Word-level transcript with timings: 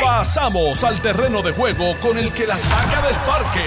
Pasamos 0.00 0.84
al 0.84 1.00
terreno 1.00 1.42
de 1.42 1.52
juego 1.52 1.94
con 2.02 2.18
el 2.18 2.32
que 2.32 2.46
la 2.46 2.56
saca 2.56 3.00
del 3.06 3.16
parque. 3.26 3.64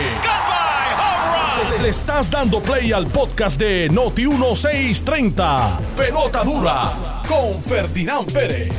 Le 1.81 1.89
estás 1.89 2.29
dando 2.29 2.61
play 2.61 2.91
al 2.91 3.07
podcast 3.07 3.59
de 3.59 3.89
Noti 3.89 4.27
1630. 4.27 5.79
Pelota 5.97 6.43
dura 6.43 7.23
con 7.27 7.61
Ferdinand 7.61 8.31
Pérez. 8.31 8.71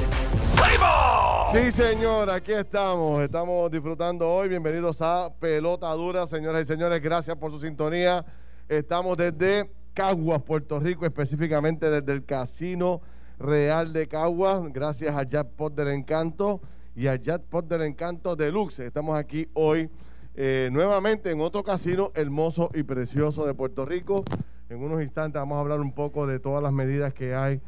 Sí, 1.53 1.73
señor, 1.73 2.31
aquí 2.31 2.53
estamos. 2.53 3.23
Estamos 3.23 3.71
disfrutando 3.71 4.29
hoy. 4.29 4.49
Bienvenidos 4.49 5.01
a 5.01 5.33
Pelota 5.39 5.91
Dura, 5.93 6.27
señoras 6.27 6.65
y 6.65 6.67
señores. 6.67 7.01
Gracias 7.01 7.37
por 7.37 7.51
su 7.51 7.61
sintonía. 7.61 8.25
Estamos 8.69 9.17
desde 9.17 9.71
Caguas, 9.93 10.43
Puerto 10.43 10.81
Rico, 10.81 11.07
específicamente 11.07 11.89
desde 11.91 12.13
el 12.13 12.25
Casino 12.25 13.01
Real 13.39 13.93
de 13.93 14.07
Caguas. 14.09 14.63
Gracias 14.73 15.15
a 15.15 15.25
Jackpot 15.25 15.75
del 15.75 15.89
Encanto 15.89 16.61
y 16.95 17.07
a 17.07 17.17
Jackpot 17.17 17.67
del 17.67 17.83
Encanto 17.83 18.37
Deluxe. 18.37 18.81
Estamos 18.81 19.17
aquí 19.17 19.49
hoy 19.55 19.91
eh, 20.37 20.69
nuevamente 20.73 21.31
en 21.31 21.41
otro 21.41 21.63
casino 21.63 22.11
hermoso 22.15 22.71
y 22.75 22.83
precioso 22.83 23.47
de 23.47 23.55
Puerto 23.55 23.85
Rico. 23.85 24.25
En 24.69 24.83
unos 24.83 25.03
instantes 25.03 25.41
vamos 25.41 25.57
a 25.57 25.61
hablar 25.61 25.81
un 25.81 25.93
poco 25.93 26.27
de 26.27 26.41
todas 26.41 26.63
las 26.63 26.73
medidas 26.73 27.15
que 27.15 27.35
hay 27.35 27.61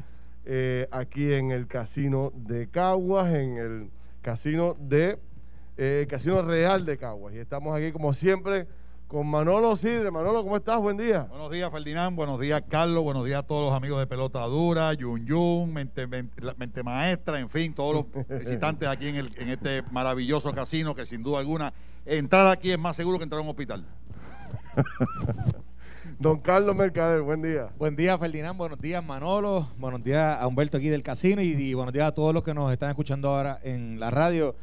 eh, 0.45 0.89
aquí 0.91 1.33
en 1.33 1.51
el 1.51 1.67
casino 1.67 2.33
de 2.35 2.69
Caguas, 2.69 3.35
en 3.35 3.57
el 3.57 3.91
casino 4.23 4.77
de 4.81 5.19
eh, 5.77 6.07
Casino 6.09 6.43
Real 6.43 6.85
de 6.85 6.97
Caguas. 6.97 7.35
Y 7.35 7.39
estamos 7.39 7.77
aquí 7.77 7.93
como 7.93 8.15
siempre 8.15 8.67
con 9.07 9.27
Manolo 9.29 9.77
Sidre. 9.77 10.11
Manolo, 10.11 10.43
¿cómo 10.43 10.57
estás? 10.57 10.79
Buen 10.81 10.97
día. 10.97 11.23
Buenos 11.31 11.51
días, 11.51 11.71
Ferdinand. 11.71 12.17
Buenos 12.17 12.41
días, 12.41 12.63
Carlos. 12.69 13.05
Buenos 13.05 13.25
días 13.25 13.39
a 13.41 13.43
todos 13.45 13.65
los 13.67 13.73
amigos 13.75 14.01
de 14.01 14.07
Pelota 14.07 14.41
Dura, 14.47 14.93
Yun 14.95 15.25
Yun, 15.27 15.73
Mente, 15.73 16.07
Mente- 16.07 16.41
la- 16.43 16.55
Mente 16.55 16.83
Maestra, 16.83 17.39
en 17.39 17.49
fin, 17.49 17.73
todos 17.73 17.95
los 17.95 18.29
visitantes 18.41 18.89
aquí 18.89 19.09
en, 19.09 19.17
el- 19.17 19.33
en 19.39 19.49
este 19.51 19.83
maravilloso 19.93 20.53
casino 20.53 20.95
que 20.95 21.07
sin 21.07 21.23
duda 21.23 21.39
alguna 21.39 21.73
entrar 22.05 22.49
aquí 22.49 22.71
es 22.73 22.79
más 22.79 22.97
seguro 22.97 23.19
que 23.19 23.25
entrar 23.25 23.39
a 23.41 23.43
un 23.43 23.49
hospital. 23.51 23.85
Don 26.19 26.41
Carlos 26.41 26.75
Mercader, 26.75 27.21
buen 27.23 27.43
día. 27.43 27.69
Buen 27.79 27.95
día, 27.95 28.17
Ferdinand. 28.17 28.57
Buenos 28.57 28.81
días, 28.81 29.05
Manolo. 29.05 29.69
Buenos 29.77 30.03
días 30.03 30.41
a 30.41 30.47
Humberto 30.47 30.79
aquí 30.79 30.89
del 30.89 31.03
casino 31.03 31.43
y, 31.43 31.49
y 31.53 31.75
buenos 31.75 31.93
días 31.93 32.09
a 32.09 32.13
todos 32.13 32.33
los 32.33 32.43
que 32.43 32.55
nos 32.55 32.73
están 32.73 32.89
escuchando 32.91 33.29
ahora 33.29 33.59
en 33.63 34.01
la 34.01 34.11
radio. 34.11 34.57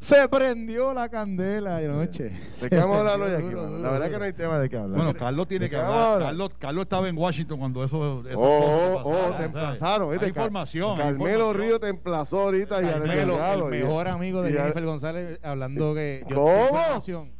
Se 0.00 0.28
prendió 0.28 0.94
la 0.94 1.08
candela 1.08 1.78
anoche. 1.78 2.30
¿De 2.60 2.70
qué 2.70 2.76
vamos 2.76 2.96
a 2.96 3.00
hablar 3.00 3.20
hoy 3.20 3.34
aquí? 3.34 3.42
duro, 3.46 3.56
mano? 3.62 3.68
duro, 3.70 3.82
La 3.82 3.90
verdad 3.92 4.06
duro. 4.06 4.12
que 4.12 4.18
no 4.20 4.24
hay 4.26 4.32
tema 4.32 4.58
de 4.58 4.68
qué 4.68 4.76
hablar. 4.76 4.96
Bueno, 4.96 5.14
Carlos 5.14 5.48
tiene 5.48 5.64
¿De 5.64 5.70
que 5.70 5.76
hablar. 5.76 6.02
hablar? 6.12 6.28
Carlos, 6.28 6.50
Carlos 6.58 6.82
estaba 6.82 7.08
en 7.08 7.18
Washington 7.18 7.58
cuando 7.58 7.84
eso. 7.84 7.98
Oh, 7.98 8.22
oh, 9.02 9.12
pasaron, 9.12 9.36
te 9.38 9.44
emplazaron. 9.44 10.10
¿viste? 10.10 10.24
Hay 10.26 10.30
información. 10.30 10.96
Carmelo 10.98 11.30
información. 11.32 11.56
Río 11.60 11.80
te 11.80 11.88
emplazó 11.88 12.42
ahorita 12.42 12.82
y 12.82 12.84
Carmelo, 12.86 13.68
el 13.68 13.74
y- 13.74 13.82
mejor 13.84 14.08
amigo 14.08 14.42
de 14.42 14.50
al- 14.50 14.56
Jennifer 14.58 14.84
González, 14.84 15.40
hablando 15.42 15.94
que 15.94 16.24
yo 16.28 16.36
¿Cómo? 16.36 16.56
información. 16.62 17.30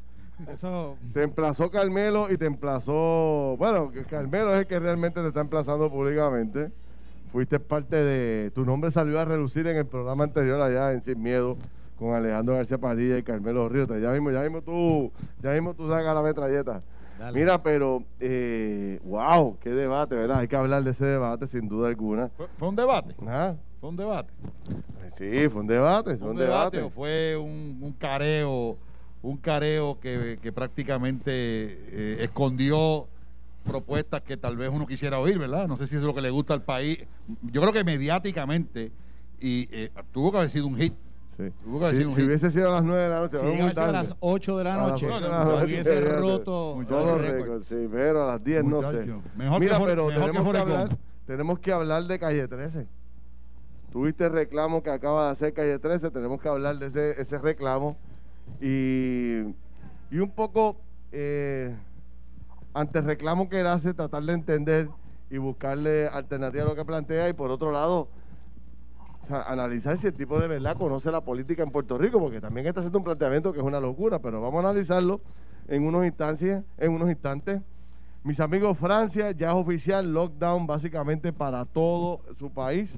Eso 0.52 0.96
Te 1.14 1.22
emplazó 1.22 1.70
Carmelo 1.70 2.30
y 2.30 2.36
te 2.36 2.46
emplazó. 2.46 3.56
Bueno, 3.58 3.90
que 3.92 4.04
Carmelo 4.04 4.52
es 4.52 4.58
el 4.60 4.66
que 4.66 4.78
realmente 4.80 5.20
te 5.22 5.28
está 5.28 5.40
emplazando 5.40 5.90
públicamente. 5.90 6.70
Fuiste 7.32 7.58
parte 7.60 7.96
de. 8.02 8.50
Tu 8.50 8.64
nombre 8.64 8.90
salió 8.90 9.18
a 9.20 9.24
relucir 9.24 9.66
en 9.66 9.76
el 9.76 9.86
programa 9.86 10.24
anterior 10.24 10.60
allá 10.60 10.92
en 10.92 11.02
Sin 11.02 11.22
Miedo 11.22 11.56
con 11.98 12.14
Alejandro 12.14 12.54
García 12.56 12.78
Padilla 12.78 13.18
y 13.18 13.22
Carmelo 13.22 13.68
Ríos. 13.68 13.88
Ya 14.00 14.10
mismo, 14.12 14.30
ya 14.30 14.42
mismo 14.42 14.62
tú, 14.62 15.12
ya 15.42 15.50
mismo 15.52 15.74
tú 15.74 15.88
sacas 15.88 16.14
la 16.14 16.22
metralleta. 16.22 16.82
Dale. 17.18 17.38
Mira, 17.38 17.62
pero, 17.62 18.02
eh, 18.20 19.00
wow, 19.04 19.56
qué 19.60 19.70
debate, 19.70 20.14
¿verdad? 20.14 20.40
Hay 20.40 20.48
que 20.48 20.56
hablar 20.56 20.84
de 20.84 20.90
ese 20.90 21.06
debate 21.06 21.46
sin 21.46 21.66
duda 21.66 21.88
alguna. 21.88 22.28
Fue, 22.36 22.46
fue 22.58 22.68
un 22.68 22.76
debate. 22.76 23.14
Ah, 23.26 23.54
Fue 23.80 23.88
un 23.88 23.96
debate. 23.96 24.30
Sí, 25.16 25.48
fue 25.48 25.62
un 25.62 25.66
debate, 25.66 26.10
fue 26.10 26.18
¿Fue 26.18 26.26
un 26.28 26.32
un 26.34 26.38
debate 26.38 26.76
debate. 26.76 26.82
o 26.82 26.90
fue 26.94 27.36
un, 27.38 27.78
un 27.80 27.92
careo, 27.92 28.76
un 29.22 29.38
careo 29.38 29.98
que, 29.98 30.38
que 30.42 30.52
prácticamente 30.52 31.30
eh, 31.32 32.16
escondió 32.20 33.06
propuestas 33.64 34.20
que 34.22 34.36
tal 34.36 34.56
vez 34.58 34.68
uno 34.70 34.86
quisiera 34.86 35.18
oír, 35.18 35.38
¿verdad? 35.38 35.66
No 35.68 35.76
sé 35.78 35.86
si 35.86 35.96
es 35.96 36.02
lo 36.02 36.14
que 36.14 36.20
le 36.20 36.28
gusta 36.30 36.52
al 36.52 36.62
país. 36.62 36.98
Yo 37.50 37.62
creo 37.62 37.72
que 37.72 37.82
mediáticamente 37.82 38.92
y 39.40 39.68
eh, 39.72 39.90
tuvo 40.12 40.32
que 40.32 40.36
haber 40.38 40.50
sido 40.50 40.66
un 40.66 40.76
hit. 40.76 40.92
Sí. 41.36 41.52
Si, 41.90 42.12
si 42.14 42.22
hubiese 42.22 42.50
sido 42.50 42.70
a 42.70 42.76
las 42.76 42.84
9 42.84 43.02
de 43.02 43.08
la 43.10 43.20
noche, 43.20 43.36
si 43.36 43.44
muy 43.44 43.54
a 43.54 43.58
ser 43.58 43.70
a 43.70 43.74
tarde. 43.74 43.92
las 43.92 44.16
8 44.20 44.56
de 44.56 44.64
la 44.64 44.76
noche, 44.76 45.06
ocho 45.06 45.20
de 45.20 45.28
la 45.28 45.44
noche, 45.44 45.64
hubiese 45.66 46.00
roto 46.18 46.84
Todos 46.88 47.06
los 47.06 47.20
récords. 47.20 47.64
sí, 47.66 47.88
pero 47.92 48.22
a 48.24 48.26
las 48.26 48.44
10 48.44 48.64
no 48.64 48.82
sé. 48.90 49.06
Mejor 49.36 49.60
Mira, 49.60 49.78
que 49.78 49.84
pero 49.84 50.06
mejor 50.06 50.24
tenemos 50.24 50.52
que, 50.52 50.58
hablar, 50.58 50.88
tenemos 51.26 51.58
que 51.58 51.72
hablar 51.72 52.02
de 52.04 52.18
Calle 52.18 52.48
13. 52.48 52.86
Tuviste 53.92 54.24
el 54.24 54.32
reclamo 54.32 54.82
que 54.82 54.90
acaba 54.90 55.26
de 55.26 55.32
hacer 55.32 55.52
Calle 55.52 55.78
13, 55.78 56.10
tenemos 56.10 56.40
que 56.40 56.48
hablar 56.48 56.78
de 56.78 56.86
ese, 56.86 57.20
ese 57.20 57.38
reclamo. 57.38 57.96
Y, 58.60 59.40
y 60.10 60.18
un 60.18 60.30
poco, 60.34 60.76
eh, 61.12 61.74
ante 62.72 63.00
el 63.00 63.04
reclamo 63.04 63.48
que 63.50 63.60
él 63.60 63.66
hace, 63.66 63.92
tratar 63.92 64.22
de 64.22 64.32
entender 64.32 64.88
y 65.30 65.36
buscarle 65.38 66.06
alternativa 66.08 66.64
a 66.64 66.68
lo 66.68 66.74
que 66.74 66.84
plantea. 66.84 67.28
Y 67.28 67.34
por 67.34 67.50
otro 67.50 67.72
lado, 67.72 68.08
o 69.26 69.28
sea, 69.28 69.42
analizar 69.42 69.98
si 69.98 70.06
el 70.06 70.14
tipo 70.14 70.38
de 70.38 70.46
verdad 70.46 70.76
conoce 70.76 71.10
la 71.10 71.20
política 71.20 71.64
en 71.64 71.72
Puerto 71.72 71.98
Rico, 71.98 72.20
porque 72.20 72.40
también 72.40 72.64
está 72.68 72.80
haciendo 72.80 72.98
un 72.98 73.04
planteamiento 73.04 73.52
que 73.52 73.58
es 73.58 73.64
una 73.64 73.80
locura, 73.80 74.20
pero 74.20 74.40
vamos 74.40 74.64
a 74.64 74.68
analizarlo 74.68 75.20
en 75.66 75.84
unos 75.84 76.06
instancias, 76.06 76.62
en 76.78 76.92
unos 76.92 77.10
instantes. 77.10 77.60
Mis 78.22 78.38
amigos, 78.38 78.78
Francia 78.78 79.32
ya 79.32 79.48
es 79.48 79.54
oficial 79.54 80.12
lockdown 80.12 80.68
básicamente 80.68 81.32
para 81.32 81.64
todo 81.64 82.20
su 82.38 82.50
país. 82.50 82.92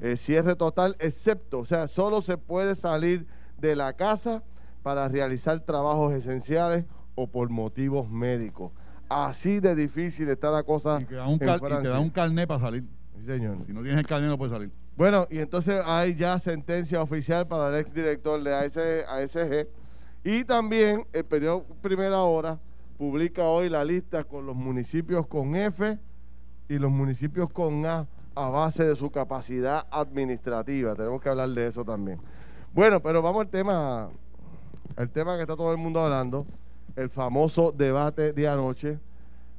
Eh, 0.00 0.16
cierre 0.16 0.54
total, 0.54 0.94
excepto, 1.00 1.58
o 1.58 1.64
sea, 1.64 1.88
solo 1.88 2.20
se 2.20 2.38
puede 2.38 2.76
salir 2.76 3.26
de 3.58 3.74
la 3.74 3.94
casa 3.94 4.44
para 4.84 5.08
realizar 5.08 5.58
trabajos 5.60 6.12
esenciales 6.12 6.84
o 7.16 7.26
por 7.26 7.50
motivos 7.50 8.08
médicos. 8.08 8.70
Así 9.08 9.58
de 9.58 9.74
difícil 9.74 10.28
está 10.28 10.52
la 10.52 10.62
cosa. 10.62 10.98
Y 11.00 11.04
te 11.04 11.16
da 11.16 11.26
un, 11.26 11.34
y 11.34 11.38
te 11.38 11.88
da 11.88 11.98
un 11.98 12.10
carnet 12.10 12.46
para 12.46 12.60
salir. 12.60 12.84
Sí, 13.18 13.26
señor. 13.26 13.58
Si 13.66 13.72
no 13.72 13.82
tienes 13.82 13.98
el 13.98 14.06
carnet 14.06 14.30
no 14.30 14.38
puedes 14.38 14.52
salir. 14.52 14.70
Bueno, 14.96 15.26
y 15.30 15.38
entonces 15.38 15.82
hay 15.84 16.14
ya 16.14 16.38
sentencia 16.38 17.02
oficial 17.02 17.46
para 17.48 17.68
el 17.68 17.80
exdirector 17.80 18.42
de 18.42 18.54
AS 18.54 18.76
ASG. 18.76 19.66
Y 20.22 20.44
también 20.44 21.06
el 21.12 21.24
periódico 21.24 21.74
Primera 21.82 22.22
Hora 22.22 22.58
publica 22.96 23.42
hoy 23.42 23.68
la 23.68 23.84
lista 23.84 24.24
con 24.24 24.46
los 24.46 24.54
municipios 24.54 25.26
con 25.26 25.56
F 25.56 25.98
y 26.68 26.78
los 26.78 26.90
municipios 26.90 27.50
con 27.50 27.84
A 27.86 28.06
a 28.36 28.48
base 28.48 28.84
de 28.84 28.96
su 28.96 29.10
capacidad 29.10 29.86
administrativa. 29.90 30.94
Tenemos 30.94 31.20
que 31.20 31.28
hablar 31.28 31.48
de 31.50 31.66
eso 31.66 31.84
también. 31.84 32.20
Bueno, 32.72 33.00
pero 33.00 33.22
vamos 33.22 33.42
al 33.42 33.48
tema, 33.48 34.10
el 34.96 35.10
tema 35.10 35.36
que 35.36 35.42
está 35.42 35.56
todo 35.56 35.70
el 35.70 35.78
mundo 35.78 36.00
hablando, 36.00 36.46
el 36.96 37.08
famoso 37.08 37.72
debate 37.72 38.32
de 38.32 38.48
anoche. 38.48 38.98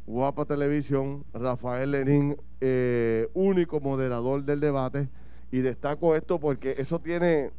Guapa 0.08 0.46
Televisión, 0.46 1.26
Rafael 1.34 1.90
Lenín, 1.90 2.38
eh, 2.62 3.28
único 3.34 3.80
moderador 3.80 4.44
del 4.44 4.60
debate. 4.60 5.10
Y 5.56 5.62
destaco 5.62 6.18
esto 6.18 6.38
porque 6.38 6.76
eso 6.80 7.00
tiene, 7.00 7.50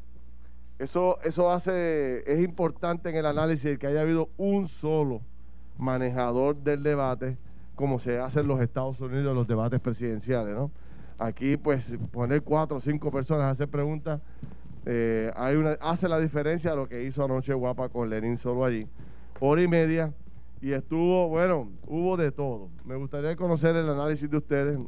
eso, 0.78 1.18
eso 1.22 1.50
hace, 1.50 2.30
es 2.30 2.44
importante 2.44 3.08
en 3.08 3.16
el 3.16 3.24
análisis 3.24 3.64
el 3.64 3.78
que 3.78 3.86
haya 3.86 4.02
habido 4.02 4.28
un 4.36 4.68
solo 4.68 5.22
manejador 5.78 6.56
del 6.56 6.82
debate, 6.82 7.38
como 7.74 7.98
se 7.98 8.18
hace 8.18 8.40
en 8.40 8.48
los 8.48 8.60
Estados 8.60 9.00
Unidos 9.00 9.34
los 9.34 9.46
debates 9.46 9.80
presidenciales, 9.80 10.54
¿no? 10.54 10.70
Aquí, 11.18 11.56
pues, 11.56 11.86
poner 12.12 12.42
cuatro 12.42 12.76
o 12.76 12.80
cinco 12.82 13.10
personas 13.10 13.44
a 13.44 13.50
hacer 13.52 13.68
preguntas, 13.68 14.20
eh, 14.84 15.32
hay 15.34 15.56
una, 15.56 15.78
hace 15.80 16.06
la 16.06 16.18
diferencia 16.18 16.72
a 16.72 16.74
lo 16.74 16.90
que 16.90 17.02
hizo 17.02 17.24
anoche 17.24 17.54
Guapa 17.54 17.88
con 17.88 18.10
Lenín 18.10 18.36
solo 18.36 18.66
allí. 18.66 18.86
Hora 19.40 19.62
y 19.62 19.68
media, 19.68 20.12
y 20.60 20.72
estuvo, 20.72 21.30
bueno, 21.30 21.70
hubo 21.86 22.18
de 22.18 22.30
todo. 22.30 22.68
Me 22.84 22.96
gustaría 22.96 23.34
conocer 23.36 23.74
el 23.74 23.88
análisis 23.88 24.30
de 24.30 24.36
ustedes. 24.36 24.78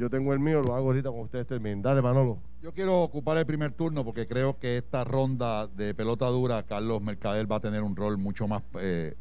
Yo 0.00 0.08
tengo 0.08 0.32
el 0.32 0.38
mío, 0.40 0.62
lo 0.62 0.74
hago 0.74 0.86
ahorita 0.86 1.10
cuando 1.10 1.26
ustedes 1.26 1.46
terminen. 1.46 1.82
Dale, 1.82 2.00
Manolo. 2.00 2.38
Yo 2.62 2.72
quiero 2.72 3.02
ocupar 3.02 3.36
el 3.36 3.44
primer 3.44 3.72
turno 3.72 4.02
porque 4.02 4.26
creo 4.26 4.58
que 4.58 4.78
esta 4.78 5.04
ronda 5.04 5.66
de 5.66 5.94
pelota 5.94 6.26
dura, 6.28 6.62
Carlos 6.62 7.02
Mercader 7.02 7.50
va 7.50 7.56
a 7.56 7.60
tener 7.60 7.82
un 7.82 7.94
rol 7.94 8.16
mucho 8.16 8.48
más 8.48 8.62
eh, 8.80 9.14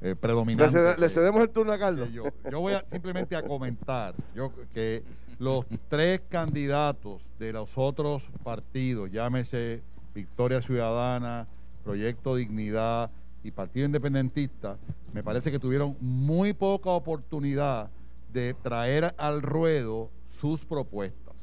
eh, 0.00 0.08
Le, 0.08 0.16
predominante. 0.16 0.76
cede- 0.76 0.98
le 0.98 1.08
cedemos 1.08 1.40
el 1.40 1.50
turno 1.50 1.72
a 1.72 1.78
Carlos. 1.78 2.10
yo. 2.12 2.24
Yo 2.50 2.58
voy 2.60 2.72
a, 2.72 2.84
simplemente 2.90 3.36
a 3.36 3.42
comentar 3.42 4.14
yo, 4.34 4.50
que 4.72 5.04
los 5.38 5.64
tres 5.88 6.20
candidatos 6.28 7.22
de 7.38 7.52
los 7.52 7.70
otros 7.76 8.22
partidos, 8.42 9.12
llámese 9.12 9.82
Victoria 10.16 10.60
Ciudadana, 10.62 11.46
Proyecto 11.84 12.34
Dignidad 12.34 13.08
y 13.44 13.52
Partido 13.52 13.86
Independentista, 13.86 14.78
me 15.12 15.22
parece 15.22 15.52
que 15.52 15.60
tuvieron 15.60 15.96
muy 16.00 16.54
poca 16.54 16.90
oportunidad 16.90 17.88
de 18.32 18.52
traer 18.62 19.14
al 19.16 19.42
ruedo 19.42 20.10
sus 20.40 20.64
propuestas. 20.64 21.34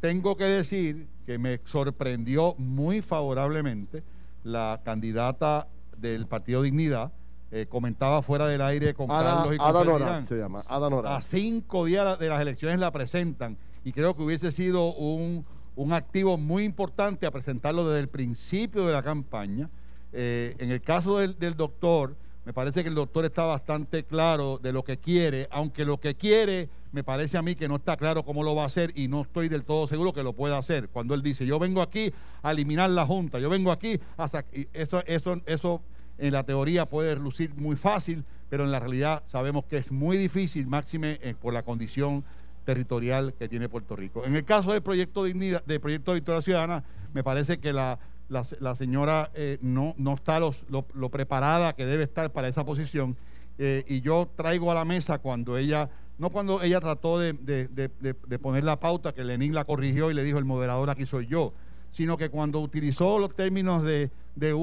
Tengo 0.00 0.36
que 0.36 0.44
decir 0.44 1.08
que 1.26 1.38
me 1.38 1.60
sorprendió 1.64 2.54
muy 2.58 3.02
favorablemente 3.02 4.02
la 4.44 4.80
candidata 4.84 5.68
del 5.96 6.26
Partido 6.26 6.62
Dignidad, 6.62 7.12
eh, 7.50 7.66
comentaba 7.68 8.22
fuera 8.22 8.46
del 8.46 8.60
aire 8.60 8.94
con 8.94 9.10
Ada, 9.10 9.22
Carlos 9.22 9.54
y 9.54 9.58
con 9.58 9.66
Ada 9.66 9.84
Nora 9.84 10.24
se 10.24 10.36
llama. 10.36 10.62
Ada 10.68 10.90
Nora. 10.90 11.16
A 11.16 11.22
cinco 11.22 11.86
días 11.86 12.18
de 12.18 12.28
las 12.28 12.40
elecciones 12.40 12.78
la 12.78 12.90
presentan 12.92 13.56
y 13.84 13.92
creo 13.92 14.14
que 14.14 14.22
hubiese 14.22 14.52
sido 14.52 14.94
un, 14.94 15.44
un 15.74 15.92
activo 15.92 16.36
muy 16.36 16.64
importante 16.64 17.26
a 17.26 17.30
presentarlo 17.30 17.88
desde 17.88 18.00
el 18.00 18.08
principio 18.08 18.86
de 18.86 18.92
la 18.92 19.02
campaña. 19.02 19.70
Eh, 20.12 20.56
en 20.58 20.70
el 20.70 20.80
caso 20.82 21.18
del, 21.18 21.38
del 21.38 21.56
doctor, 21.56 22.16
me 22.48 22.54
parece 22.54 22.82
que 22.82 22.88
el 22.88 22.94
doctor 22.94 23.26
está 23.26 23.44
bastante 23.44 24.04
claro 24.04 24.56
de 24.56 24.72
lo 24.72 24.82
que 24.82 24.96
quiere, 24.96 25.48
aunque 25.50 25.84
lo 25.84 26.00
que 26.00 26.14
quiere 26.14 26.70
me 26.92 27.04
parece 27.04 27.36
a 27.36 27.42
mí 27.42 27.54
que 27.54 27.68
no 27.68 27.76
está 27.76 27.98
claro 27.98 28.24
cómo 28.24 28.42
lo 28.42 28.54
va 28.54 28.62
a 28.62 28.66
hacer 28.68 28.90
y 28.94 29.06
no 29.06 29.20
estoy 29.20 29.50
del 29.50 29.64
todo 29.64 29.86
seguro 29.86 30.14
que 30.14 30.22
lo 30.22 30.32
pueda 30.32 30.56
hacer. 30.56 30.88
Cuando 30.88 31.12
él 31.12 31.22
dice, 31.22 31.44
yo 31.44 31.58
vengo 31.58 31.82
aquí 31.82 32.10
a 32.42 32.52
eliminar 32.52 32.88
la 32.88 33.04
Junta, 33.04 33.38
yo 33.38 33.50
vengo 33.50 33.70
aquí 33.70 34.00
hasta... 34.16 34.46
Eso, 34.72 35.04
eso, 35.04 35.42
eso 35.44 35.82
en 36.16 36.32
la 36.32 36.42
teoría 36.42 36.86
puede 36.86 37.16
lucir 37.16 37.54
muy 37.54 37.76
fácil, 37.76 38.24
pero 38.48 38.64
en 38.64 38.70
la 38.70 38.80
realidad 38.80 39.24
sabemos 39.26 39.66
que 39.66 39.76
es 39.76 39.92
muy 39.92 40.16
difícil, 40.16 40.66
máxime 40.68 41.18
eh, 41.20 41.34
por 41.38 41.52
la 41.52 41.64
condición 41.64 42.24
territorial 42.64 43.34
que 43.34 43.50
tiene 43.50 43.68
Puerto 43.68 43.94
Rico. 43.94 44.24
En 44.24 44.34
el 44.34 44.46
caso 44.46 44.72
del 44.72 44.80
proyecto 44.80 45.24
Dignidad, 45.24 45.62
del 45.66 45.80
proyecto 45.80 46.14
Victoria 46.14 46.40
Ciudadana, 46.40 46.82
me 47.12 47.22
parece 47.22 47.58
que 47.58 47.74
la, 47.74 47.98
la, 48.28 48.74
señora 48.74 49.30
eh, 49.34 49.58
no, 49.62 49.94
no 49.96 50.14
está 50.14 50.38
lo, 50.40 51.10
preparada 51.10 51.74
que 51.74 51.86
debe 51.86 52.04
estar 52.04 52.30
para 52.32 52.48
esa 52.48 52.64
posición. 52.64 53.16
Eh, 53.58 53.84
y 53.88 54.00
yo 54.00 54.28
traigo 54.36 54.70
a 54.70 54.74
la 54.74 54.84
mesa 54.84 55.18
cuando 55.18 55.56
ella, 55.56 55.90
no 56.18 56.30
cuando 56.30 56.62
ella 56.62 56.80
trató 56.80 57.18
de, 57.18 57.32
de, 57.32 58.38
poner 58.38 58.64
la 58.64 58.78
pauta, 58.78 59.12
que 59.12 59.24
Lenín 59.24 59.54
la 59.54 59.64
corrigió 59.64 60.10
y 60.10 60.14
le 60.14 60.24
dijo 60.24 60.38
el 60.38 60.44
moderador 60.44 60.90
aquí 60.90 61.06
soy 61.06 61.26
yo, 61.26 61.52
sino 61.90 62.16
que 62.16 62.28
cuando 62.28 62.60
utilizó 62.60 63.18
los 63.18 63.34
términos 63.34 63.82
de, 63.82 64.10
de 64.36 64.54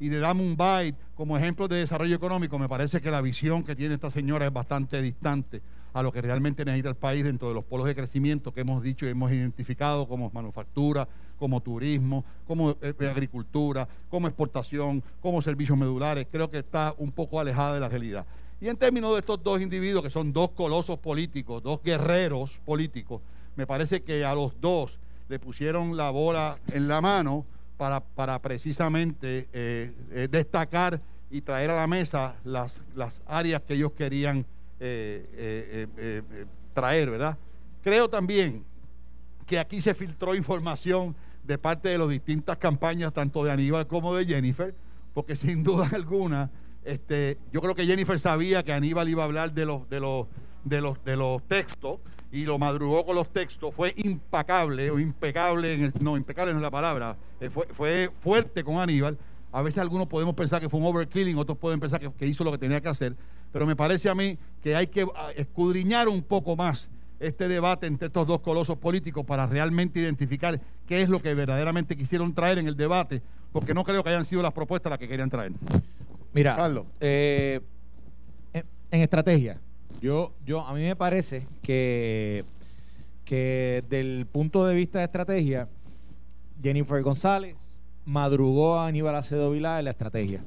y 0.00 0.08
de 0.08 0.18
dame 0.18 0.42
un 0.42 0.56
bite 0.56 0.98
como 1.14 1.36
ejemplo 1.36 1.68
de 1.68 1.76
desarrollo 1.76 2.16
económico, 2.16 2.58
me 2.58 2.68
parece 2.68 3.00
que 3.00 3.10
la 3.10 3.20
visión 3.20 3.62
que 3.62 3.76
tiene 3.76 3.94
esta 3.94 4.10
señora 4.10 4.46
es 4.46 4.52
bastante 4.52 5.00
distante 5.02 5.62
a 5.96 6.02
lo 6.02 6.12
que 6.12 6.20
realmente 6.20 6.62
necesita 6.62 6.90
el 6.90 6.94
país 6.94 7.24
dentro 7.24 7.48
de 7.48 7.54
los 7.54 7.64
polos 7.64 7.86
de 7.86 7.94
crecimiento 7.94 8.52
que 8.52 8.60
hemos 8.60 8.82
dicho 8.82 9.06
y 9.06 9.08
hemos 9.08 9.32
identificado 9.32 10.06
como 10.06 10.30
manufactura, 10.30 11.08
como 11.38 11.62
turismo, 11.62 12.22
como 12.46 12.72
eh, 12.72 12.92
eh, 13.00 13.08
agricultura, 13.08 13.88
como 14.10 14.26
exportación, 14.28 15.02
como 15.22 15.40
servicios 15.40 15.78
medulares. 15.78 16.26
Creo 16.30 16.50
que 16.50 16.58
está 16.58 16.94
un 16.98 17.12
poco 17.12 17.40
alejada 17.40 17.72
de 17.72 17.80
la 17.80 17.88
realidad. 17.88 18.26
Y 18.60 18.68
en 18.68 18.76
términos 18.76 19.14
de 19.14 19.20
estos 19.20 19.42
dos 19.42 19.62
individuos, 19.62 20.04
que 20.04 20.10
son 20.10 20.34
dos 20.34 20.50
colosos 20.50 20.98
políticos, 20.98 21.62
dos 21.62 21.82
guerreros 21.82 22.58
políticos, 22.66 23.22
me 23.56 23.66
parece 23.66 24.02
que 24.02 24.22
a 24.22 24.34
los 24.34 24.60
dos 24.60 24.98
le 25.30 25.38
pusieron 25.38 25.96
la 25.96 26.10
bola 26.10 26.58
en 26.74 26.88
la 26.88 27.00
mano 27.00 27.46
para, 27.78 28.00
para 28.00 28.38
precisamente 28.40 29.48
eh, 29.54 30.28
destacar 30.30 31.00
y 31.30 31.40
traer 31.40 31.70
a 31.70 31.76
la 31.76 31.86
mesa 31.86 32.34
las, 32.44 32.82
las 32.94 33.22
áreas 33.26 33.62
que 33.62 33.72
ellos 33.72 33.92
querían 33.92 34.44
eh, 34.78 35.86
eh, 35.96 36.22
eh, 36.32 36.44
traer, 36.74 37.10
¿verdad? 37.10 37.38
Creo 37.82 38.10
también 38.10 38.62
que 39.46 39.58
aquí 39.58 39.80
se 39.80 39.94
filtró 39.94 40.34
información 40.34 41.14
de 41.44 41.56
parte 41.56 41.88
de 41.88 41.98
las 41.98 42.08
distintas 42.08 42.58
campañas, 42.58 43.12
tanto 43.12 43.42
de 43.42 43.52
Aníbal 43.52 43.86
como 43.86 44.14
de 44.14 44.26
Jennifer, 44.26 44.74
porque 45.14 45.36
sin 45.36 45.62
duda 45.62 45.88
alguna, 45.94 46.50
este, 46.84 47.38
yo 47.52 47.62
creo 47.62 47.74
que 47.74 47.86
Jennifer 47.86 48.20
sabía 48.20 48.62
que 48.64 48.72
Aníbal 48.72 49.08
iba 49.08 49.22
a 49.22 49.26
hablar 49.26 49.52
de 49.52 49.64
los, 49.64 49.88
de 49.88 50.00
los, 50.00 50.26
de 50.64 50.80
los, 50.80 51.02
de 51.04 51.16
los 51.16 51.42
textos 51.44 52.00
y 52.30 52.44
lo 52.44 52.58
madrugó 52.58 53.06
con 53.06 53.16
los 53.16 53.32
textos, 53.32 53.74
fue 53.74 53.94
impecable 53.96 54.90
o 54.90 54.98
impecable, 54.98 55.72
en 55.72 55.84
el, 55.84 55.92
no, 56.00 56.18
impecable 56.18 56.52
no 56.52 56.58
es 56.58 56.62
la 56.62 56.70
palabra, 56.70 57.16
fue, 57.50 57.66
fue 57.68 58.10
fuerte 58.20 58.62
con 58.62 58.78
Aníbal. 58.78 59.16
A 59.52 59.62
veces 59.62 59.78
algunos 59.78 60.06
podemos 60.08 60.34
pensar 60.34 60.60
que 60.60 60.68
fue 60.68 60.80
un 60.80 60.86
overkilling, 60.86 61.38
otros 61.38 61.56
pueden 61.56 61.80
pensar 61.80 62.12
que 62.12 62.26
hizo 62.26 62.44
lo 62.44 62.52
que 62.52 62.58
tenía 62.58 62.80
que 62.82 62.88
hacer, 62.88 63.16
pero 63.52 63.66
me 63.66 63.76
parece 63.76 64.08
a 64.08 64.14
mí 64.14 64.38
que 64.62 64.74
hay 64.76 64.86
que 64.88 65.06
ah, 65.14 65.30
escudriñar 65.36 66.08
un 66.08 66.22
poco 66.22 66.56
más 66.56 66.90
este 67.20 67.48
debate 67.48 67.86
entre 67.86 68.08
estos 68.08 68.26
dos 68.26 68.40
colosos 68.40 68.78
políticos 68.78 69.24
para 69.24 69.46
realmente 69.46 70.00
identificar 70.00 70.60
qué 70.86 71.02
es 71.02 71.08
lo 71.08 71.20
que 71.20 71.34
verdaderamente 71.34 71.96
quisieron 71.96 72.34
traer 72.34 72.58
en 72.58 72.66
el 72.66 72.76
debate, 72.76 73.22
porque 73.52 73.74
no 73.74 73.84
creo 73.84 74.02
que 74.02 74.10
hayan 74.10 74.24
sido 74.24 74.42
las 74.42 74.52
propuestas 74.52 74.90
las 74.90 74.98
que 74.98 75.08
querían 75.08 75.30
traer. 75.30 75.52
Mira, 76.32 76.56
Carlos. 76.56 76.86
Eh, 77.00 77.60
en, 78.52 79.00
estrategia, 79.00 79.58
yo, 80.00 80.32
yo, 80.44 80.60
a 80.66 80.74
mí 80.74 80.82
me 80.82 80.96
parece 80.96 81.46
que, 81.62 82.44
que 83.24 83.82
del 83.88 84.26
punto 84.30 84.66
de 84.66 84.74
vista 84.74 84.98
de 84.98 85.06
estrategia, 85.06 85.68
Jennifer 86.62 87.02
González 87.02 87.56
madrugó 88.04 88.78
a 88.78 88.86
Aníbal 88.86 89.16
Acedo 89.16 89.50
Vilá 89.50 89.78
en 89.78 89.86
la 89.86 89.90
estrategia. 89.92 90.42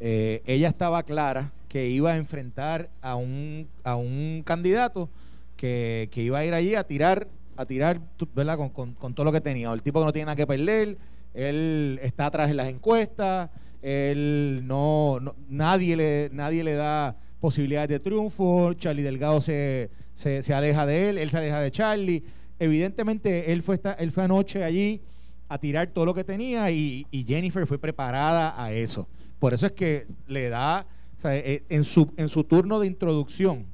Eh, 0.00 0.42
ella 0.46 0.68
estaba 0.68 1.02
clara 1.02 1.52
que 1.68 1.88
iba 1.88 2.12
a 2.12 2.16
enfrentar 2.16 2.88
a 3.02 3.14
un, 3.16 3.68
a 3.84 3.96
un 3.96 4.42
candidato 4.44 5.10
que, 5.56 6.08
iba 6.16 6.38
a 6.38 6.44
ir 6.44 6.54
allí 6.54 6.74
a 6.74 6.84
tirar, 6.84 7.28
a 7.56 7.66
tirar 7.66 8.00
¿verdad? 8.34 8.58
Con, 8.72 9.14
todo 9.14 9.24
lo 9.24 9.32
que 9.32 9.40
tenía. 9.40 9.72
El 9.72 9.82
tipo 9.82 10.00
que 10.00 10.06
no 10.06 10.12
tiene 10.12 10.26
nada 10.26 10.36
que 10.36 10.46
perder, 10.46 10.96
él 11.34 12.00
está 12.02 12.26
atrás 12.26 12.50
en 12.50 12.56
las 12.56 12.68
encuestas, 12.68 13.50
él 13.82 14.62
no, 14.64 15.18
nadie, 15.48 15.96
le, 15.96 16.30
nadie 16.32 16.64
le 16.64 16.74
da 16.74 17.16
posibilidades 17.40 17.90
de 17.90 18.00
triunfo, 18.00 18.72
Charlie 18.74 19.02
Delgado 19.02 19.40
se, 19.40 19.90
se, 20.14 20.54
aleja 20.54 20.86
de 20.86 21.10
él, 21.10 21.18
él 21.18 21.30
se 21.30 21.36
aleja 21.36 21.60
de 21.60 21.70
Charlie. 21.70 22.24
Evidentemente, 22.58 23.52
él 23.52 23.62
fue, 23.62 23.80
él 23.98 24.10
fue 24.10 24.24
anoche 24.24 24.64
allí 24.64 25.00
a 25.48 25.58
tirar 25.58 25.88
todo 25.88 26.06
lo 26.06 26.14
que 26.14 26.24
tenía 26.24 26.70
y, 26.70 27.06
y 27.10 27.24
Jennifer 27.24 27.66
fue 27.66 27.78
preparada 27.78 28.60
a 28.62 28.72
eso. 28.72 29.08
Por 29.38 29.54
eso 29.54 29.66
es 29.66 29.72
que 29.72 30.06
le 30.26 30.48
da 30.48 30.86
eh, 31.24 31.64
en, 31.68 31.84
su, 31.84 32.12
en 32.16 32.28
su 32.28 32.44
turno 32.44 32.80
de 32.80 32.86
introducción, 32.86 33.66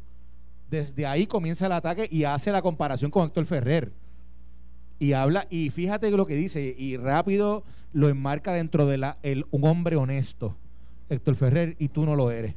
desde 0.70 1.06
ahí 1.06 1.26
comienza 1.26 1.66
el 1.66 1.72
ataque 1.72 2.08
y 2.10 2.24
hace 2.24 2.50
la 2.50 2.62
comparación 2.62 3.10
con 3.10 3.26
Héctor 3.26 3.46
Ferrer. 3.46 3.92
Y 4.98 5.12
habla, 5.12 5.46
y 5.50 5.70
fíjate 5.70 6.10
lo 6.10 6.26
que 6.26 6.36
dice, 6.36 6.74
y 6.76 6.96
rápido 6.96 7.64
lo 7.92 8.08
enmarca 8.08 8.52
dentro 8.52 8.86
de 8.86 8.98
la, 8.98 9.18
el, 9.22 9.44
un 9.50 9.64
hombre 9.64 9.96
honesto, 9.96 10.56
Héctor 11.08 11.34
Ferrer, 11.36 11.76
y 11.78 11.88
tú 11.88 12.04
no 12.04 12.16
lo 12.16 12.30
eres. 12.30 12.54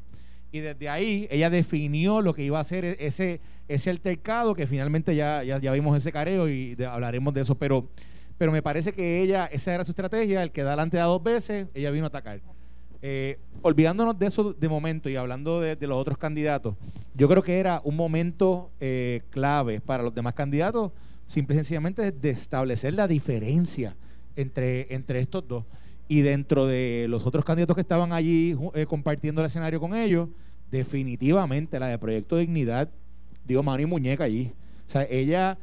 Y 0.52 0.60
desde 0.60 0.88
ahí 0.88 1.28
ella 1.30 1.50
definió 1.50 2.22
lo 2.22 2.34
que 2.34 2.44
iba 2.44 2.60
a 2.60 2.64
ser 2.64 2.86
e, 2.86 2.98
ese, 3.00 3.42
ese 3.68 3.90
altercado, 3.90 4.56
que 4.56 4.68
finalmente 4.68 5.16
ya, 5.16 5.44
ya, 5.44 5.72
vimos 5.72 5.98
ese 5.98 6.12
careo 6.12 6.48
y 6.50 6.78
hablaremos 6.84 7.34
de 7.34 7.42
eso, 7.42 7.56
pero, 7.56 7.90
pero 8.38 8.52
me 8.52 8.62
parece 8.62 8.94
que 8.94 9.22
ella, 9.22 9.48
esa 9.48 9.74
era 9.74 9.84
su 9.84 9.92
estrategia, 9.92 10.42
el 10.42 10.52
que 10.52 10.64
da 10.64 10.72
delante 10.72 11.00
a 11.00 11.06
dos 11.06 11.22
veces, 11.22 11.68
ella 11.74 11.92
vino 11.92 12.06
a 12.06 12.08
atacar. 12.08 12.40
Eh, 13.10 13.40
olvidándonos 13.62 14.20
de 14.20 14.26
eso 14.26 14.52
de 14.52 14.68
momento 14.68 15.10
y 15.10 15.16
hablando 15.16 15.62
de, 15.62 15.78
los 15.88 15.98
otros 15.98 16.18
candidatos, 16.18 16.76
yo 17.16 17.30
creo 17.30 17.42
que 17.42 17.58
era 17.58 17.80
un 17.86 17.96
momento 17.96 18.70
eh, 18.82 19.22
clave 19.30 19.80
para 19.80 20.04
los 20.04 20.14
demás 20.14 20.34
candidatos, 20.34 20.92
simple 21.26 21.56
y 21.56 21.60
sencillamente 21.60 22.12
de 22.12 22.30
establecer 22.30 22.96
la 22.96 23.08
diferencia 23.08 23.96
entre, 24.36 24.94
entre 24.94 25.22
estos 25.22 25.48
dos. 25.48 25.64
Y 26.10 26.20
dentro 26.20 26.66
de 26.66 27.06
los 27.08 27.26
otros 27.26 27.46
candidatos 27.46 27.76
que 27.78 27.82
estaban 27.82 28.12
allí 28.12 28.58
eh, 28.74 28.86
compartiendo 28.86 29.40
el 29.40 29.48
escenario 29.48 29.80
con 29.80 29.96
ellos, 29.96 30.28
definitivamente 30.70 31.80
la 31.80 31.88
de 31.88 31.98
Proyecto 31.98 32.36
Dignidad, 32.36 32.90
digo, 33.46 33.64
mano 33.64 33.82
y 33.82 33.86
muñeca 33.86 34.26
allí. 34.26 34.52
O 34.86 34.90
sea, 34.90 35.08
ella, 35.10 35.58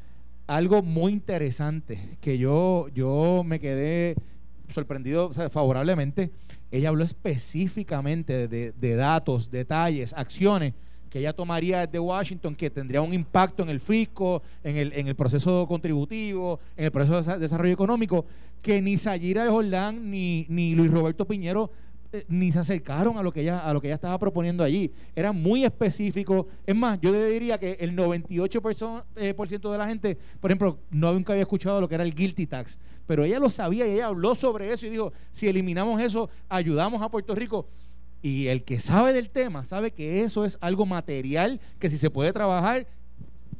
algo 0.46 0.82
muy 0.82 1.12
interesante 1.12 2.16
que 2.22 2.38
yo, 2.38 2.88
yo 2.94 3.42
me 3.44 3.60
quedé 3.60 4.14
sorprendido 4.72 5.30
favorablemente 5.50 6.30
ella 6.76 6.88
habló 6.88 7.04
específicamente 7.04 8.48
de, 8.48 8.96
datos, 8.96 9.50
detalles, 9.50 10.12
acciones 10.12 10.74
que 11.08 11.20
ella 11.20 11.32
tomaría 11.32 11.86
desde 11.86 12.00
Washington 12.00 12.56
que 12.56 12.68
tendría 12.70 13.00
un 13.00 13.14
impacto 13.14 13.62
en 13.62 13.68
el 13.68 13.78
fisco, 13.78 14.42
en 14.64 14.76
el, 14.76 15.14
proceso 15.14 15.68
contributivo, 15.68 16.58
en 16.76 16.86
el 16.86 16.90
proceso 16.90 17.22
de 17.22 17.38
desarrollo 17.38 17.72
económico, 17.72 18.26
que 18.60 18.82
ni 18.82 18.96
Sayira 18.96 19.44
de 19.44 19.50
Jordán 19.50 20.10
ni 20.10 20.74
Luis 20.74 20.90
Roberto 20.90 21.24
Piñero 21.24 21.70
eh, 22.14 22.24
ni 22.28 22.52
se 22.52 22.60
acercaron 22.60 23.18
a 23.18 23.24
lo 23.24 23.32
que 23.32 23.40
ella 23.40 23.58
a 23.58 23.72
lo 23.72 23.80
que 23.80 23.88
ella 23.88 23.96
estaba 23.96 24.16
proponiendo 24.20 24.62
allí. 24.62 24.92
Era 25.16 25.32
muy 25.32 25.64
específico. 25.64 26.46
Es 26.64 26.76
más, 26.76 27.00
yo 27.00 27.10
le 27.10 27.28
diría 27.28 27.58
que 27.58 27.76
el 27.80 27.96
98% 27.96 29.04
eh, 29.16 29.34
por 29.34 29.48
ciento 29.48 29.72
de 29.72 29.78
la 29.78 29.88
gente, 29.88 30.16
por 30.40 30.52
ejemplo, 30.52 30.78
no 30.92 31.12
nunca 31.12 31.32
había 31.32 31.42
escuchado 31.42 31.80
lo 31.80 31.88
que 31.88 31.96
era 31.96 32.04
el 32.04 32.14
guilty 32.14 32.46
tax, 32.46 32.78
pero 33.04 33.24
ella 33.24 33.40
lo 33.40 33.50
sabía 33.50 33.84
y 33.88 33.94
ella 33.94 34.06
habló 34.06 34.36
sobre 34.36 34.72
eso 34.72 34.86
y 34.86 34.90
dijo, 34.90 35.12
si 35.32 35.48
eliminamos 35.48 36.00
eso, 36.00 36.30
ayudamos 36.48 37.02
a 37.02 37.08
Puerto 37.08 37.34
Rico. 37.34 37.66
Y 38.22 38.46
el 38.46 38.62
que 38.62 38.78
sabe 38.78 39.12
del 39.12 39.30
tema 39.30 39.64
sabe 39.64 39.90
que 39.90 40.22
eso 40.22 40.44
es 40.44 40.56
algo 40.60 40.86
material 40.86 41.60
que 41.80 41.90
si 41.90 41.98
se 41.98 42.10
puede 42.10 42.32
trabajar 42.32 42.86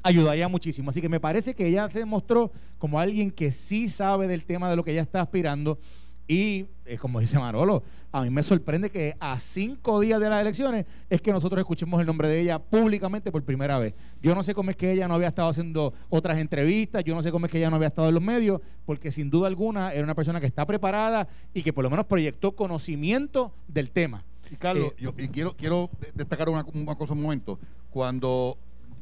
ayudaría 0.05 0.47
muchísimo. 0.47 0.91
Así 0.91 1.01
que 1.01 1.09
me 1.09 1.19
parece 1.19 1.55
que 1.55 1.67
ella 1.67 1.91
se 1.91 2.05
mostró 2.05 2.53
como 2.79 3.01
alguien 3.01 3.33
que 3.33 3.51
sí 3.51 3.89
sabe 3.89 4.29
del 4.29 4.45
tema 4.45 4.71
de 4.71 4.77
lo 4.77 4.85
que 4.85 4.93
ella 4.93 5.03
está 5.03 5.21
aspirando 5.21 5.81
y, 6.27 6.67
eh, 6.87 6.97
como 6.99 7.21
dice 7.21 7.39
Marolo, 7.39 7.83
a 8.13 8.23
mí 8.23 8.31
me 8.31 8.43
sorprende 8.43 8.91
que 8.91 9.17
a 9.19 9.39
cinco 9.41 10.01
días 10.01 10.21
de 10.21 10.31
las 10.31 10.41
elecciones 10.41 10.87
es 11.11 11.21
que 11.21 11.33
nosotros 11.33 11.59
escuchemos 11.59 12.01
el 12.01 12.07
nombre 12.07 12.29
de 12.29 12.41
ella 12.41 12.59
públicamente 12.59 13.33
por 13.33 13.43
primera 13.43 13.79
vez. 13.79 13.95
Yo 14.23 14.35
no 14.35 14.43
sé 14.43 14.55
cómo 14.55 14.71
es 14.71 14.77
que 14.77 14.93
ella 14.93 15.09
no 15.09 15.15
había 15.15 15.29
estado 15.29 15.49
haciendo 15.49 15.93
otras 16.09 16.39
entrevistas, 16.39 17.05
yo 17.05 17.15
no 17.15 17.23
sé 17.23 17.31
cómo 17.31 17.47
es 17.47 17.53
que 17.53 17.59
ella 17.59 17.71
no 17.71 17.77
había 17.77 17.89
estado 17.89 18.09
en 18.09 18.15
los 18.15 18.23
medios, 18.23 18.61
porque 18.87 19.11
sin 19.11 19.31
duda 19.31 19.49
alguna 19.49 19.93
era 19.93 20.05
una 20.05 20.15
persona 20.15 20.41
que 20.41 20.47
está 20.47 20.65
preparada 20.65 21.29
y 21.53 21.63
que 21.63 21.73
por 21.73 21.85
lo 21.85 21.91
menos 21.91 22.07
proyectó 22.07 22.53
conocimiento 22.53 23.53
del 23.69 23.91
tema. 23.91 24.25
Y 24.51 24.57
Carlos, 24.57 24.93
eh, 24.93 25.03
yo 25.03 25.15
y 25.19 25.29
quiero, 25.29 25.55
quiero 25.57 25.91
destacar 26.15 26.49
una, 26.49 26.65
cosa 26.65 27.13
un 27.13 27.23
momento. 27.23 27.59
Cuando 27.91 28.57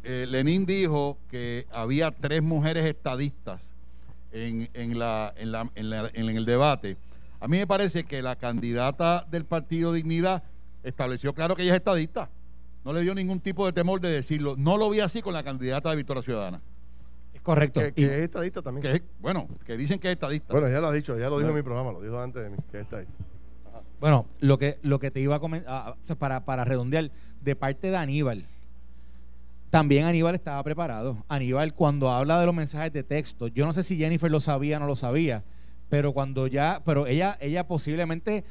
eh, 0.05 0.27
Lenín 0.29 0.67
dijo 0.67 1.19
que 1.31 1.67
había 1.71 2.11
tres 2.11 2.43
mujeres 2.43 2.87
estadistas 2.87 3.75
en, 4.33 4.69
en, 4.75 4.99
la, 4.99 5.35
en, 5.37 5.53
la, 5.53 5.71
en, 6.15 6.29
el 6.29 6.45
debate, 6.45 6.97
a 7.43 7.49
mí 7.49 7.59
me 7.59 7.67
parece 7.67 8.05
que 8.05 8.23
la 8.23 8.37
candidata 8.37 9.27
del 9.29 9.45
Partido 9.45 9.93
Dignidad 9.93 10.45
estableció 10.85 11.35
claro 11.35 11.57
que 11.57 11.65
ella 11.65 11.73
es 11.73 11.79
estadista. 11.79 12.31
No 12.85 12.93
le 12.93 13.01
dio 13.01 13.17
ningún 13.17 13.41
tipo 13.41 13.67
de 13.67 13.73
temor 13.73 14.01
de 14.01 14.11
decirlo. 14.11 14.55
No 14.57 14.77
lo 14.77 14.89
vi 14.91 15.01
así 15.01 15.23
con 15.23 15.35
la 15.35 15.43
candidata 15.43 15.91
de 15.91 15.97
Victoria 15.97 16.23
Ciudadana. 16.23 16.61
Es 17.35 17.41
correcto. 17.41 17.81
Que, 17.81 17.93
es 17.97 18.13
estadista 18.13 18.63
también. 18.63 19.03
bueno, 19.19 19.49
que 19.67 19.77
dicen 19.77 19.99
que 19.99 20.07
es 20.07 20.13
estadista. 20.13 20.53
Bueno, 20.53 20.69
ya 20.69 20.81
lo 20.81 20.87
ha 20.87 20.93
dicho, 20.93 21.19
ya 21.19 21.29
lo 21.29 21.39
dijo 21.39 21.51
en 21.51 21.57
mi 21.57 21.63
programa, 21.63 21.91
lo 21.91 22.01
dijo 22.01 22.21
antes 22.21 22.45
de 22.45 22.51
mí, 22.51 22.57
que 22.71 22.77
es 22.79 22.85
estadista. 22.85 23.25
Bueno, 23.99 24.27
lo 24.39 24.57
que, 24.57 24.79
lo 24.83 25.01
que 25.01 25.11
te 25.11 25.19
iba 25.19 25.35
a 25.35 25.41
comentar, 25.41 25.97
para, 26.21 26.45
para 26.45 26.65
redondear, 26.65 27.11
de 27.41 27.57
parte 27.57 27.91
de 27.91 27.97
Aníbal, 27.97 28.47
también 29.69 30.05
Aníbal 30.05 30.37
estaba 30.37 30.63
preparado. 30.63 31.17
Aníbal, 31.29 31.75
cuando 31.75 32.09
habla 32.09 32.39
de 32.39 32.47
los 32.47 32.55
mensajes 32.55 32.93
de 32.93 33.03
texto, 33.03 33.49
yo 33.49 33.67
no 33.67 33.73
sé 33.73 33.83
si 33.83 33.97
Jennifer 33.97 34.31
lo 34.31 34.39
sabía 34.39 34.77
o 34.77 34.81
no 34.81 34.87
lo 34.87 34.95
sabía, 34.95 35.43
pero 35.93 36.15
cuando 36.15 36.47
ya, 36.47 36.81
pero 36.87 37.07
ella, 37.07 37.37
ella 37.39 37.67
posiblemente, 37.67 38.45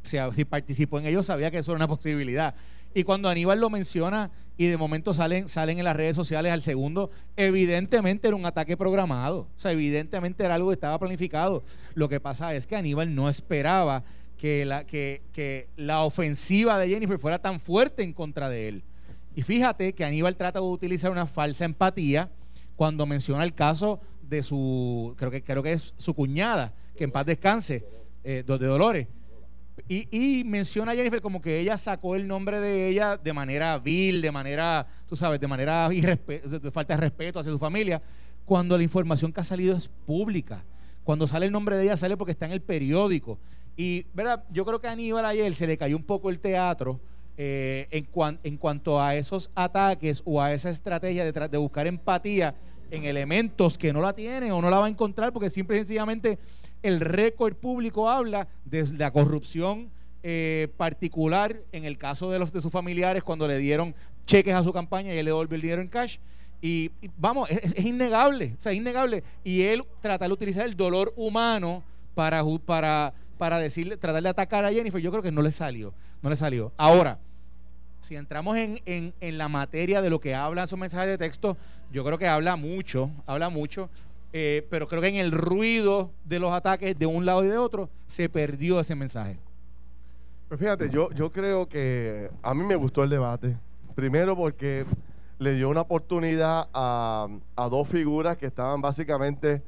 si, 0.00 0.44
participó 0.46 0.98
en 0.98 1.04
ello, 1.04 1.22
sabía 1.22 1.50
que 1.50 1.58
eso 1.58 1.72
era 1.72 1.76
una 1.76 1.86
posibilidad. 1.86 2.54
Y 2.94 3.04
cuando 3.04 3.28
Aníbal 3.28 3.60
lo 3.60 3.68
menciona 3.68 4.30
y 4.56 4.68
de 4.68 4.78
momento 4.78 5.12
salen, 5.12 5.48
salen 5.48 5.76
en 5.76 5.84
las 5.84 5.94
redes 5.94 6.16
sociales 6.16 6.50
al 6.50 6.62
segundo, 6.62 7.10
evidentemente 7.36 8.26
era 8.26 8.36
un 8.38 8.46
ataque 8.46 8.74
programado. 8.78 9.40
O 9.40 9.58
sea, 9.58 9.72
evidentemente 9.72 10.42
era 10.42 10.54
algo 10.54 10.70
que 10.70 10.76
estaba 10.76 10.98
planificado. 10.98 11.62
Lo 11.92 12.08
que 12.08 12.20
pasa 12.20 12.54
es 12.54 12.66
que 12.66 12.74
Aníbal 12.74 13.14
no 13.14 13.28
esperaba 13.28 14.02
que 14.38 14.64
la, 14.64 14.84
que, 14.84 15.20
que 15.34 15.68
la 15.76 16.04
ofensiva 16.04 16.78
de 16.78 16.88
Jennifer 16.88 17.18
fuera 17.18 17.38
tan 17.38 17.60
fuerte 17.60 18.02
en 18.02 18.14
contra 18.14 18.48
de 18.48 18.68
él. 18.68 18.82
Y 19.36 19.42
fíjate 19.42 19.92
que 19.92 20.06
Aníbal 20.06 20.36
trata 20.36 20.58
de 20.58 20.64
utilizar 20.64 21.10
una 21.10 21.26
falsa 21.26 21.66
empatía 21.66 22.30
cuando 22.76 23.04
menciona 23.04 23.44
el 23.44 23.52
caso 23.52 24.00
de 24.28 24.42
su, 24.42 25.14
creo 25.16 25.30
que, 25.30 25.42
creo 25.42 25.62
que 25.62 25.72
es 25.72 25.94
su 25.96 26.14
cuñada, 26.14 26.72
que 26.96 27.04
en 27.04 27.10
paz 27.10 27.26
descanse, 27.26 27.84
eh, 28.24 28.44
de 28.46 28.58
Dolores. 28.58 29.08
Y, 29.88 30.42
menciona 30.44 30.92
a 30.92 30.94
Jennifer 30.94 31.22
como 31.22 31.40
que 31.40 31.60
ella 31.60 31.78
sacó 31.78 32.16
el 32.16 32.26
nombre 32.26 32.60
de 32.60 32.88
ella 32.88 33.16
de 33.16 33.32
manera 33.32 33.78
vil, 33.78 34.20
de 34.20 34.32
manera, 34.32 34.86
tú 35.08 35.16
sabes, 35.16 35.40
de 35.40 35.46
manera 35.46 35.88
de 35.88 36.70
falta 36.72 36.94
de 36.94 37.00
respeto 37.00 37.38
hacia 37.38 37.52
su 37.52 37.58
familia, 37.58 38.02
cuando 38.44 38.76
la 38.76 38.82
información 38.82 39.32
que 39.32 39.40
ha 39.40 39.44
salido 39.44 39.76
es 39.76 39.88
pública. 39.88 40.64
Cuando 41.04 41.26
sale 41.26 41.46
el 41.46 41.52
nombre 41.52 41.76
de 41.76 41.84
ella 41.84 41.96
sale 41.96 42.16
porque 42.16 42.32
está 42.32 42.46
en 42.46 42.52
el 42.52 42.60
periódico. 42.60 43.38
Y, 43.76 44.04
¿verdad? 44.12 44.44
Yo 44.50 44.64
creo 44.64 44.80
que 44.80 44.88
a 44.88 44.92
Aníbal 44.92 45.24
ayer 45.24 45.54
se 45.54 45.66
le 45.66 45.78
cayó 45.78 45.96
un 45.96 46.02
poco 46.02 46.28
el 46.28 46.40
teatro 46.40 47.00
eh, 47.36 47.86
en, 47.92 48.08
en, 48.42 48.56
cuanto 48.56 49.00
a 49.00 49.14
esos 49.14 49.50
ataques 49.54 50.22
o 50.24 50.42
a 50.42 50.52
esa 50.52 50.70
estrategia 50.70 51.24
de, 51.24 51.48
de, 51.48 51.56
buscar 51.56 51.86
empatía 51.86 52.56
en 52.90 53.04
elementos 53.04 53.78
que 53.78 53.92
no 53.92 54.00
la 54.00 54.12
tienen 54.12 54.52
o 54.52 54.62
no 54.62 54.70
la 54.70 54.78
va 54.78 54.86
a 54.86 54.88
encontrar 54.88 55.32
porque 55.32 55.50
simple 55.50 55.76
y 55.76 55.80
sencillamente 55.80 56.38
el 56.82 57.00
récord 57.00 57.54
público 57.54 58.08
habla 58.08 58.48
de 58.64 58.86
la 58.96 59.10
corrupción 59.10 59.90
eh, 60.22 60.68
particular 60.76 61.56
en 61.72 61.84
el 61.84 61.98
caso 61.98 62.30
de 62.30 62.38
los 62.38 62.52
de 62.52 62.60
sus 62.60 62.72
familiares 62.72 63.22
cuando 63.22 63.46
le 63.46 63.58
dieron 63.58 63.94
cheques 64.26 64.54
a 64.54 64.64
su 64.64 64.72
campaña 64.72 65.14
y 65.14 65.18
él 65.18 65.24
le 65.24 65.30
devolvió 65.30 65.56
el 65.56 65.62
dinero 65.62 65.82
en 65.82 65.88
cash 65.88 66.18
y, 66.60 66.90
vamos, 67.16 67.48
es, 67.50 67.84
innegable, 67.84 68.56
o 68.58 68.62
sea, 68.62 68.72
es 68.72 68.78
innegable. 68.78 69.22
Y 69.44 69.62
él 69.62 69.84
trata 70.00 70.26
de 70.26 70.32
utilizar 70.32 70.66
el 70.66 70.76
dolor 70.76 71.12
humano 71.16 71.84
para, 72.14 72.42
para, 72.64 73.14
para 73.36 73.58
decirle, 73.58 73.96
tratar 73.96 74.22
de 74.22 74.28
atacar 74.28 74.64
a 74.64 74.72
Jennifer, 74.72 75.00
yo 75.00 75.10
creo 75.10 75.22
que 75.22 75.30
no 75.30 75.42
le 75.42 75.50
salió, 75.50 75.94
no 76.20 76.30
le 76.30 76.36
salió. 76.36 76.72
Ahora, 76.76 77.20
si 78.00 78.16
entramos 78.16 78.56
en, 78.56 79.12
la 79.20 79.48
materia 79.48 80.00
de 80.02 80.10
lo 80.10 80.20
que 80.20 80.34
habla 80.34 80.66
su 80.66 80.76
mensaje 80.76 81.06
de 81.06 81.18
texto, 81.18 81.56
yo 81.90 82.04
creo 82.04 82.18
que 82.18 82.26
habla 82.26 82.56
mucho, 82.56 83.10
habla 83.26 83.48
mucho, 83.48 83.90
eh, 84.32 84.66
pero 84.70 84.88
creo 84.88 85.00
que 85.00 85.08
en 85.08 85.16
el 85.16 85.32
ruido 85.32 86.10
de 86.24 86.38
los 86.38 86.52
ataques 86.52 86.98
de 86.98 87.06
un 87.06 87.26
lado 87.26 87.44
y 87.44 87.48
de 87.48 87.58
otro 87.58 87.88
se 88.06 88.28
perdió 88.28 88.80
ese 88.80 88.94
mensaje. 88.94 89.38
Pues 90.48 90.60
fíjate, 90.60 90.88
yo, 90.90 91.10
yo 91.12 91.30
creo 91.30 91.68
que 91.68 92.30
a 92.42 92.54
mí 92.54 92.64
me 92.64 92.76
gustó 92.76 93.04
el 93.04 93.10
debate. 93.10 93.56
Primero 93.94 94.36
porque 94.36 94.86
le 95.38 95.54
dio 95.54 95.68
una 95.68 95.82
oportunidad 95.82 96.68
a, 96.72 97.28
a 97.56 97.68
dos 97.68 97.88
figuras 97.88 98.36
que 98.36 98.46
estaban 98.46 98.80
básicamente 98.80 99.62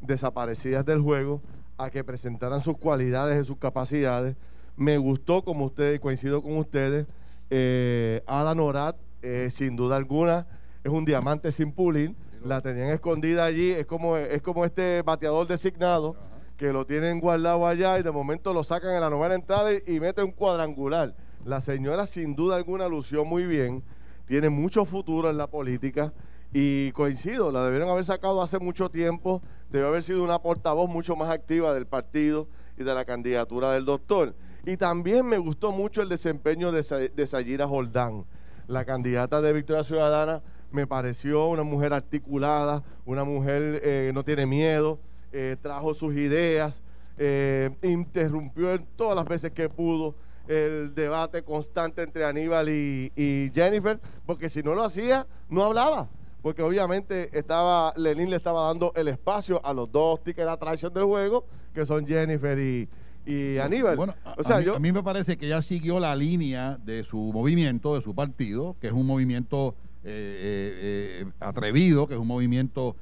desaparecidas 0.00 0.84
del 0.84 1.00
juego 1.00 1.40
a 1.78 1.90
que 1.90 2.04
presentaran 2.04 2.60
sus 2.60 2.76
cualidades 2.78 3.40
y 3.40 3.46
sus 3.46 3.58
capacidades. 3.58 4.36
Me 4.76 4.98
gustó, 4.98 5.42
como 5.42 5.66
ustedes, 5.66 6.00
coincido 6.00 6.42
con 6.42 6.56
ustedes, 6.56 7.06
eh, 7.50 8.22
Ada 8.26 8.54
Norat, 8.54 8.96
eh, 9.22 9.48
sin 9.50 9.76
duda 9.76 9.96
alguna, 9.96 10.46
es 10.82 10.90
un 10.90 11.04
diamante 11.04 11.52
sin 11.52 11.72
pulir. 11.72 12.14
La 12.44 12.60
tenían 12.60 12.88
escondida 12.88 13.44
allí. 13.44 13.70
Es 13.70 13.86
como, 13.86 14.16
es 14.16 14.42
como 14.42 14.64
este 14.64 15.02
bateador 15.02 15.46
designado 15.46 16.16
que 16.56 16.72
lo 16.72 16.84
tienen 16.86 17.20
guardado 17.20 17.66
allá 17.66 17.98
y 17.98 18.02
de 18.02 18.10
momento 18.10 18.52
lo 18.52 18.62
sacan 18.62 18.94
en 18.94 19.00
la 19.00 19.10
novena 19.10 19.34
entrada 19.34 19.72
y, 19.72 19.82
y 19.86 20.00
mete 20.00 20.22
un 20.22 20.32
cuadrangular. 20.32 21.14
La 21.44 21.60
señora, 21.60 22.06
sin 22.06 22.36
duda 22.36 22.56
alguna, 22.56 22.88
lució 22.88 23.24
muy 23.24 23.46
bien. 23.46 23.82
Tiene 24.26 24.50
mucho 24.50 24.84
futuro 24.84 25.30
en 25.30 25.36
la 25.36 25.46
política. 25.46 26.12
Y 26.52 26.92
coincido, 26.92 27.50
la 27.50 27.64
debieron 27.64 27.88
haber 27.88 28.04
sacado 28.04 28.40
hace 28.42 28.58
mucho 28.58 28.88
tiempo. 28.88 29.42
Debe 29.70 29.88
haber 29.88 30.02
sido 30.02 30.22
una 30.22 30.38
portavoz 30.40 30.88
mucho 30.88 31.16
más 31.16 31.30
activa 31.30 31.74
del 31.74 31.86
partido 31.86 32.46
y 32.78 32.84
de 32.84 32.94
la 32.94 33.04
candidatura 33.04 33.72
del 33.72 33.84
doctor. 33.84 34.34
Y 34.66 34.78
también 34.78 35.26
me 35.26 35.36
gustó 35.36 35.72
mucho 35.72 36.00
el 36.00 36.08
desempeño 36.08 36.72
de, 36.72 37.10
de 37.14 37.26
Sayira 37.26 37.66
Jordán, 37.66 38.24
la 38.66 38.84
candidata 38.86 39.42
de 39.42 39.52
Victoria 39.52 39.84
Ciudadana. 39.84 40.42
Me 40.70 40.86
pareció 40.86 41.48
una 41.48 41.62
mujer 41.62 41.92
articulada, 41.92 42.82
una 43.04 43.24
mujer 43.24 43.80
que 43.82 44.08
eh, 44.08 44.12
no 44.14 44.24
tiene 44.24 44.46
miedo, 44.46 44.98
eh, 45.32 45.56
trajo 45.60 45.94
sus 45.94 46.14
ideas, 46.14 46.82
eh, 47.18 47.70
interrumpió 47.82 48.80
todas 48.96 49.14
las 49.14 49.26
veces 49.26 49.52
que 49.52 49.68
pudo 49.68 50.14
el 50.48 50.94
debate 50.94 51.42
constante 51.42 52.02
entre 52.02 52.24
Aníbal 52.24 52.68
y, 52.70 53.12
y, 53.16 53.50
Jennifer, 53.54 54.00
porque 54.26 54.48
si 54.48 54.62
no 54.62 54.74
lo 54.74 54.82
hacía, 54.82 55.26
no 55.48 55.62
hablaba. 55.62 56.08
Porque 56.42 56.62
obviamente 56.62 57.30
estaba, 57.38 57.92
Lenin 57.96 58.30
le 58.30 58.36
estaba 58.36 58.66
dando 58.66 58.92
el 58.96 59.08
espacio 59.08 59.64
a 59.64 59.72
los 59.72 59.90
dos 59.90 60.22
tickets 60.22 60.46
de 60.46 60.52
atracción 60.52 60.92
del 60.92 61.04
juego, 61.04 61.44
que 61.72 61.86
son 61.86 62.06
Jennifer 62.06 62.58
y, 62.58 62.88
y 63.26 63.58
Aníbal. 63.58 63.96
Bueno, 63.96 64.14
o 64.36 64.42
sea, 64.42 64.56
a, 64.56 64.78
mí, 64.78 64.92
me 64.92 65.02
parece 65.02 65.36
que 65.36 65.48
ya 65.48 65.62
siguió 65.62 66.00
la 66.00 66.14
línea 66.14 66.78
de 66.84 67.04
su 67.04 67.18
movimiento, 67.18 67.94
de 67.94 68.02
su 68.02 68.14
partido, 68.14 68.76
que 68.80 68.88
es 68.88 68.92
un 68.92 69.06
movimiento 69.06 69.74
eh, 70.04 70.04
eh, 70.04 71.22
eh, 71.22 71.30
atrevido, 71.40 72.06
que 72.06 72.14
es 72.14 72.20
un 72.20 72.26
movimiento 72.26 72.96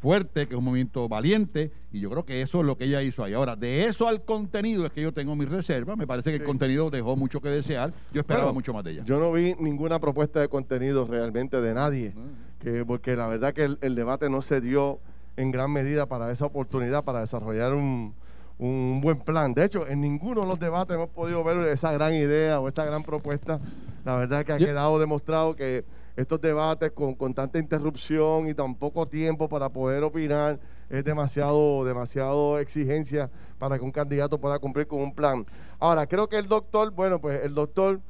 fuerte, 0.00 0.48
que 0.48 0.54
es 0.54 0.58
un 0.58 0.64
movimiento 0.64 1.08
valiente, 1.08 1.70
y 1.92 2.00
yo 2.00 2.10
creo 2.10 2.24
que 2.24 2.42
eso 2.42 2.58
es 2.58 2.66
lo 2.66 2.76
que 2.76 2.86
ella 2.86 3.02
hizo 3.02 3.22
ahí. 3.22 3.34
Ahora, 3.34 3.54
de 3.54 3.86
eso 3.86 4.08
al 4.08 4.24
contenido 4.24 4.84
es 4.84 4.90
que 4.90 5.00
yo 5.00 5.12
tengo 5.12 5.36
mi 5.36 5.44
reserva, 5.44 5.94
me 5.94 6.08
parece 6.08 6.30
que 6.30 6.38
el 6.38 6.42
contenido 6.42 6.90
dejó 6.90 7.14
mucho 7.14 7.40
que 7.40 7.48
desear, 7.48 7.92
yo 8.12 8.22
esperaba 8.22 8.52
mucho 8.52 8.74
más 8.74 8.82
de 8.82 8.90
ella. 8.90 9.04
Yo 9.04 9.20
no 9.20 9.30
vi 9.30 9.54
ninguna 9.60 10.00
propuesta 10.00 10.40
de 10.40 10.48
contenido 10.48 11.06
realmente 11.06 11.60
de 11.60 11.72
nadie, 11.72 12.14
ah. 12.16 12.20
que, 12.58 12.84
porque 12.84 13.14
la 13.14 13.28
verdad 13.28 13.54
que 13.54 13.76
el 13.80 13.94
debate 13.94 14.28
no 14.28 14.42
se 14.42 14.60
dio 14.60 14.98
en 15.36 15.52
gran 15.52 15.70
medida 15.70 16.06
para 16.06 16.32
esa 16.32 16.46
oportunidad, 16.46 17.04
para 17.04 17.20
desarrollar 17.20 17.74
un 17.74 18.12
un 18.58 19.00
buen 19.00 19.20
plan. 19.20 19.52
De 19.54 19.64
hecho, 19.64 19.86
en 19.86 20.00
ninguno 20.00 20.42
de 20.42 20.46
los 20.46 20.58
debates 20.58 20.94
hemos 20.94 21.10
podido 21.10 21.44
ver 21.44 21.58
esa 21.68 21.92
gran 21.92 22.14
idea 22.14 22.60
o 22.60 22.68
esa 22.68 22.84
gran 22.84 23.02
propuesta. 23.02 23.60
La 24.04 24.16
verdad 24.16 24.40
es 24.40 24.46
que 24.46 24.52
ha 24.52 24.58
quedado 24.58 24.98
demostrado 24.98 25.54
que 25.54 25.84
estos 26.16 26.40
debates 26.40 26.92
con, 26.92 27.14
con, 27.14 27.34
tanta 27.34 27.58
interrupción 27.58 28.48
y 28.48 28.54
tan 28.54 28.74
poco 28.74 29.06
tiempo 29.06 29.48
para 29.48 29.68
poder 29.68 30.02
opinar 30.02 30.58
es 30.88 31.04
demasiado, 31.04 31.84
demasiado 31.84 32.58
exigencia 32.58 33.30
para 33.58 33.78
que 33.78 33.84
un 33.84 33.92
candidato 33.92 34.38
pueda 34.38 34.58
cumplir 34.58 34.86
con 34.86 35.00
un 35.00 35.14
plan. 35.14 35.44
Ahora, 35.78 36.06
creo 36.06 36.28
que 36.28 36.38
el 36.38 36.48
doctor, 36.48 36.90
bueno, 36.92 37.20
pues 37.20 37.44
el 37.44 37.54
doctor 37.54 38.00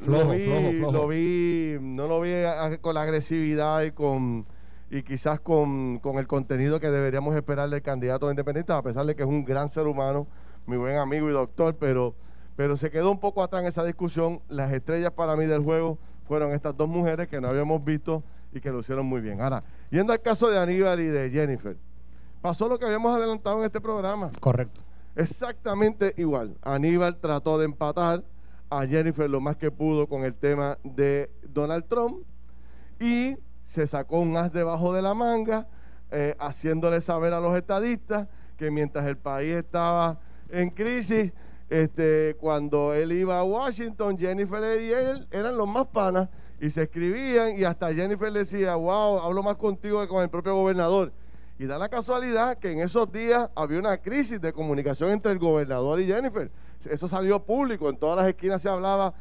lo, 0.00 0.28
vi, 0.30 0.80
lo 0.80 1.08
vi, 1.08 1.76
no 1.80 2.06
lo 2.06 2.20
vi 2.20 2.30
con 2.80 2.94
la 2.94 3.02
agresividad 3.02 3.82
y 3.82 3.92
con 3.92 4.46
y 4.90 5.02
quizás 5.02 5.40
con, 5.40 6.00
el 6.02 6.26
contenido 6.26 6.80
que 6.80 6.90
deberíamos 6.90 7.34
esperar 7.36 7.68
del 7.68 7.82
candidato 7.82 8.30
independiente, 8.30 8.72
a 8.72 8.82
pesar 8.82 9.04
de 9.06 9.14
que 9.14 9.22
es 9.22 9.28
un 9.28 9.44
gran 9.44 9.68
ser 9.68 9.86
humano, 9.86 10.26
mi 10.66 10.76
buen 10.76 10.96
amigo 10.96 11.28
y 11.28 11.32
doctor, 11.32 11.76
pero, 11.78 12.14
pero 12.56 12.76
se 12.76 12.90
quedó 12.90 13.10
un 13.10 13.20
poco 13.20 13.42
atrás 13.42 13.62
en 13.62 13.68
esa 13.68 13.84
discusión. 13.84 14.40
Las 14.48 14.72
estrellas 14.72 15.12
para 15.12 15.36
mí 15.36 15.46
del 15.46 15.62
juego 15.62 15.98
fueron 16.26 16.52
estas 16.52 16.76
dos 16.76 16.88
mujeres 16.88 17.28
que 17.28 17.40
no 17.40 17.48
habíamos 17.48 17.84
visto 17.84 18.22
y 18.52 18.60
que 18.60 18.70
lo 18.70 18.80
hicieron 18.80 19.06
muy 19.06 19.20
bien. 19.20 19.40
Ahora, 19.40 19.62
yendo 19.90 20.12
al 20.12 20.20
caso 20.20 20.48
de 20.48 20.58
Aníbal 20.58 21.00
y 21.00 21.06
de 21.06 21.30
Jennifer, 21.30 21.76
pasó 22.40 22.68
lo 22.68 22.78
que 22.78 22.86
habíamos 22.86 23.14
adelantado 23.14 23.58
en 23.58 23.64
este 23.64 23.80
programa. 23.80 24.30
Correcto. 24.40 24.80
Exactamente 25.16 26.14
igual. 26.16 26.56
Aníbal 26.62 27.18
trató 27.18 27.58
de 27.58 27.66
empatar 27.66 28.24
a 28.70 28.86
Jennifer 28.86 29.28
lo 29.28 29.40
más 29.40 29.56
que 29.56 29.70
pudo 29.70 30.06
con 30.06 30.24
el 30.24 30.34
tema 30.34 30.78
de 30.84 31.30
Donald 31.42 31.86
Trump 31.88 32.24
y 33.00 33.36
se 33.68 33.86
sacó 33.86 34.20
un 34.20 34.34
as 34.34 34.50
debajo 34.50 34.94
de 34.94 35.02
la 35.02 35.12
manga, 35.12 35.66
eh, 36.10 36.34
haciéndole 36.38 37.02
saber 37.02 37.34
a 37.34 37.40
los 37.40 37.54
estadistas 37.54 38.26
que 38.56 38.70
mientras 38.70 39.04
el 39.04 39.18
país 39.18 39.56
estaba 39.56 40.18
en 40.48 40.70
crisis, 40.70 41.34
este, 41.68 42.34
cuando 42.40 42.94
él 42.94 43.12
iba 43.12 43.38
a 43.38 43.44
Washington, 43.44 44.16
Jennifer 44.16 44.80
y 44.80 44.90
él 44.90 45.28
eran 45.30 45.58
los 45.58 45.68
más 45.68 45.86
panas 45.88 46.30
y 46.58 46.70
se 46.70 46.84
escribían 46.84 47.58
y 47.58 47.64
hasta 47.64 47.92
Jennifer 47.92 48.32
decía, 48.32 48.74
wow, 48.74 49.18
hablo 49.18 49.42
más 49.42 49.56
contigo 49.56 50.00
que 50.00 50.08
con 50.08 50.22
el 50.22 50.30
propio 50.30 50.54
gobernador. 50.54 51.12
Y 51.58 51.66
da 51.66 51.76
la 51.76 51.90
casualidad 51.90 52.56
que 52.56 52.72
en 52.72 52.80
esos 52.80 53.12
días 53.12 53.50
había 53.54 53.78
una 53.78 53.98
crisis 53.98 54.40
de 54.40 54.54
comunicación 54.54 55.10
entre 55.10 55.32
el 55.32 55.38
gobernador 55.38 56.00
y 56.00 56.06
Jennifer. 56.06 56.50
Eso 56.88 57.06
salió 57.06 57.44
público, 57.44 57.90
en 57.90 57.98
todas 57.98 58.16
las 58.16 58.28
esquinas 58.28 58.62
se 58.62 58.70
hablaba, 58.70 59.12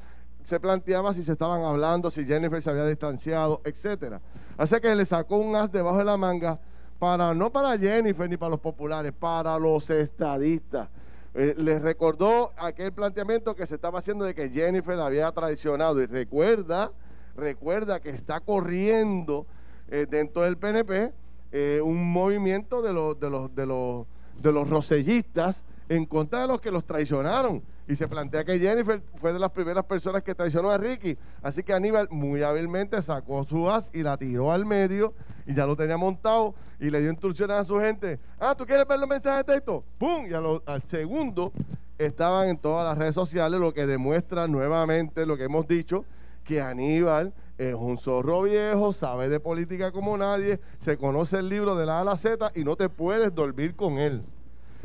se 0.48 0.62
planteaba 0.62 1.12
si 1.12 1.24
se 1.24 1.34
estaban 1.34 1.62
hablando, 1.66 2.10
si 2.10 2.24
Jennifer 2.24 2.62
se 2.62 2.70
había 2.70 2.86
distanciado, 2.86 3.60
etcétera. 3.66 4.22
Así 4.56 4.80
que 4.80 4.96
le 4.96 5.04
sacó 5.04 5.40
un 5.40 5.54
as 5.58 5.70
debajo 5.70 5.98
de 5.98 6.06
la 6.06 6.16
manga 6.16 6.58
para 7.00 7.34
no 7.34 7.52
para 7.52 7.78
Jennifer 7.78 8.30
ni 8.30 8.38
para 8.38 8.52
los 8.52 8.62
populares, 8.62 9.12
para 9.12 9.60
los 9.60 9.90
estadistas. 9.90 10.88
Eh, 11.34 11.54
les 11.58 11.82
recordó 11.82 12.54
aquel 12.56 12.94
planteamiento 12.94 13.58
que 13.58 13.66
se 13.66 13.76
estaba 13.76 14.00
haciendo 14.00 14.24
de 14.24 14.34
que 14.34 14.50
Jennifer 14.50 14.98
había 15.02 15.30
traicionado 15.34 16.02
y 16.02 16.06
recuerda, 16.06 16.94
recuerda 17.36 18.00
que 18.00 18.12
está 18.12 18.40
corriendo 18.40 19.46
eh, 19.90 20.08
dentro 20.10 20.44
del 20.44 20.56
PNP 20.56 21.12
eh, 21.52 21.82
un 21.84 22.10
movimiento 22.10 22.82
de 22.82 22.94
los, 22.94 23.20
de 23.20 23.30
los, 23.30 23.54
de 23.54 23.66
los, 23.66 24.08
de 24.42 24.54
los 24.54 24.70
rosellistas 24.70 25.66
en 25.90 26.06
contra 26.06 26.40
de 26.40 26.48
los 26.48 26.62
que 26.62 26.72
los 26.72 26.86
traicionaron. 26.86 27.62
Y 27.88 27.96
se 27.96 28.08
plantea 28.08 28.44
que 28.44 28.60
Jennifer 28.60 29.02
fue 29.16 29.32
de 29.32 29.40
las 29.40 29.52
primeras 29.52 29.86
personas 29.86 30.22
que 30.22 30.36
traicionó 30.36 30.70
a 30.70 30.78
Ricky. 30.78 31.18
Así 31.42 31.64
que 31.64 31.74
Aníbal 31.74 32.10
muy 32.10 32.44
hábilmente 32.44 33.02
sacó 33.02 33.44
su 33.46 33.70
as 33.70 33.90
y 33.94 34.04
la 34.04 34.18
tiró 34.18 34.52
al 34.52 34.66
medio 34.66 35.14
y 35.46 35.54
ya 35.54 35.66
lo 35.66 35.76
tenía 35.76 35.96
montado 35.96 36.54
y 36.80 36.90
le 36.90 37.00
dio 37.00 37.10
instrucciones 37.10 37.56
a 37.58 37.64
su 37.64 37.80
gente. 37.80 38.20
Ah, 38.40 38.56
¿tú 38.56 38.66
quieres 38.66 38.86
ver 38.86 39.00
los 39.00 39.08
mensajes 39.08 39.46
de 39.46 39.54
texto? 39.54 39.84
¡Pum! 39.98 40.28
Y 40.30 40.34
al 40.34 40.82
segundo 40.84 41.54
estaban 41.98 42.50
en 42.50 42.58
todas 42.58 42.86
las 42.86 42.98
redes 42.98 43.16
sociales, 43.16 43.60
lo 43.60 43.74
que 43.74 43.88
demuestra 43.88 44.48
nuevamente 44.48 45.26
lo 45.26 45.38
que 45.38 45.46
hemos 45.46 45.68
dicho, 45.68 46.06
que 46.44 46.62
Aníbal 46.62 47.34
es 47.58 47.74
un 47.74 47.98
zorro 47.98 48.44
viejo, 48.44 48.94
sabe 48.94 49.30
de 49.30 49.40
política 49.40 49.92
como 49.92 50.18
nadie, 50.18 50.60
se 50.78 50.98
conoce 50.98 51.38
el 51.38 51.50
libro 51.50 51.76
de 51.76 51.86
la 51.86 52.00
A 52.00 52.02
a 52.02 52.06
la 52.06 52.18
Z 52.18 52.52
y 52.54 52.64
no 52.64 52.76
te 52.76 52.90
puedes 52.90 53.34
dormir 53.34 53.76
con 53.76 53.98
él. 53.98 54.24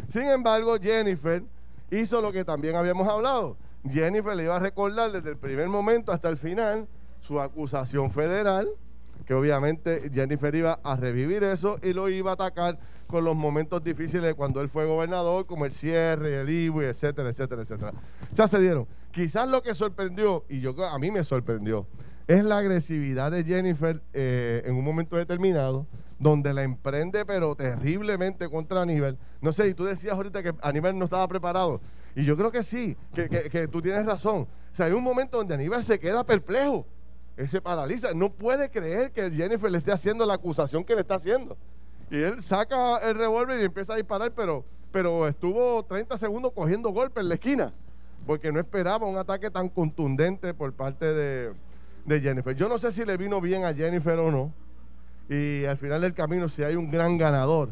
Sin 0.09 0.23
embargo, 0.23 0.76
Jennifer 0.80 1.42
hizo 2.00 2.20
lo 2.20 2.32
que 2.32 2.44
también 2.44 2.76
habíamos 2.76 3.06
hablado. 3.06 3.56
Jennifer 3.88 4.34
le 4.34 4.44
iba 4.44 4.56
a 4.56 4.61
recordar 4.61 5.12
desde 5.12 5.30
el 5.30 5.37
primer 5.37 5.68
momento 5.68 6.12
hasta 6.12 6.28
el 6.28 6.37
final 6.37 6.87
su 7.20 7.40
acusación 7.40 8.11
federal, 8.11 8.68
que 9.26 9.34
obviamente 9.34 10.11
Jennifer 10.12 10.54
iba 10.54 10.80
a 10.82 10.96
revivir 10.96 11.44
eso 11.44 11.78
y 11.82 11.92
lo 11.92 12.08
iba 12.08 12.30
a 12.30 12.34
atacar 12.34 12.78
con 13.06 13.25
los 13.25 13.37
momentos 13.37 13.84
difíciles 13.84 14.34
cuando 14.34 14.61
él 14.61 14.68
fue 14.68 14.87
gobernador, 14.87 15.46
como 15.46 15.66
el 15.66 15.72
cierre, 15.72 16.40
el 16.40 16.49
IBU, 16.49 16.80
etcétera, 16.82 17.28
etcétera, 17.28 17.62
etcétera. 17.62 17.92
Ya 18.32 18.49
se 18.49 18.58
dieron. 18.58 18.87
Quizás 19.12 19.46
lo 19.46 19.62
que 19.62 19.75
sorprendió, 19.75 20.44
y 20.49 20.61
yo 20.61 20.75
a 20.82 20.99
mí 20.99 21.11
me 21.11 21.22
sorprendió, 21.22 21.87
es 22.26 22.42
la 22.42 22.58
agresividad 22.58 23.30
de 23.30 23.44
Jennifer 23.44 24.00
eh, 24.14 24.62
en 24.64 24.75
un 24.75 24.84
momento 24.84 25.16
determinado, 25.16 25.87
donde 26.23 26.55
la 26.55 26.62
emprende, 26.62 27.26
pero 27.26 27.57
terriblemente 27.57 28.49
contra 28.49 28.83
Aníbal. 28.83 29.19
No 29.41 29.52
sé, 29.52 29.69
y 29.69 29.75
tú 29.75 29.85
decías 29.85 30.14
ahorita 30.14 30.41
que 30.43 30.55
Aníbal 30.62 30.97
no 30.97 31.07
estaba 31.07 31.26
preparado. 31.26 31.81
Y 32.14 32.25
yo 32.25 32.37
creo 32.37 32.52
que 32.52 32.62
sí, 32.62 32.97
que, 33.12 33.29
que, 33.29 33.67
tú 33.67 33.83
tienes 33.83 34.07
razón. 34.07 34.43
O 34.73 34.75
sea, 34.75 34.87
hay 34.87 34.93
un 34.93 35.02
momento 35.02 35.38
donde 35.38 35.55
Aníbal 35.55 35.83
se 35.83 35.99
queda 35.99 36.25
perplejo. 36.25 36.87
Él 37.37 37.49
se 37.49 37.61
paraliza. 37.61 38.14
No 38.14 38.31
puede 38.31 38.71
creer 38.71 39.11
que 39.11 39.31
Jennifer 39.33 39.71
le 39.71 39.79
esté 39.79 39.91
haciendo 39.91 40.25
la 40.25 40.35
acusación 40.35 40.85
que 40.85 40.95
le 40.95 41.00
está 41.00 41.17
haciendo. 41.17 41.57
Y 42.09 42.23
él 42.23 42.41
saca 42.41 42.99
el 42.99 43.17
revólver 43.17 43.61
y 43.61 43.64
empieza 43.64 43.95
a 43.95 43.97
disparar, 43.97 44.31
pero, 44.33 44.64
pero 44.93 45.26
estuvo 45.26 45.83
30 45.83 46.17
segundos 46.19 46.52
cogiendo 46.55 46.91
golpes 46.91 47.23
en 47.23 47.31
la 47.31 47.35
esquina. 47.35 47.73
Porque 48.26 48.52
no 48.52 48.61
esperaba 48.61 49.07
un 49.09 49.17
ataque 49.17 49.50
tan 49.50 49.69
contundente 49.69 50.55
por 50.55 50.73
parte 50.73 51.07
de, 51.07 51.52
de 52.05 52.21
Jennifer. 52.21 52.55
Yo 52.55 52.69
no 52.69 52.79
sé 52.79 52.93
si 52.93 53.05
le 53.05 53.17
vino 53.17 53.41
bien 53.41 53.64
a 53.64 53.75
Jennifer 53.75 54.17
o 54.21 54.31
no. 54.31 54.52
Y 55.33 55.65
al 55.65 55.79
final 55.79 56.03
del 56.03 56.12
camino 56.12 56.49
si 56.51 56.62
hay 56.62 56.77
un 56.77 56.91
gran 56.91 57.17
ganador. 57.17 57.71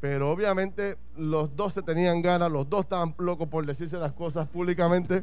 Pero 0.00 0.30
obviamente 0.30 0.96
los 1.16 1.54
dos 1.54 1.74
se 1.74 1.82
tenían 1.82 2.22
ganas, 2.22 2.50
los 2.50 2.68
dos 2.70 2.82
estaban 2.82 3.14
locos 3.18 3.48
por 3.48 3.66
decirse 3.66 3.98
las 3.98 4.12
cosas 4.12 4.48
públicamente 4.48 5.22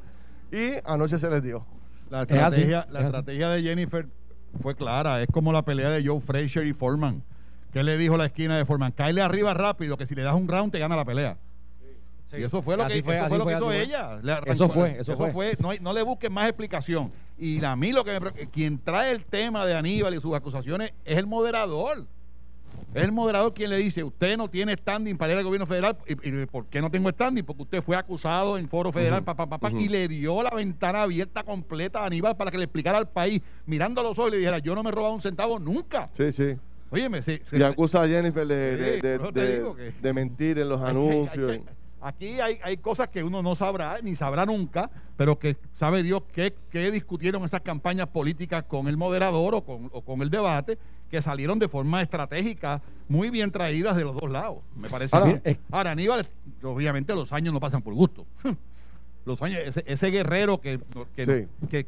y 0.51 0.73
anoche 0.85 1.17
se 1.17 1.29
les 1.29 1.41
dio. 1.41 1.65
La 2.11 2.23
estrategia, 2.23 2.85
la 2.91 3.01
estrategia 3.01 3.49
de 3.49 3.63
Jennifer 3.63 4.07
fue 4.61 4.75
clara, 4.75 5.21
es 5.23 5.27
como 5.31 5.51
la 5.51 5.63
pelea 5.65 5.89
de 5.89 6.05
Joe 6.05 6.19
Frazier 6.19 6.67
y 6.67 6.73
Foreman. 6.73 7.23
¿Qué 7.71 7.83
le 7.83 7.97
dijo 7.97 8.17
la 8.17 8.25
esquina 8.25 8.55
de 8.55 8.65
Foreman? 8.65 8.91
Cáele 8.91 9.23
arriba 9.23 9.55
rápido, 9.55 9.97
que 9.97 10.05
si 10.05 10.13
le 10.13 10.21
das 10.21 10.35
un 10.35 10.47
round 10.47 10.71
te 10.71 10.77
gana 10.77 10.95
la 10.95 11.05
pelea. 11.05 11.37
Y 12.37 12.43
eso 12.43 12.61
fue 12.61 12.77
lo 12.77 12.87
que, 12.87 13.03
fue, 13.03 13.37
lo 13.37 13.45
que 13.45 13.53
hizo 13.53 13.71
ella. 13.71 14.19
eso 14.45 14.69
fue, 14.69 14.99
eso, 14.99 15.15
fue. 15.31 15.55
No, 15.59 15.71
no, 15.81 15.93
le 15.93 16.03
busquen 16.03 16.33
más 16.33 16.47
explicación. 16.47 17.11
Y 17.37 17.63
a 17.63 17.75
mí 17.75 17.91
lo 17.91 18.03
que 18.03 18.19
me 18.19 18.31
quien 18.47 18.79
trae 18.79 19.11
el 19.11 19.25
tema 19.25 19.65
de 19.65 19.75
Aníbal 19.75 20.13
y 20.15 20.19
sus 20.19 20.33
acusaciones 20.35 20.91
es 21.05 21.17
el 21.17 21.27
moderador. 21.27 22.07
Es 22.93 23.03
el 23.03 23.11
moderador 23.11 23.53
quien 23.53 23.71
le 23.71 23.77
dice, 23.77 24.03
usted 24.03 24.37
no 24.37 24.49
tiene 24.49 24.73
standing 24.73 25.17
para 25.17 25.33
ir 25.33 25.39
al 25.39 25.43
gobierno 25.43 25.65
federal. 25.65 25.97
¿Y, 26.07 26.45
por 26.45 26.67
qué 26.67 26.79
no 26.79 26.91
tengo 26.91 27.09
standing? 27.09 27.43
Porque 27.43 27.63
usted 27.63 27.81
fue 27.81 27.95
acusado 27.95 28.57
en 28.57 28.69
foro 28.69 28.91
federal, 28.91 29.23
y 29.79 29.89
le 29.89 30.07
dio 30.07 30.43
la 30.43 30.51
ventana 30.51 31.03
abierta 31.03 31.43
completa 31.43 32.03
a 32.03 32.05
Aníbal 32.05 32.37
para 32.37 32.51
que 32.51 32.57
le 32.57 32.65
explicara 32.65 32.97
al 32.97 33.09
país, 33.09 33.41
mirando 33.65 34.01
a 34.01 34.03
los 34.03 34.17
ojos 34.17 34.29
y 34.29 34.31
le 34.31 34.37
dijera, 34.37 34.59
yo 34.59 34.75
no 34.75 34.83
me 34.83 34.89
he 34.89 34.93
robado 34.93 35.13
un 35.13 35.21
centavo 35.21 35.59
nunca. 35.59 36.09
Sí, 36.13 36.31
sí. 36.31 36.55
Óyeme, 36.91 37.23
sí. 37.23 37.41
y 37.51 37.63
acusa 37.63 38.03
a 38.03 38.07
Jennifer 38.07 38.45
de, 38.45 39.01
de, 39.99 40.13
mentir 40.13 40.59
en 40.59 40.69
los 40.69 40.79
anuncios. 40.79 41.61
Aquí 42.03 42.41
hay, 42.41 42.59
hay, 42.61 42.77
cosas 42.77 43.07
que 43.07 43.23
uno 43.23 43.41
no 43.41 43.55
sabrá, 43.55 43.97
ni 44.03 44.15
sabrá 44.17 44.45
nunca, 44.45 44.91
pero 45.15 45.39
que 45.39 45.55
sabe 45.73 46.03
Dios 46.03 46.23
qué, 46.33 46.53
discutieron 46.91 47.45
esas 47.45 47.61
campañas 47.61 48.07
políticas 48.07 48.63
con 48.63 48.89
el 48.89 48.97
moderador 48.97 49.55
o 49.55 49.61
con, 49.63 49.89
o 49.93 50.01
con, 50.01 50.21
el 50.21 50.29
debate, 50.29 50.77
que 51.09 51.21
salieron 51.21 51.59
de 51.59 51.69
forma 51.69 52.01
estratégica, 52.01 52.81
muy 53.07 53.29
bien 53.29 53.51
traídas 53.51 53.95
de 53.95 54.03
los 54.03 54.15
dos 54.19 54.29
lados, 54.29 54.57
me 54.75 54.89
parece. 54.89 55.15
Ahora, 55.71 55.91
Aníbal, 55.91 56.27
obviamente 56.63 57.15
los 57.15 57.31
años 57.31 57.53
no 57.53 57.61
pasan 57.61 57.81
por 57.81 57.93
gusto. 57.93 58.25
los 59.25 59.41
años, 59.41 59.59
ese, 59.85 60.07
guerrero 60.07 60.59
que, 60.59 60.79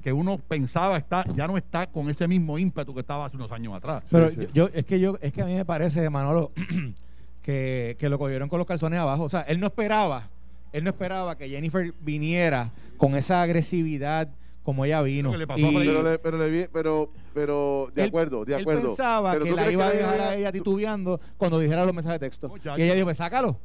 que, 0.01 0.13
uno 0.13 0.37
pensaba 0.37 0.97
está, 0.97 1.25
ya 1.35 1.47
no 1.47 1.57
está 1.57 1.87
con 1.87 2.09
ese 2.09 2.25
mismo 2.27 2.57
ímpetu 2.57 2.93
que 2.93 3.01
estaba 3.01 3.25
hace 3.25 3.35
unos 3.35 3.51
años 3.51 3.73
atrás. 3.73 4.03
Pero 4.09 4.29
yo, 4.53 4.69
es 4.73 4.85
que 4.85 4.99
yo, 4.99 5.17
es 5.21 5.33
que 5.33 5.41
a 5.41 5.45
mí 5.45 5.55
me 5.55 5.65
parece, 5.65 6.09
Manolo, 6.09 6.51
que, 7.45 7.97
lo 8.09 8.17
cogieron 8.17 8.49
con 8.49 8.57
los 8.57 8.67
calzones 8.67 8.99
abajo. 8.99 9.23
O 9.23 9.29
sea, 9.29 9.41
él 9.41 9.59
no 9.59 9.67
esperaba, 9.67 10.29
él 10.73 10.83
no 10.83 10.89
esperaba 10.89 11.37
que 11.37 11.47
Jennifer 11.47 11.93
viniera 12.01 12.71
con 12.97 13.15
esa 13.15 13.41
agresividad 13.43 14.29
como 14.63 14.83
ella 14.83 15.01
vino. 15.03 15.31
pero, 15.31 16.19
pero, 16.71 17.09
pero, 17.35 17.91
de 17.93 18.03
acuerdo, 18.03 18.45
de 18.45 18.55
acuerdo. 18.55 18.81
Él 18.81 18.87
pensaba 18.87 19.37
que 19.37 19.51
la 19.51 19.71
iba 19.71 19.85
a 19.85 19.91
dejar 19.91 20.21
a 20.21 20.35
ella 20.35 20.51
titubeando 20.51 21.19
cuando 21.37 21.59
dijera 21.59 21.85
los 21.85 21.93
mensajes 21.93 22.19
de 22.19 22.27
texto. 22.27 22.51
y 22.77 22.81
ella 22.81 22.95
dijo, 22.95 23.05
pues 23.05 23.17
sácalo. 23.17 23.59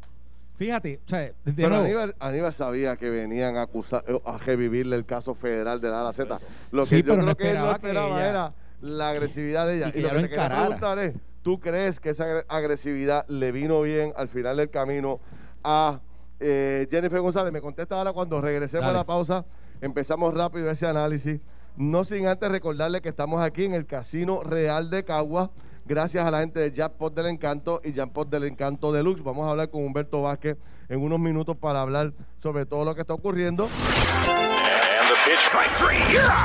Fíjate, 0.58 1.00
o 1.06 1.08
sea, 1.08 1.32
pero 1.56 2.14
Aníbal, 2.18 2.52
sabía 2.52 2.94
que 2.96 3.08
venían 3.08 3.56
a 3.56 3.62
acusar, 3.62 4.04
a 4.26 4.36
revivirle 4.36 4.94
el 4.94 5.06
caso 5.06 5.34
federal 5.34 5.80
de 5.80 5.88
la 5.88 6.06
A 6.06 6.12
Z. 6.12 6.38
Lo 6.70 6.84
que 6.84 7.02
yo 7.02 7.14
creo 7.14 7.34
que 7.34 7.50
él 7.50 7.56
no 7.56 7.70
esperaba 7.70 8.28
era 8.28 8.52
la 8.82 9.08
agresividad 9.08 9.66
de 9.66 9.78
ella. 9.78 9.92
Y, 9.94 10.02
lo 10.02 10.10
que 10.10 10.16
te 10.16 10.28
quería 10.28 10.48
preguntar 10.50 10.98
es, 10.98 11.14
¿Tú 11.42 11.59
crees 11.59 12.00
que 12.00 12.11
esa 12.11 12.44
agresividad 12.48 13.26
le 13.29 13.50
vino 13.50 13.81
bien 13.81 14.12
al 14.16 14.29
final 14.29 14.59
del 14.59 14.68
camino 14.68 15.20
a 15.64 16.00
eh, 16.38 16.87
Jennifer 16.90 17.20
González? 17.20 17.53
Me 17.53 17.62
contesta 17.62 17.96
ahora 17.96 18.12
cuando 18.12 18.40
regresemos 18.40 18.87
a 18.87 18.92
la 18.92 19.05
pausa. 19.05 19.46
Empezamos 19.81 20.35
rápido 20.35 20.70
ese 20.70 20.87
análisis. 20.87 21.40
No 21.76 22.05
sin 22.05 22.26
antes 22.26 22.50
recordarle 22.50 23.00
que 23.00 23.09
estamos 23.09 23.40
aquí 23.40 23.64
en 23.64 23.72
el 23.72 23.87
Casino 23.87 24.42
Real 24.42 24.90
de 24.90 25.03
Cagua. 25.05 25.50
Gracias 25.87 26.26
a 26.26 26.31
la 26.31 26.40
gente 26.40 26.61
de 26.61 26.72
Jackpot 26.72 27.14
del 27.14 27.26
Encanto 27.26 27.81
y 27.83 27.92
Jackpot 27.92 28.29
del 28.29 28.44
Encanto 28.44 28.92
Deluxe. 28.92 29.22
Vamos 29.22 29.48
a 29.48 29.53
hablar 29.53 29.70
con 29.70 29.83
Humberto 29.83 30.20
Vázquez 30.20 30.59
en 30.90 31.00
unos 31.00 31.18
minutos 31.18 31.57
para 31.57 31.81
hablar 31.81 32.12
sobre 32.42 32.66
todo 32.66 32.85
lo 32.85 32.94
que 32.94 33.00
está 33.00 33.14
ocurriendo. 33.14 33.66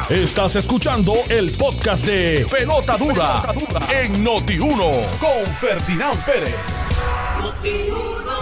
Estás 0.09 0.57
escuchando 0.57 1.13
el 1.29 1.51
podcast 1.57 2.05
de 2.05 2.45
Pelota 2.51 2.97
Dura, 2.97 3.53
en 3.89 4.25
Noti1 4.25 5.19
con 5.19 5.45
Ferdinand 5.55 6.25
Pérez. 6.25 6.55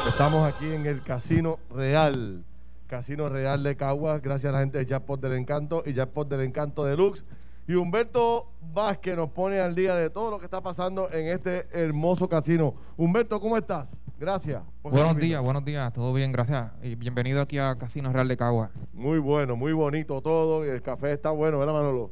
Estamos 0.08 0.52
aquí 0.52 0.66
en 0.66 0.88
el 0.88 1.04
Casino 1.04 1.60
Real. 1.70 2.44
Casino 2.88 3.30
Real 3.30 3.62
de 3.62 3.76
Caguas, 3.76 4.22
gracias 4.22 4.50
a 4.50 4.54
la 4.54 4.62
gente 4.62 4.80
de 4.80 4.86
Jackpot 4.86 5.22
del 5.22 5.34
Encanto 5.34 5.84
y 5.86 5.94
Jackpot 5.94 6.28
del 6.28 6.42
Encanto 6.42 6.84
Deluxe. 6.84 7.24
Y 7.68 7.76
Humberto 7.76 8.50
Vázquez 8.74 9.16
nos 9.16 9.30
pone 9.30 9.60
al 9.60 9.76
día 9.76 9.94
de 9.96 10.10
todo 10.10 10.32
lo 10.32 10.40
que 10.40 10.46
está 10.46 10.62
pasando 10.62 11.12
en 11.12 11.28
este 11.28 11.68
hermoso 11.72 12.28
casino. 12.28 12.74
Humberto, 12.98 13.40
¿cómo 13.40 13.56
estás? 13.56 13.88
Gracias. 14.24 14.64
Buenos 14.82 15.18
días, 15.18 15.44
buenos 15.44 15.66
días, 15.66 15.92
todo 15.92 16.14
bien, 16.14 16.32
gracias. 16.32 16.72
Y 16.82 16.96
bienvenido 16.96 17.42
aquí 17.42 17.58
a 17.58 17.76
Casino 17.76 18.14
Real 18.14 18.26
de 18.26 18.38
Cagua. 18.38 18.72
Muy 18.94 19.20
bueno, 19.20 19.58
muy 19.58 19.74
bonito 19.74 20.22
todo. 20.22 20.66
Y 20.66 20.70
el 20.70 20.82
café 20.82 21.12
está 21.12 21.32
bueno, 21.32 21.60
¿verdad, 21.60 21.74
Manolo? 21.74 22.10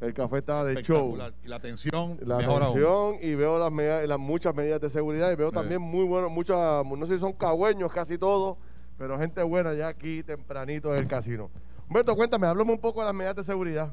El 0.00 0.12
café 0.12 0.38
está 0.38 0.64
de 0.64 0.82
show. 0.82 1.16
Y 1.44 1.46
la 1.46 1.54
atención. 1.54 2.18
La 2.26 2.38
atención 2.38 3.14
y 3.22 3.36
veo 3.36 3.60
las, 3.60 3.70
medidas, 3.70 4.08
las 4.08 4.18
muchas 4.18 4.52
medidas 4.56 4.80
de 4.80 4.90
seguridad 4.90 5.30
y 5.30 5.36
veo 5.36 5.52
también 5.52 5.80
muy 5.80 6.04
bueno, 6.04 6.28
muchas, 6.28 6.84
no 6.84 7.06
sé 7.06 7.14
si 7.14 7.20
son 7.20 7.32
cagüeños 7.32 7.92
casi 7.92 8.18
todos, 8.18 8.58
pero 8.98 9.16
gente 9.16 9.40
buena 9.44 9.72
ya 9.72 9.86
aquí 9.86 10.24
tempranito 10.24 10.92
en 10.92 10.98
el 10.98 11.06
casino. 11.06 11.48
Humberto, 11.88 12.16
cuéntame, 12.16 12.48
háblame 12.48 12.72
un 12.72 12.80
poco 12.80 12.98
de 13.02 13.06
las 13.06 13.14
medidas 13.14 13.36
de 13.36 13.44
seguridad. 13.44 13.92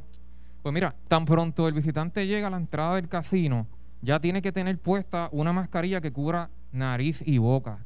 Pues 0.63 0.73
mira, 0.73 0.95
tan 1.07 1.23
pronto 1.23 1.67
el 1.67 1.75
visitante 1.75 2.25
llega 2.25 2.47
a 2.47 2.49
la 2.49 2.57
entrada 2.57 2.95
del 2.95 3.07
casino, 3.07 3.67
ya 4.01 4.19
tiene 4.19 4.41
que 4.41 4.51
tener 4.51 4.79
puesta 4.79 5.29
una 5.31 5.53
mascarilla 5.53 6.01
que 6.01 6.11
cubra 6.11 6.49
nariz 6.71 7.21
y 7.25 7.37
boca. 7.37 7.85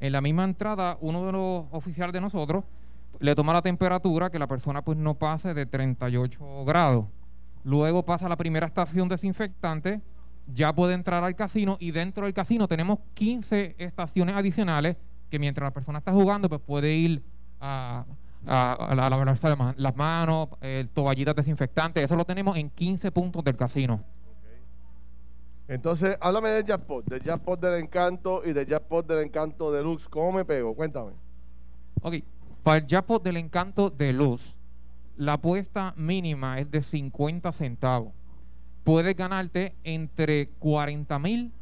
En 0.00 0.12
la 0.12 0.20
misma 0.20 0.44
entrada, 0.44 0.98
uno 1.00 1.26
de 1.26 1.32
los 1.32 1.66
oficiales 1.70 2.12
de 2.12 2.20
nosotros 2.20 2.64
le 3.20 3.34
toma 3.34 3.52
la 3.52 3.62
temperatura 3.62 4.30
que 4.30 4.38
la 4.38 4.46
persona 4.46 4.82
pues 4.82 4.98
no 4.98 5.14
pase 5.14 5.54
de 5.54 5.66
38 5.66 6.64
grados. 6.64 7.06
Luego 7.64 8.04
pasa 8.04 8.28
la 8.28 8.36
primera 8.36 8.66
estación 8.66 9.08
desinfectante, 9.08 10.00
ya 10.52 10.72
puede 10.72 10.94
entrar 10.94 11.22
al 11.22 11.36
casino 11.36 11.76
y 11.78 11.92
dentro 11.92 12.24
del 12.24 12.34
casino 12.34 12.66
tenemos 12.66 12.98
15 13.14 13.76
estaciones 13.78 14.34
adicionales 14.34 14.96
que 15.30 15.38
mientras 15.38 15.64
la 15.66 15.70
persona 15.70 15.98
está 15.98 16.12
jugando 16.12 16.48
pues 16.48 16.60
puede 16.60 16.92
ir 16.94 17.22
a, 17.60 18.04
a, 18.46 18.94
lavarse 18.94 19.56
las 19.76 19.96
manos, 19.96 20.48
el 20.60 20.88
toallitas 20.88 21.36
desinfectantes, 21.36 22.04
eso 22.04 22.16
lo 22.16 22.24
tenemos 22.24 22.56
en 22.56 22.70
15 22.70 23.12
puntos 23.12 23.44
del 23.44 23.56
casino. 23.56 24.02
Entonces, 25.68 26.16
háblame 26.20 26.50
del 26.50 26.64
jackpot, 26.64 27.04
del 27.06 27.22
jackpot 27.22 27.60
del 27.60 27.82
encanto 27.82 28.42
y 28.44 28.52
del 28.52 28.66
jackpot 28.66 29.06
del 29.06 29.24
encanto 29.24 29.72
deluxe. 29.72 30.08
¿Cómo 30.08 30.32
me 30.32 30.44
pego? 30.44 30.74
Cuéntame. 30.74 31.12
Ok, 32.02 32.16
para 32.62 32.78
el 32.78 32.86
jackpot 32.86 33.22
del 33.22 33.36
encanto 33.36 33.90
de 33.90 34.12
luz, 34.12 34.56
la 35.16 35.34
apuesta 35.34 35.94
mínima 35.96 36.58
es 36.58 36.70
de 36.70 36.82
50 36.82 37.52
centavos. 37.52 38.12
Puedes 38.84 39.16
ganarte 39.16 39.76
entre 39.84 40.48
40 40.58 41.18
mil 41.20 41.52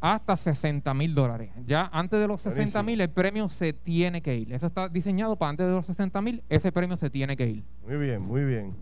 hasta 0.00 0.36
60 0.36 0.94
mil 0.94 1.14
dólares. 1.14 1.50
Ya 1.66 1.90
antes 1.92 2.20
de 2.20 2.28
los 2.28 2.40
60 2.40 2.82
mil 2.82 3.00
el 3.00 3.10
premio 3.10 3.48
se 3.48 3.72
tiene 3.72 4.22
que 4.22 4.36
ir. 4.36 4.52
Eso 4.52 4.66
está 4.66 4.88
diseñado 4.88 5.36
para 5.36 5.50
antes 5.50 5.66
de 5.66 5.72
los 5.72 5.86
60 5.86 6.22
mil, 6.22 6.42
ese 6.48 6.70
premio 6.70 6.96
se 6.96 7.10
tiene 7.10 7.36
que 7.36 7.46
ir. 7.48 7.64
Muy 7.84 7.96
bien, 7.96 8.22
muy 8.22 8.44
bien. 8.44 8.74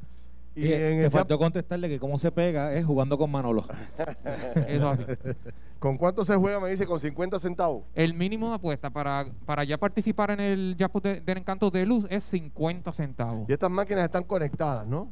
Y, 0.56 0.72
en 0.72 1.02
te 1.02 1.10
faltó 1.10 1.38
contestarle 1.38 1.86
que 1.86 2.00
cómo 2.00 2.16
se 2.16 2.32
pega 2.32 2.72
es 2.72 2.86
jugando 2.86 3.18
con 3.18 3.30
Manolo. 3.30 3.66
Eso 4.66 4.88
así. 4.88 5.04
¿Con 5.78 5.98
cuánto 5.98 6.24
se 6.24 6.34
juega? 6.34 6.58
Me 6.58 6.70
dice, 6.70 6.86
con 6.86 6.98
50 6.98 7.38
centavos. 7.38 7.84
El 7.94 8.14
mínimo 8.14 8.48
de 8.48 8.54
apuesta 8.54 8.88
para, 8.88 9.26
para 9.44 9.64
ya 9.64 9.76
participar 9.76 10.30
en 10.30 10.40
el 10.40 10.74
Jackpot 10.78 11.02
del 11.04 11.38
Encanto 11.38 11.70
de 11.70 11.84
Luz 11.84 12.06
es 12.08 12.24
50 12.24 12.90
centavos. 12.92 13.46
Y 13.48 13.52
estas 13.52 13.70
máquinas 13.70 14.04
están 14.04 14.24
conectadas, 14.24 14.86
¿no? 14.86 15.10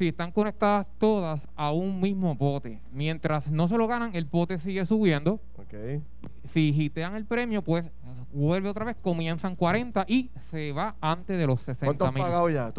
Sí, 0.00 0.08
están 0.08 0.32
conectadas 0.32 0.86
todas 0.98 1.40
a 1.54 1.72
un 1.72 2.00
mismo 2.00 2.34
bote. 2.34 2.80
Mientras 2.90 3.50
no 3.50 3.68
se 3.68 3.76
lo 3.76 3.86
ganan, 3.86 4.16
el 4.16 4.24
bote 4.24 4.58
sigue 4.58 4.84
subiendo. 4.86 5.40
Okay. 5.66 6.02
Si 6.48 6.70
hitean 6.70 7.14
el 7.14 7.26
premio, 7.26 7.62
pues 7.62 7.90
vuelve 8.32 8.70
otra 8.70 8.86
vez, 8.86 8.96
comienzan 9.00 9.56
40 9.56 10.06
y 10.08 10.30
se 10.50 10.72
va 10.72 10.96
antes 11.00 11.38
de 11.38 11.46
los 11.46 11.60
60 11.60 11.86
¿Cuánto 11.86 12.06
has 12.06 12.12
pagado 12.12 12.48
ya? 12.48 12.72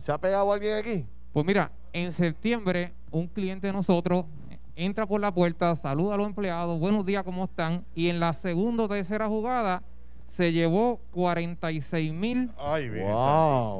¿Se 0.00 0.12
ha 0.12 0.18
pegado 0.18 0.52
alguien 0.52 0.74
aquí? 0.74 1.06
Pues 1.34 1.44
mira, 1.44 1.72
en 1.92 2.12
septiembre 2.12 2.92
un 3.10 3.26
cliente 3.26 3.66
de 3.66 3.72
nosotros 3.72 4.24
entra 4.76 5.04
por 5.04 5.20
la 5.20 5.34
puerta, 5.34 5.74
saluda 5.74 6.14
a 6.14 6.16
los 6.16 6.28
empleados, 6.28 6.78
buenos 6.78 7.04
días, 7.04 7.24
¿cómo 7.24 7.46
están? 7.46 7.84
Y 7.92 8.08
en 8.08 8.20
la 8.20 8.34
segunda 8.34 8.84
o 8.84 8.88
tercera 8.88 9.26
jugada 9.26 9.82
se 10.28 10.52
llevó 10.52 11.00
46 11.10 12.12
mil 12.12 12.52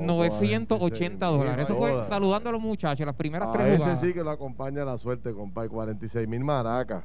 980 0.01 1.27
dólares. 1.27 1.67
Eso 1.67 1.77
fue 1.77 2.05
saludando 2.09 2.49
a 2.49 2.53
los 2.53 2.61
muchachos, 2.61 3.07
las 3.07 3.15
primeras 3.15 3.53
tres 3.53 3.77
jugadas. 3.79 3.99
Ese 3.99 4.09
sí 4.09 4.15
que 4.15 4.25
lo 4.25 4.31
acompaña 4.31 4.85
la 4.85 4.99
suerte, 4.99 5.33
compadre. 5.33 5.69
46 5.69 6.27
mil 6.27 6.43
maracas. 6.43 7.05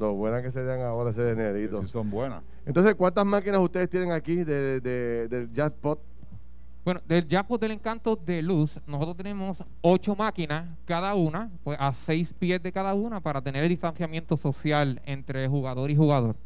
Lo 0.00 0.14
buenas 0.14 0.42
que 0.42 0.50
se 0.50 0.64
dan 0.64 0.80
ahora 0.80 1.10
ese 1.10 1.36
dinerito. 1.36 1.82
Sí, 1.82 1.88
son 1.88 2.10
buenas. 2.10 2.42
Entonces, 2.66 2.96
¿cuántas 2.96 3.24
máquinas 3.24 3.60
ustedes 3.60 3.88
tienen 3.88 4.10
aquí 4.10 4.42
de, 4.42 4.80
de, 4.80 5.28
del 5.28 5.52
jackpot? 5.52 6.00
Bueno, 6.84 7.00
del 7.08 7.26
Jackpot 7.26 7.58
del 7.58 7.70
Encanto 7.70 8.14
de 8.14 8.42
Luz, 8.42 8.78
nosotros 8.86 9.16
tenemos 9.16 9.56
ocho 9.80 10.14
máquinas, 10.14 10.68
cada 10.84 11.14
una, 11.14 11.50
pues 11.62 11.78
a 11.80 11.92
seis 11.94 12.34
pies 12.38 12.62
de 12.62 12.72
cada 12.72 12.92
una, 12.92 13.20
para 13.20 13.40
tener 13.40 13.62
el 13.62 13.70
distanciamiento 13.70 14.36
social 14.36 15.00
entre 15.06 15.48
jugador 15.48 15.90
y 15.90 15.96
jugador. 15.96 16.36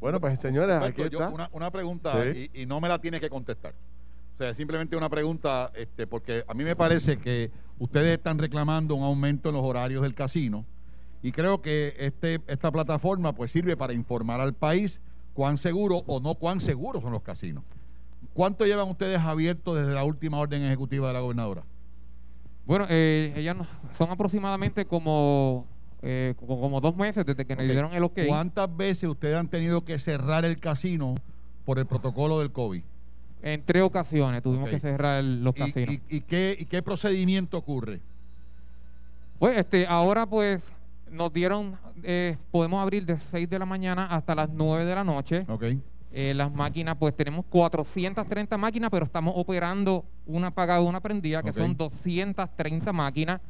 Bueno, 0.00 0.20
pues 0.20 0.40
señores, 0.40 0.82
aquí 0.82 1.02
está. 1.02 1.32
Una, 1.52 1.70
pregunta, 1.70 2.26
y, 2.26 2.66
no 2.66 2.80
me 2.80 2.88
la 2.88 3.00
tiene 3.00 3.20
que 3.20 3.30
contestar. 3.30 3.72
O 4.34 4.38
sea, 4.38 4.52
simplemente 4.52 4.96
una 4.96 5.08
pregunta, 5.08 5.70
este, 5.76 6.08
porque 6.08 6.44
a 6.48 6.52
mí 6.52 6.64
me 6.64 6.74
parece 6.74 7.16
que 7.16 7.52
ustedes 7.78 8.18
están 8.18 8.36
reclamando 8.38 8.96
un 8.96 9.04
aumento 9.04 9.48
en 9.48 9.54
los 9.54 9.64
horarios 9.64 10.02
del 10.02 10.14
casino, 10.14 10.64
y 11.22 11.30
creo 11.30 11.62
que 11.62 11.94
este, 11.98 12.40
esta 12.48 12.72
plataforma 12.72 13.32
pues 13.32 13.52
sirve 13.52 13.76
para 13.76 13.92
informar 13.92 14.40
al 14.40 14.54
país 14.54 15.00
cuán 15.34 15.56
seguro 15.56 16.02
o 16.06 16.18
no 16.18 16.34
cuán 16.34 16.60
seguros 16.60 17.00
son 17.00 17.12
los 17.12 17.22
casinos. 17.22 17.62
¿Cuánto 18.34 18.66
llevan 18.66 18.88
ustedes 18.88 19.20
abiertos 19.20 19.76
desde 19.78 19.94
la 19.94 20.04
última 20.04 20.38
orden 20.38 20.62
ejecutiva 20.64 21.06
de 21.08 21.14
la 21.14 21.20
gobernadora? 21.20 21.62
Bueno, 22.66 22.84
eh, 22.88 23.32
ellas 23.36 23.56
son 23.96 24.10
aproximadamente 24.10 24.84
como, 24.84 25.66
eh, 26.02 26.34
como, 26.46 26.80
dos 26.80 26.96
meses 26.96 27.24
desde 27.24 27.44
que 27.46 27.54
nos 27.54 27.64
dieron 27.64 27.94
el 27.94 28.02
OK. 28.02 28.20
¿Cuántas 28.26 28.76
veces 28.76 29.08
ustedes 29.08 29.36
han 29.36 29.48
tenido 29.48 29.84
que 29.84 29.98
cerrar 30.00 30.44
el 30.44 30.58
casino 30.58 31.14
por 31.64 31.78
el 31.78 31.86
protocolo 31.86 32.40
del 32.40 32.50
COVID? 32.50 32.82
En 33.42 33.62
tres 33.62 33.82
ocasiones 33.82 34.42
tuvimos 34.42 34.68
que 34.68 34.80
cerrar 34.80 35.22
los 35.22 35.54
casinos. 35.54 35.98
¿Y, 36.08 36.22
qué, 36.22 36.56
¿Y 36.58 36.64
qué 36.64 36.82
procedimiento 36.82 37.58
ocurre? 37.58 38.00
Pues 39.38 39.58
este, 39.58 39.86
ahora 39.86 40.26
pues 40.26 40.64
nos 41.10 41.32
dieron, 41.32 41.76
eh, 42.02 42.36
podemos 42.50 42.82
abrir 42.82 43.04
de 43.04 43.18
6 43.18 43.48
de 43.48 43.58
la 43.58 43.66
mañana 43.66 44.06
hasta 44.06 44.34
las 44.34 44.48
9 44.50 44.86
de 44.86 44.94
la 44.94 45.04
noche. 45.04 45.44
Okay. 45.46 45.80
Eh, 46.16 46.32
las 46.32 46.52
máquinas, 46.52 46.96
pues 46.96 47.16
tenemos 47.16 47.44
430 47.46 48.56
máquinas, 48.56 48.88
pero 48.88 49.04
estamos 49.04 49.34
operando 49.36 50.04
una 50.26 50.46
apagada 50.46 50.80
y 50.80 50.86
una 50.86 51.00
prendida, 51.00 51.42
que 51.42 51.52
son 51.52 51.76
230 51.76 52.92
máquinas. 52.92 53.40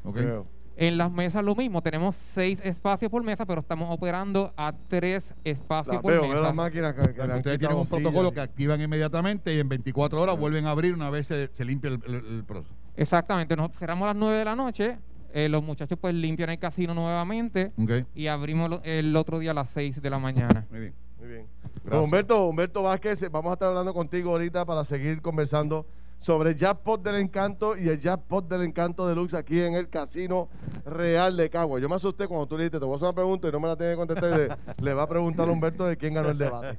En 0.76 0.96
las 0.96 1.12
mesas 1.12 1.44
lo 1.44 1.54
mismo, 1.54 1.82
tenemos 1.82 2.16
seis 2.16 2.58
espacios 2.64 3.10
por 3.10 3.22
mesa, 3.22 3.44
pero 3.44 3.60
estamos 3.60 3.90
operando 3.90 4.54
a 4.56 4.72
tres 4.88 5.34
espacios 5.44 6.00
por 6.00 6.22
mesa. 6.22 6.40
las 6.40 6.54
máquinas 6.54 6.94
que, 6.94 7.02
ustedes 7.02 7.58
tienen 7.58 7.76
un 7.76 7.86
protocolo 7.86 8.32
que 8.32 8.40
activan 8.40 8.80
inmediatamente 8.80 9.54
y 9.54 9.60
en 9.60 9.68
24 9.68 10.22
horas 10.22 10.38
vuelven 10.38 10.64
a 10.64 10.70
abrir 10.70 10.94
una 10.94 11.10
vez 11.10 11.26
se, 11.26 11.64
limpia 11.66 11.90
el, 11.90 12.44
proceso. 12.44 12.74
Exactamente, 12.96 13.54
nosotros 13.56 13.78
cerramos 13.78 14.04
a 14.04 14.14
las 14.14 14.16
9 14.16 14.38
de 14.38 14.44
la 14.46 14.56
noche, 14.56 14.98
eh, 15.34 15.50
los 15.50 15.62
muchachos 15.62 15.98
pues 16.00 16.14
limpian 16.14 16.48
el 16.48 16.58
casino 16.58 16.94
nuevamente 16.94 17.72
y 18.14 18.26
abrimos 18.26 18.80
el 18.84 19.14
otro 19.16 19.38
día 19.38 19.50
a 19.50 19.54
las 19.54 19.68
6 19.68 20.00
de 20.00 20.08
la 20.08 20.18
mañana. 20.18 20.66
Muy 20.70 20.80
bien. 20.80 21.03
Muy 21.24 21.32
bien. 21.32 21.46
Humberto, 21.90 22.46
Humberto 22.46 22.82
Vázquez, 22.82 23.30
vamos 23.30 23.50
a 23.50 23.54
estar 23.54 23.68
hablando 23.68 23.94
contigo 23.94 24.32
ahorita 24.32 24.66
para 24.66 24.84
seguir 24.84 25.22
conversando 25.22 25.86
sobre 26.18 26.50
el 26.50 26.56
jackpot 26.56 27.02
del 27.02 27.16
encanto 27.16 27.78
y 27.78 27.88
el 27.88 27.98
jackpot 27.98 28.46
del 28.46 28.62
encanto 28.62 29.08
deluxe 29.08 29.32
aquí 29.32 29.58
en 29.62 29.74
el 29.74 29.88
Casino 29.88 30.50
Real 30.84 31.34
de 31.38 31.48
Cagua. 31.48 31.80
Yo 31.80 31.88
me 31.88 31.94
asusté 31.94 32.28
cuando 32.28 32.46
tú 32.46 32.58
le 32.58 32.64
dijiste, 32.64 32.78
te 32.78 32.84
voy 32.84 32.92
a 32.92 32.96
hacer 32.96 33.08
una 33.08 33.14
pregunta 33.14 33.48
y 33.48 33.52
no 33.52 33.60
me 33.60 33.68
la 33.68 33.76
tienes 33.76 33.94
que 33.94 34.06
contestar. 34.06 34.58
le 34.82 34.94
va 34.94 35.02
a 35.02 35.08
preguntar 35.08 35.48
a 35.48 35.52
Humberto 35.52 35.86
de 35.86 35.96
quién 35.96 36.12
ganó 36.12 36.28
el 36.28 36.36
debate. 36.36 36.78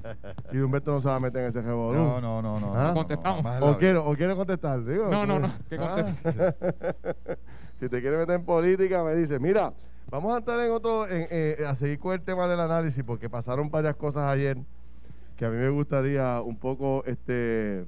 Y 0.51 0.57
Humberto 0.57 0.91
no 0.91 1.01
se 1.01 1.07
va 1.07 1.15
a 1.15 1.19
meter 1.19 1.41
en 1.41 1.47
ese 1.47 1.61
revolú. 1.63 1.97
No, 1.97 2.21
no, 2.21 2.41
no, 2.43 2.59
no. 2.59 2.75
¿Ah? 2.75 2.93
Contestamos. 2.93 3.61
o, 3.61 3.77
quiero, 3.79 4.05
o 4.05 4.15
quiero 4.15 4.35
contestar. 4.35 4.85
Digo, 4.85 5.07
no, 5.09 5.25
no, 5.25 5.39
no. 5.39 5.51
¿Ah? 5.79 6.13
si 7.79 7.89
te 7.89 7.99
quieres 7.99 8.19
meter 8.19 8.35
en 8.35 8.45
política, 8.45 9.03
me 9.03 9.15
dice, 9.15 9.39
mira, 9.39 9.73
Vamos 10.15 10.33
a 10.33 10.37
entrar 10.37 10.61
en 10.61 10.71
otro, 10.71 11.05
eh, 11.09 11.57
a 11.67 11.75
seguir 11.75 11.99
con 11.99 12.13
el 12.13 12.21
tema 12.21 12.47
del 12.47 12.61
análisis, 12.61 13.03
porque 13.03 13.29
pasaron 13.29 13.69
varias 13.69 13.97
cosas 13.97 14.23
ayer 14.23 14.57
que 15.35 15.43
a 15.43 15.49
mí 15.49 15.57
me 15.57 15.67
gustaría 15.67 16.39
un 16.39 16.55
poco 16.55 17.03
este, 17.05 17.83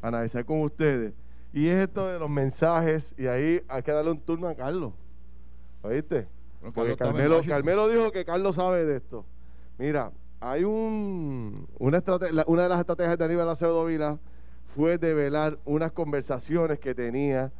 analizar 0.00 0.44
con 0.44 0.60
ustedes. 0.60 1.12
Y 1.52 1.66
es 1.66 1.82
esto 1.82 2.06
de 2.06 2.20
los 2.20 2.30
mensajes, 2.30 3.16
y 3.18 3.26
ahí 3.26 3.62
hay 3.66 3.82
que 3.82 3.90
darle 3.90 4.12
un 4.12 4.20
turno 4.20 4.46
a 4.46 4.54
Carlos. 4.54 4.92
¿Oíste? 5.82 6.28
porque 6.72 6.96
Carmelo, 6.96 7.42
Carmelo 7.44 7.88
dijo 7.88 8.12
que 8.12 8.24
Carlos 8.24 8.54
sabe 8.54 8.84
de 8.84 8.98
esto. 8.98 9.26
Mira, 9.76 10.12
hay 10.38 10.62
un, 10.62 11.66
una, 11.80 12.00
una 12.46 12.62
de 12.62 12.68
las 12.68 12.78
estrategias 12.78 13.18
de 13.18 13.24
Aníbal 13.24 13.48
Acevedo 13.48 13.86
Vila 13.86 14.20
fue 14.76 14.98
develar 14.98 15.58
unas 15.64 15.90
conversaciones 15.90 16.78
que 16.78 16.94
tenía 16.94 17.50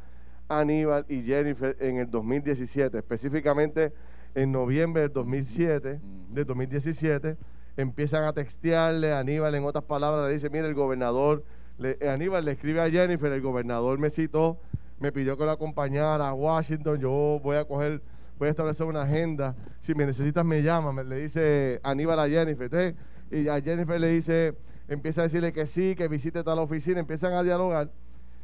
Aníbal 0.47 1.05
y 1.09 1.23
Jennifer 1.23 1.75
en 1.81 1.97
el 1.97 2.09
2017, 2.09 2.97
específicamente 2.97 3.91
en 4.35 4.51
noviembre 4.51 5.03
del 5.03 5.13
2007, 5.13 5.99
de 6.29 6.45
2017, 6.45 7.37
empiezan 7.77 8.23
a 8.23 8.33
textearle, 8.33 9.13
Aníbal 9.13 9.55
en 9.55 9.63
otras 9.65 9.83
palabras 9.83 10.27
le 10.27 10.33
dice, 10.33 10.49
mira, 10.49 10.67
el 10.67 10.73
gobernador, 10.73 11.43
le, 11.77 11.97
eh, 11.99 12.09
Aníbal 12.09 12.45
le 12.45 12.51
escribe 12.51 12.81
a 12.81 12.89
Jennifer, 12.89 13.31
el 13.31 13.41
gobernador 13.41 13.97
me 13.99 14.09
citó, 14.09 14.59
me 14.99 15.11
pidió 15.11 15.37
que 15.37 15.45
lo 15.45 15.51
acompañara 15.51 16.29
a 16.29 16.33
Washington, 16.33 16.99
yo 16.99 17.39
voy 17.43 17.57
a 17.57 17.65
coger, 17.65 18.01
voy 18.37 18.47
a 18.47 18.51
establecer 18.51 18.85
una 18.85 19.03
agenda, 19.03 19.55
si 19.79 19.93
me 19.95 20.05
necesitas 20.05 20.45
me 20.45 20.61
llama, 20.61 21.03
le 21.03 21.17
dice 21.17 21.79
Aníbal 21.83 22.19
a 22.19 22.27
Jennifer, 22.27 22.95
y 23.31 23.47
a 23.47 23.59
Jennifer 23.61 23.99
le 23.99 24.07
dice, 24.07 24.55
empieza 24.87 25.21
a 25.21 25.23
decirle 25.25 25.53
que 25.53 25.65
sí, 25.65 25.95
que 25.95 26.07
visite 26.07 26.43
tal 26.43 26.59
oficina, 26.59 26.99
empiezan 26.99 27.33
a 27.33 27.43
dialogar 27.43 27.89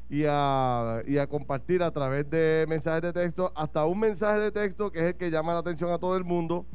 y 0.09 0.23
a, 0.27 1.03
y 1.05 1.17
a 1.17 1.27
compartir 1.27 1.83
a 1.83 1.91
través 1.91 2.29
de 2.29 2.65
mensajes 2.67 3.01
de 3.01 3.13
texto, 3.13 3.51
hasta 3.55 3.85
un 3.85 3.99
mensaje 3.99 4.39
de 4.39 4.51
texto 4.51 4.91
que 4.91 4.99
es 4.99 5.05
el 5.05 5.15
que 5.15 5.29
llama 5.29 5.53
la 5.53 5.59
atención 5.59 5.91
a 5.91 5.99
todo 5.99 6.17
el 6.17 6.23
mundo, 6.23 6.65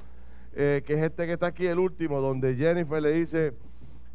eh, 0.54 0.82
que 0.86 0.94
es 0.94 1.02
este 1.02 1.26
que 1.26 1.32
está 1.32 1.48
aquí, 1.48 1.66
el 1.66 1.80
último, 1.80 2.20
donde 2.20 2.54
Jennifer 2.54 3.02
le 3.02 3.12
dice, 3.12 3.54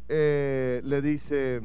eh, 0.08 0.80
le 0.84 1.02
dice, 1.02 1.60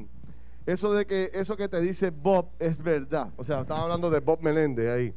eso 0.66 0.94
de 0.94 1.06
que 1.06 1.32
eso 1.34 1.56
que 1.56 1.70
te 1.70 1.80
dice 1.80 2.10
Bob 2.10 2.50
es 2.60 2.78
verdad. 2.82 3.30
O 3.38 3.44
sea, 3.46 3.62
estaba 3.62 3.84
hablando 3.84 4.10
de 4.10 4.20
Bob 4.20 4.42
Meléndez 4.42 4.90
ahí. 4.90 5.14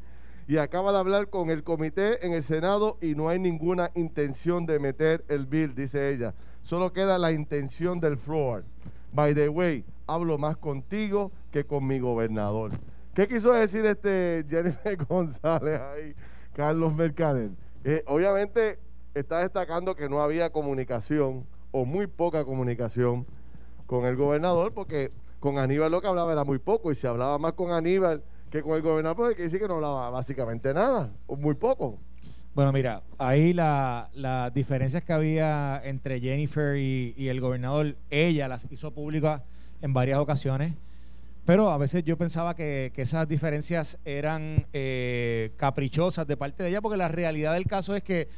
Y 0.46 0.56
acaba 0.58 0.92
de 0.92 0.98
hablar 0.98 1.28
con 1.28 1.50
el 1.50 1.62
comité 1.62 2.24
en 2.24 2.32
el 2.32 2.42
Senado 2.42 2.96
y 3.02 3.14
no 3.14 3.28
hay 3.28 3.38
ninguna 3.38 3.90
intención 3.94 4.64
de 4.64 4.78
meter 4.78 5.24
el 5.28 5.46
bill, 5.46 5.74
dice 5.74 6.10
ella. 6.10 6.34
Solo 6.62 6.92
queda 6.92 7.18
la 7.18 7.32
intención 7.32 8.00
del 8.00 8.16
floor. 8.16 8.64
By 9.12 9.34
the 9.34 9.48
way, 9.48 9.84
hablo 10.06 10.38
más 10.38 10.56
contigo 10.56 11.32
que 11.50 11.64
con 11.64 11.86
mi 11.86 11.98
gobernador. 11.98 12.72
¿Qué 13.14 13.26
quiso 13.26 13.52
decir 13.52 13.84
este 13.86 14.44
Jennifer 14.48 14.96
González 15.08 15.80
ahí, 15.80 16.14
Carlos 16.52 16.94
Mercader? 16.94 17.50
Eh, 17.84 18.04
obviamente 18.06 18.78
está 19.14 19.40
destacando 19.40 19.94
que 19.94 20.08
no 20.08 20.20
había 20.20 20.50
comunicación 20.50 21.46
o 21.70 21.84
muy 21.84 22.06
poca 22.06 22.44
comunicación 22.44 23.26
con 23.86 24.04
el 24.04 24.16
gobernador 24.16 24.72
porque 24.72 25.10
con 25.40 25.58
Aníbal 25.58 25.90
lo 25.90 26.00
que 26.00 26.08
hablaba 26.08 26.32
era 26.32 26.44
muy 26.44 26.58
poco 26.58 26.90
y 26.90 26.94
si 26.94 27.06
hablaba 27.06 27.38
más 27.38 27.52
con 27.52 27.70
Aníbal 27.70 28.22
que 28.50 28.62
con 28.62 28.76
el 28.76 28.82
gobernador, 28.82 29.16
pues 29.16 29.36
que 29.36 29.42
dice 29.44 29.58
que 29.58 29.68
no 29.68 29.74
hablaba 29.74 30.10
básicamente 30.10 30.72
nada, 30.72 31.10
o 31.26 31.36
muy 31.36 31.54
poco. 31.54 31.98
Bueno, 32.54 32.72
mira, 32.72 33.02
ahí 33.18 33.52
las 33.52 34.12
la 34.14 34.50
diferencias 34.50 35.04
que 35.04 35.12
había 35.12 35.80
entre 35.84 36.20
Jennifer 36.20 36.76
y, 36.76 37.28
el 37.28 37.40
gobernador, 37.40 37.96
ella 38.10 38.48
las 38.48 38.66
hizo 38.70 38.92
públicas 38.92 39.42
en 39.80 39.92
varias 39.92 40.18
ocasiones, 40.18 40.74
pero 41.48 41.70
a 41.70 41.78
veces 41.78 42.04
yo 42.04 42.18
pensaba 42.18 42.54
que, 42.54 42.92
esas 42.94 43.26
diferencias 43.26 43.96
eran 44.04 44.66
eh, 44.74 45.52
caprichosas 45.56 46.26
de 46.26 46.36
parte 46.36 46.62
de 46.62 46.68
ella, 46.68 46.82
porque 46.82 46.98
la 46.98 47.08
realidad 47.08 47.54
del 47.54 47.64
caso 47.64 47.96
es 47.96 48.02
que, 48.02 48.28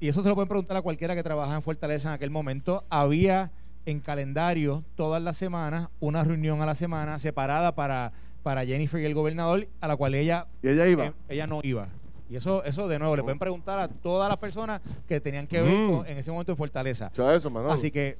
y 0.00 0.08
eso 0.08 0.22
se 0.22 0.28
lo 0.28 0.34
pueden 0.34 0.50
preguntar 0.50 0.76
a 0.76 0.82
cualquiera 0.82 1.14
que 1.14 1.22
trabaja 1.22 1.54
en 1.54 1.62
Fortaleza 1.62 2.10
en 2.10 2.14
aquel 2.14 2.30
momento, 2.30 2.84
había 2.90 3.52
en 3.86 4.00
calendario 4.00 4.84
todas 4.96 5.22
las 5.22 5.38
semanas 5.38 5.88
una 5.98 6.24
reunión 6.24 6.60
a 6.60 6.66
la 6.66 6.74
semana 6.74 7.18
separada 7.18 7.74
para 7.74 8.12
para 8.42 8.66
Jennifer 8.66 9.00
y 9.00 9.06
el 9.06 9.14
gobernador, 9.14 9.66
a 9.80 9.88
la 9.88 9.96
cual 9.96 10.14
ella, 10.14 10.46
¿Y 10.62 10.68
ella, 10.68 10.86
iba? 10.86 11.06
Eh, 11.06 11.12
ella 11.30 11.46
no 11.46 11.60
iba. 11.62 11.88
Y 12.28 12.36
eso, 12.36 12.64
eso 12.64 12.86
de 12.86 12.98
nuevo, 12.98 13.16
le 13.16 13.22
pueden 13.22 13.38
preguntar 13.38 13.78
a 13.78 13.88
todas 13.88 14.28
las 14.28 14.36
personas 14.36 14.82
que 15.08 15.22
tenían 15.22 15.46
que 15.46 15.62
ver 15.62 15.74
mm. 15.74 16.04
en 16.06 16.18
ese 16.18 16.30
momento 16.30 16.52
en 16.52 16.58
Fortaleza. 16.58 17.10
Eso, 17.12 17.70
Así 17.70 17.90
que, 17.90 18.18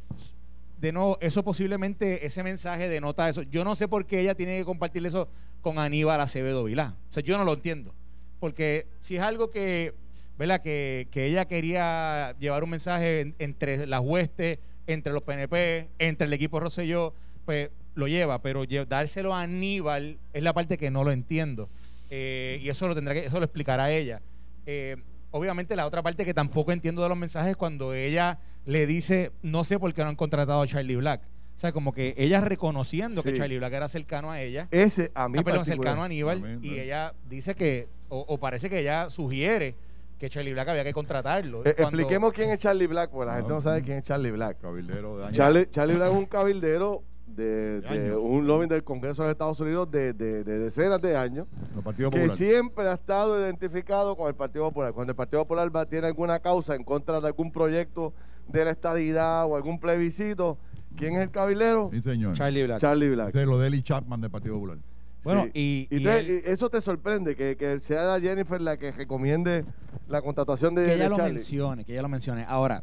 de 0.83 0.90
nuevo, 0.90 1.16
eso 1.21 1.45
posiblemente, 1.45 2.27
ese 2.27 2.42
mensaje 2.42 2.88
denota 2.88 3.29
eso. 3.29 3.42
Yo 3.42 3.62
no 3.62 3.77
sé 3.77 3.87
por 3.87 4.05
qué 4.05 4.18
ella 4.18 4.35
tiene 4.35 4.59
que 4.59 4.64
compartir 4.64 5.07
eso 5.07 5.29
con 5.61 5.79
Aníbal 5.79 6.21
Acevedo 6.21 6.64
Vilá. 6.64 6.97
O 7.09 7.12
sea, 7.12 7.23
yo 7.23 7.38
no 7.38 7.45
lo 7.45 7.53
entiendo. 7.53 7.95
Porque 8.40 8.88
si 9.01 9.14
es 9.14 9.23
algo 9.23 9.53
que, 9.53 9.95
¿verdad? 10.37 10.61
Que, 10.61 11.07
que 11.12 11.27
ella 11.27 11.45
quería 11.45 12.35
llevar 12.40 12.64
un 12.64 12.71
mensaje 12.71 13.33
entre 13.38 13.87
las 13.87 14.01
huestes, 14.01 14.59
entre 14.88 15.12
los 15.12 15.23
PNP, 15.23 15.88
entre 16.01 16.27
el 16.27 16.33
equipo 16.33 16.59
Rosselló, 16.59 17.14
pues 17.45 17.71
lo 17.95 18.09
lleva, 18.09 18.42
pero 18.42 18.64
dárselo 18.88 19.37
a 19.37 19.42
Aníbal 19.42 20.18
es 20.33 20.42
la 20.42 20.53
parte 20.53 20.79
que 20.79 20.90
no 20.90 21.05
lo 21.05 21.12
entiendo. 21.12 21.71
Eh, 22.11 22.59
y 22.61 22.68
eso 22.68 22.88
lo 22.88 22.97
tendrá 22.97 23.14
que, 23.14 23.27
eso 23.27 23.38
lo 23.38 23.45
explicará 23.45 23.92
ella. 23.92 24.21
Eh, 24.66 24.97
obviamente 25.33 25.75
la 25.75 25.87
otra 25.87 26.03
parte 26.03 26.25
que 26.25 26.33
tampoco 26.33 26.71
entiendo 26.73 27.03
de 27.03 27.09
los 27.09 27.18
mensajes 27.18 27.51
es 27.51 27.57
cuando 27.57 27.92
ella 27.92 28.38
le 28.64 28.87
dice, 28.87 29.33
no 29.42 29.64
sé 29.64 29.79
por 29.79 29.92
qué 29.92 30.03
no 30.03 30.11
han 30.11 30.16
contratado 30.16 30.62
a 30.62 30.66
Charlie 30.66 30.97
Black. 30.97 31.23
O 31.57 31.59
sea, 31.59 31.73
como 31.73 31.92
que 31.92 32.14
ella 32.16 32.40
reconociendo 32.40 33.23
que 33.23 33.35
Charlie 33.35 33.59
Black 33.59 33.73
era 33.73 33.88
cercano 33.88 34.31
a 34.31 34.40
ella. 34.40 34.68
Ese 34.71 35.12
a 35.14 35.29
mí. 35.29 35.38
Ah, 35.45 35.64
cercano 35.64 36.03
a 36.03 36.07
Aníbal. 36.07 36.59
y 36.62 36.79
ella 36.79 37.12
dice 37.29 37.55
que, 37.55 37.88
o, 38.09 38.38
parece 38.38 38.71
que 38.71 38.81
ella 38.81 39.11
sugiere 39.11 39.75
que 40.18 40.31
Charlie 40.31 40.53
Black 40.53 40.68
había 40.68 40.85
que 40.85 40.92
contratarlo. 40.92 41.64
Eh, 41.64 41.75
expliquemos 41.77 42.33
quién 42.33 42.51
es 42.51 42.59
Charlie 42.59 42.87
Black, 42.87 43.11
porque 43.11 43.27
la 43.27 43.37
gente 43.37 43.53
no 43.53 43.61
sabe 43.61 43.83
quién 43.83 43.99
es 43.99 44.05
Charlie 44.05 44.31
Black. 44.31 44.61
Cabildero 44.61 45.18
de 45.18 45.33
Charlie, 45.33 45.68
Charlie 45.71 45.97
Black 45.97 46.11
es 46.11 46.16
un 46.16 46.27
cabildero 46.27 47.03
de, 47.35 48.14
un 48.16 48.47
lobby 48.47 48.66
del 48.66 48.85
Congreso 48.85 49.25
de 49.25 49.33
Estados 49.33 49.61
Unidos 49.61 49.90
de, 49.90 50.12
decenas 50.12 51.01
de 51.01 51.16
años, 51.16 51.47
que 52.11 52.31
siempre 52.31 52.88
ha 52.88 52.95
estado 52.95 53.40
identificado 53.40 54.16
con 54.16 54.29
el 54.29 54.35
Partido 54.35 54.68
Popular. 54.68 54.92
Cuando 54.92 55.12
el 55.12 55.16
Partido 55.16 55.42
Popular 55.42 55.75
va, 55.75 55.87
tiene 55.87 56.07
alguna 56.07 56.40
causa 56.40 56.75
en 56.75 56.85
contra 56.85 57.21
de 57.21 57.27
algún 57.27 57.53
proyecto 57.53 58.12
de 58.49 58.64
la 58.64 58.71
estadidad 58.71 59.47
o 59.47 59.57
algún 59.57 59.79
plebiscito, 59.79 60.59
¿quién 60.97 61.16
es 61.16 61.23
el 61.23 61.31
cabilero? 61.31 61.90
Sí, 61.92 62.01
señor. 62.01 62.35
Charlie 62.35 62.64
Black. 62.64 62.81
Charlie 62.81 63.11
Black. 63.11 63.35
Es 63.35 63.47
lo 63.47 63.59
de 63.59 63.68
Eli 63.68 63.83
Chapman 63.83 64.21
del 64.21 64.31
Partido 64.31 64.55
Popular. 64.55 64.79
Bueno, 65.25 65.47
y, 65.55 65.87
eso 66.45 66.68
te 66.68 66.81
sorprende, 66.81 67.37
que, 67.37 67.57
que, 67.57 67.79
sea 67.79 68.18
Jennifer 68.21 68.61
la 68.61 68.77
que 68.77 68.90
recomiende 68.90 69.64
la 70.09 70.21
contratación 70.21 70.75
de, 70.75 70.85
que 70.85 70.95
ella 70.95 71.09
lo 71.09 71.18
mencione, 71.18 71.85
que 71.85 71.92
ella 71.92 72.03
lo 72.03 72.09
mencione. 72.09 72.45
Ahora, 72.47 72.83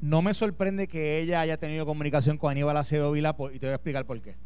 no 0.00 0.22
me 0.22 0.34
sorprende 0.34 0.88
que 0.88 1.20
ella 1.20 1.40
haya 1.40 1.56
tenido 1.56 1.86
comunicación 1.86 2.38
con 2.38 2.50
Aníbal 2.50 2.76
Acevedo 2.76 3.12
Vila 3.12 3.34
y 3.52 3.58
te 3.58 3.66
voy 3.66 3.72
a 3.72 3.76
explicar 3.76 4.04
por 4.04 4.20
qué. 4.20 4.36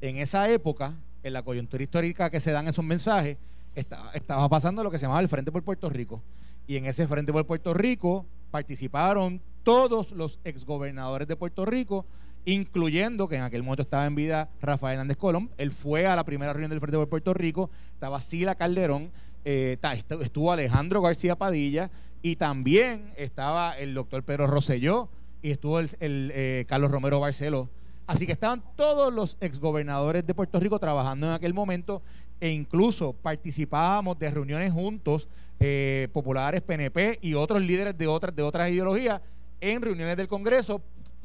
En 0.00 0.16
esa 0.16 0.48
época, 0.48 0.94
en 1.22 1.32
la 1.32 1.42
coyuntura 1.42 1.82
histórica 1.82 2.30
que 2.30 2.40
se 2.40 2.52
dan 2.52 2.68
esos 2.68 2.84
mensajes, 2.84 3.38
estaba, 3.74 4.48
pasando 4.48 4.82
lo 4.82 4.90
que 4.90 4.98
se 4.98 5.02
llamaba 5.02 5.20
el 5.20 5.28
Frente 5.28 5.52
por 5.52 5.62
Puerto 5.62 5.88
Rico. 5.88 6.22
Y 6.66 6.76
en 6.76 6.86
ese 6.86 7.06
Frente 7.06 7.32
por 7.32 7.46
Puerto 7.46 7.74
Rico 7.74 8.26
participaron 8.50 9.40
todos 9.62 10.12
los 10.12 10.40
exgobernadores 10.44 11.28
de 11.28 11.36
Puerto 11.36 11.64
Rico, 11.64 12.06
incluyendo 12.44 13.28
que 13.28 13.36
en 13.36 13.42
aquel 13.42 13.62
momento 13.62 13.82
estaba 13.82 14.06
en 14.06 14.14
vida 14.14 14.48
Rafael 14.60 14.94
Hernández 14.94 15.16
Colón. 15.16 15.50
Él 15.58 15.72
fue 15.72 16.06
a 16.06 16.16
la 16.16 16.24
primera 16.24 16.52
reunión 16.52 16.70
del 16.70 16.80
Frente 16.80 16.96
por 16.96 17.08
Puerto 17.08 17.34
Rico, 17.34 17.70
estaba 17.92 18.20
Sila 18.20 18.54
Calderón, 18.54 19.10
eh, 19.44 19.78
estuvo 20.20 20.52
Alejandro 20.52 21.00
García 21.00 21.36
Padilla, 21.36 21.90
y 22.22 22.36
también 22.36 23.12
estaba 23.16 23.78
el 23.78 23.94
doctor 23.94 24.22
Pedro 24.22 24.46
Rosselló 24.46 25.08
y 25.42 25.50
estuvo 25.50 25.78
el, 25.78 25.90
eh, 26.00 26.64
Carlos 26.68 26.90
Romero 26.90 27.20
Barceló. 27.20 27.68
Así 28.06 28.26
que 28.26 28.32
estaban 28.32 28.62
todos 28.76 29.12
los 29.12 29.36
exgobernadores 29.40 30.26
de 30.26 30.34
Puerto 30.34 30.58
Rico 30.58 30.78
trabajando 30.78 31.26
en 31.26 31.32
aquel 31.32 31.54
momento 31.54 32.02
e 32.40 32.50
incluso 32.50 33.12
participábamos 33.12 34.18
de 34.18 34.30
reuniones 34.30 34.72
juntos, 34.72 35.28
eh, 35.60 36.08
populares, 36.12 36.62
PNP 36.62 37.18
y 37.20 37.34
otros 37.34 37.60
líderes 37.62 37.98
de 37.98 38.06
otras, 38.06 38.34
de 38.34 38.42
otras 38.42 38.70
ideologías 38.70 39.20
en 39.60 39.82
reuniones 39.82 40.16
del 40.16 40.28
Congreso 40.28 40.80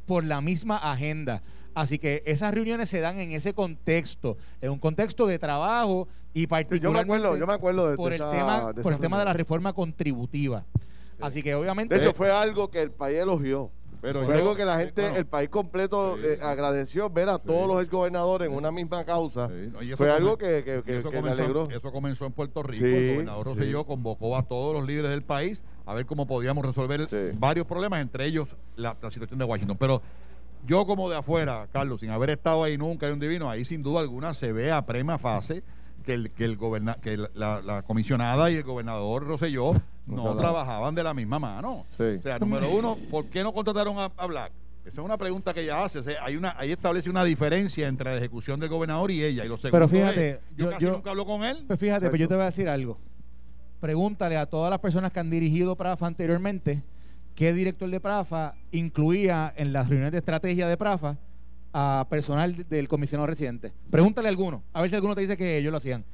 por 0.05 0.23
la 0.23 0.41
misma 0.41 0.77
agenda. 0.77 1.41
Así 1.75 1.99
que 1.99 2.23
esas 2.25 2.53
reuniones 2.53 2.89
se 2.89 2.99
dan 2.99 3.19
en 3.19 3.31
ese 3.31 3.53
contexto, 3.53 4.37
en 4.61 4.71
un 4.71 4.79
contexto 4.79 5.25
de 5.25 5.39
trabajo 5.39 6.07
y 6.33 6.47
particularmente 6.47 7.39
yo 7.39 7.47
me 7.47 7.53
acuerdo, 7.53 7.89
de 7.89 7.95
por 7.95 8.13
el 8.13 8.19
tema, 8.19 8.73
por 8.73 8.93
el 8.93 8.99
tema 8.99 9.19
de 9.19 9.25
la 9.25 9.33
reforma 9.33 9.73
contributiva. 9.73 10.65
Así 11.21 11.41
que 11.41 11.55
obviamente. 11.55 11.95
De 11.95 12.01
hecho, 12.01 12.13
fue 12.13 12.31
algo 12.31 12.69
que 12.69 12.81
el 12.81 12.91
país 12.91 13.19
elogió. 13.19 13.71
Pero 14.01 14.25
fue 14.25 14.35
algo 14.35 14.53
que 14.53 14.65
la 14.65 14.79
gente, 14.79 15.15
el 15.15 15.25
país 15.25 15.47
completo 15.47 16.17
eh, 16.21 16.37
agradeció 16.41 17.09
ver 17.09 17.29
a 17.29 17.39
todos 17.39 17.69
los 17.69 17.81
exgobernadores 17.81 18.49
en 18.49 18.53
una 18.53 18.69
misma 18.69 19.05
causa. 19.05 19.49
fue 19.95 20.11
algo 20.11 20.37
que, 20.37 20.83
que, 20.85 20.97
eso 20.97 21.09
comenzó, 21.09 21.41
alegró. 21.41 21.69
Eso 21.71 21.91
comenzó 21.93 22.25
en 22.25 22.33
Puerto 22.33 22.63
Rico. 22.63 22.85
el 22.85 23.11
gobernador 23.11 23.45
Rosselló 23.45 23.85
convocó 23.85 24.35
a 24.35 24.43
todos 24.43 24.73
los 24.73 24.85
líderes 24.85 25.09
del 25.09 25.21
país 25.21 25.63
a 25.85 25.93
ver 25.93 26.05
cómo 26.05 26.27
podíamos 26.27 26.65
resolver 26.65 27.07
varios 27.37 27.65
problemas, 27.65 28.01
entre 28.01 28.25
ellos 28.25 28.49
la, 28.75 28.97
la 29.01 29.09
situación 29.09 29.39
de 29.39 29.45
Washington. 29.45 29.77
Pero 29.79 30.01
yo 30.65 30.85
como 30.85 31.09
de 31.09 31.17
afuera, 31.17 31.67
Carlos, 31.71 31.99
sin 31.99 32.09
haber 32.09 32.29
estado 32.31 32.63
ahí 32.63 32.77
nunca 32.77 33.07
de 33.07 33.13
un 33.13 33.19
divino, 33.19 33.49
ahí 33.49 33.65
sin 33.65 33.83
duda 33.83 33.99
alguna 33.99 34.33
se 34.33 34.51
ve 34.51 34.71
a 34.71 34.85
prima 34.85 35.17
fase 35.17 35.63
que, 36.05 36.13
el, 36.13 36.31
que, 36.31 36.45
el 36.45 36.57
que 37.01 37.17
la, 37.33 37.83
comisionada 37.85 38.49
y 38.51 38.55
el 38.55 38.63
gobernador 38.63 39.25
Roselló 39.25 39.73
no, 40.05 40.35
trabajaban 40.35 40.95
de 40.95 41.03
la 41.03 41.13
misma 41.13 41.39
mano. 41.39 41.85
O 41.97 42.21
sea, 42.21 42.39
número 42.39 42.69
uno, 42.69 42.97
¿por 43.09 43.25
qué 43.25 43.43
no 43.43 43.53
contrataron 43.53 43.95
a, 43.97 44.25
Black? 44.25 44.51
Esa 44.85 44.99
es 44.99 45.05
una 45.05 45.17
pregunta 45.17 45.53
que 45.53 45.61
ella 45.61 45.83
hace. 45.83 46.01
hay 46.21 46.35
una, 46.35 46.55
ahí 46.57 46.73
establece 46.73 47.09
una 47.09 47.23
diferencia 47.23 47.87
entre 47.87 48.11
la 48.11 48.17
ejecución 48.17 48.59
del 48.59 48.69
gobernador 48.69 49.11
y 49.11 49.23
ella. 49.23 49.45
Y 49.45 49.47
lo 49.47 49.57
segundo 49.57 49.71
pero 49.71 49.87
fíjate, 49.87 50.41
yo, 50.57 50.69
casi 50.71 50.85
nunca 50.85 51.11
hablo 51.11 51.25
con 51.25 51.43
él. 51.43 51.63
Pues 51.67 51.79
fíjate, 51.79 52.01
pero 52.01 52.11
pues 52.11 52.19
yo 52.21 52.27
te 52.27 52.35
voy 52.35 52.43
a 52.43 52.47
decir 52.47 52.67
algo. 52.67 52.97
Pregúntale 53.79 54.37
a 54.37 54.45
todas 54.45 54.69
las 54.69 54.79
personas 54.79 55.13
que 55.13 55.21
han 55.21 55.29
dirigido 55.29 55.75
PRAFA 55.77 56.07
anteriormente 56.07 56.83
qué 57.35 57.53
director 57.53 57.89
de 57.89 57.99
PRAFA 57.99 58.55
incluía 58.71 59.53
en 59.55 59.73
las 59.73 59.87
reuniones 59.87 60.11
de 60.11 60.19
estrategia 60.19 60.67
de 60.67 60.77
PRAFA 60.77 61.17
a 61.73 62.05
personal 62.09 62.67
del 62.69 62.87
comisionado 62.87 63.27
residente. 63.27 63.73
Pregúntale 63.89 64.27
a 64.27 64.29
alguno, 64.29 64.63
a 64.73 64.81
ver 64.81 64.89
si 64.89 64.95
alguno 64.95 65.15
te 65.15 65.21
dice 65.21 65.37
que 65.37 65.57
ellos 65.57 65.71
lo 65.71 65.77
hacían. 65.77 66.05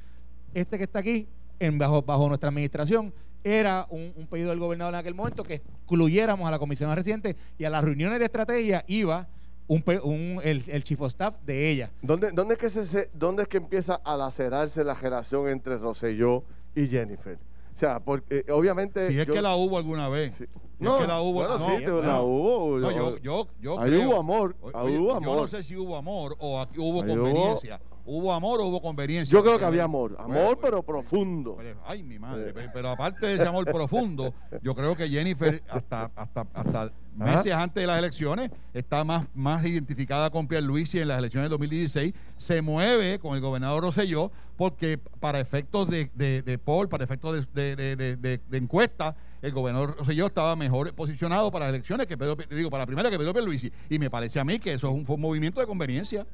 Este 0.54 0.78
que 0.78 0.84
está 0.84 1.00
aquí, 1.00 1.28
en, 1.58 1.78
bajo, 1.78 2.02
bajo 2.02 2.28
nuestra 2.28 2.48
administración, 2.48 3.12
era 3.44 3.86
un, 3.90 4.12
pedido 4.30 4.50
del 4.50 4.58
gobernador 4.58 4.94
en 4.94 5.00
aquel 5.00 5.14
momento 5.14 5.44
que 5.44 5.54
excluyéramos 5.54 6.46
a 6.46 6.50
la 6.50 6.58
comisionada 6.58 6.96
residente 6.96 7.36
y 7.58 7.64
a 7.64 7.70
las 7.70 7.84
reuniones 7.84 8.18
de 8.18 8.26
estrategia 8.26 8.84
iba 8.86 9.28
un, 9.66 10.40
el, 10.42 10.82
chief 10.82 11.00
of 11.00 11.08
staff 11.08 11.36
de 11.46 11.70
ella. 11.70 11.90
¿Dónde, 12.02 12.32
dónde, 12.32 12.54
es 12.54 12.60
que 12.60 12.70
se, 12.70 13.10
¿Dónde 13.14 13.42
es 13.42 13.48
que 13.48 13.58
empieza 13.58 13.94
a 13.94 14.16
lacerarse 14.16 14.82
la 14.82 14.94
relación 14.94 15.48
entre 15.48 15.78
Rosselló 15.78 16.42
y 16.74 16.88
Jennifer? 16.88 17.38
O 17.74 17.78
sea, 17.78 18.00
porque 18.00 18.44
eh, 18.46 18.52
obviamente. 18.52 19.08
Si 19.08 19.18
es 19.18 19.26
que 19.26 19.40
la 19.40 19.54
hubo 19.54 19.78
alguna 19.78 20.08
vez. 20.08 20.42
No, 20.80 20.96
es 20.96 21.00
que 21.02 21.06
la 21.06 21.20
hubo. 21.20 21.32
Bueno, 21.32 21.58
no, 21.58 21.66
sí, 21.78 21.84
la 22.06 22.22
hubo. 22.22 22.78
No, 22.78 22.90
yo, 22.90 23.18
yo, 23.18 23.48
yo 23.60 23.80
ahí 23.80 23.96
hubo 23.96 24.18
amor. 24.18 24.56
Ahí 24.74 24.96
hubo 24.96 25.12
amor. 25.12 25.22
Yo 25.22 25.40
no 25.42 25.46
sé 25.46 25.62
si 25.62 25.76
hubo 25.76 25.96
amor 25.96 26.36
o 26.38 26.60
aquí 26.60 26.78
hubo 26.78 27.04
conveniencia. 27.04 27.80
¿Hubo 28.06 28.32
amor 28.32 28.60
o 28.60 28.66
hubo 28.66 28.80
conveniencia? 28.80 29.32
Yo 29.32 29.42
creo 29.42 29.58
que 29.58 29.64
había 29.64 29.84
amor. 29.84 30.16
Amor, 30.18 30.58
pero 30.60 30.82
profundo. 30.82 31.58
ay, 31.86 32.02
mi 32.02 32.18
madre. 32.18 32.52
Pero 32.72 32.88
aparte 32.88 33.26
de 33.26 33.34
ese 33.34 33.46
amor 33.46 33.64
profundo, 33.66 34.34
yo 34.62 34.74
creo 34.74 34.96
que 34.96 35.08
Jennifer, 35.08 35.62
hasta, 35.68 36.10
hasta, 36.16 36.46
hasta 36.54 36.92
meses 37.14 37.52
antes 37.52 37.82
de 37.82 37.86
las 37.86 37.98
elecciones, 37.98 38.50
está 38.72 39.04
más, 39.04 39.26
más 39.34 39.64
identificada 39.66 40.30
con 40.30 40.48
Pierluisi 40.48 40.98
en 40.98 41.08
las 41.08 41.18
elecciones 41.18 41.50
de 41.50 41.50
2016. 41.50 42.14
Se 42.36 42.62
mueve 42.62 43.18
con 43.18 43.34
el 43.36 43.40
gobernador 43.40 43.82
Rosselló 43.82 44.32
porque 44.56 44.98
para 44.98 45.38
efectos 45.38 45.88
de, 45.88 46.10
de, 46.14 46.42
de 46.42 46.58
poll, 46.58 46.88
para 46.88 47.04
efectos 47.04 47.46
de, 47.52 47.76
de 47.76 48.56
encuesta, 48.56 49.14
el 49.42 49.52
gobernador 49.52 49.96
Rosselló 49.98 50.26
estaba 50.26 50.54
mejor 50.56 50.92
posicionado 50.94 51.50
para 51.50 51.66
las 51.66 51.74
elecciones 51.74 52.06
que 52.06 52.16
Pedro, 52.18 52.36
digo, 52.50 52.70
para 52.70 52.82
la 52.82 52.86
primera 52.86 53.10
que 53.10 53.18
Pedro 53.18 53.32
Pierluisi. 53.32 53.72
Y 53.88 53.98
me 53.98 54.10
parece 54.10 54.38
a 54.40 54.44
mí 54.44 54.58
que 54.58 54.74
eso 54.74 54.88
es 54.88 54.94
un, 54.94 55.06
fue 55.06 55.16
un 55.16 55.22
movimiento 55.22 55.60
de 55.60 55.66
conveniencia. 55.66 56.26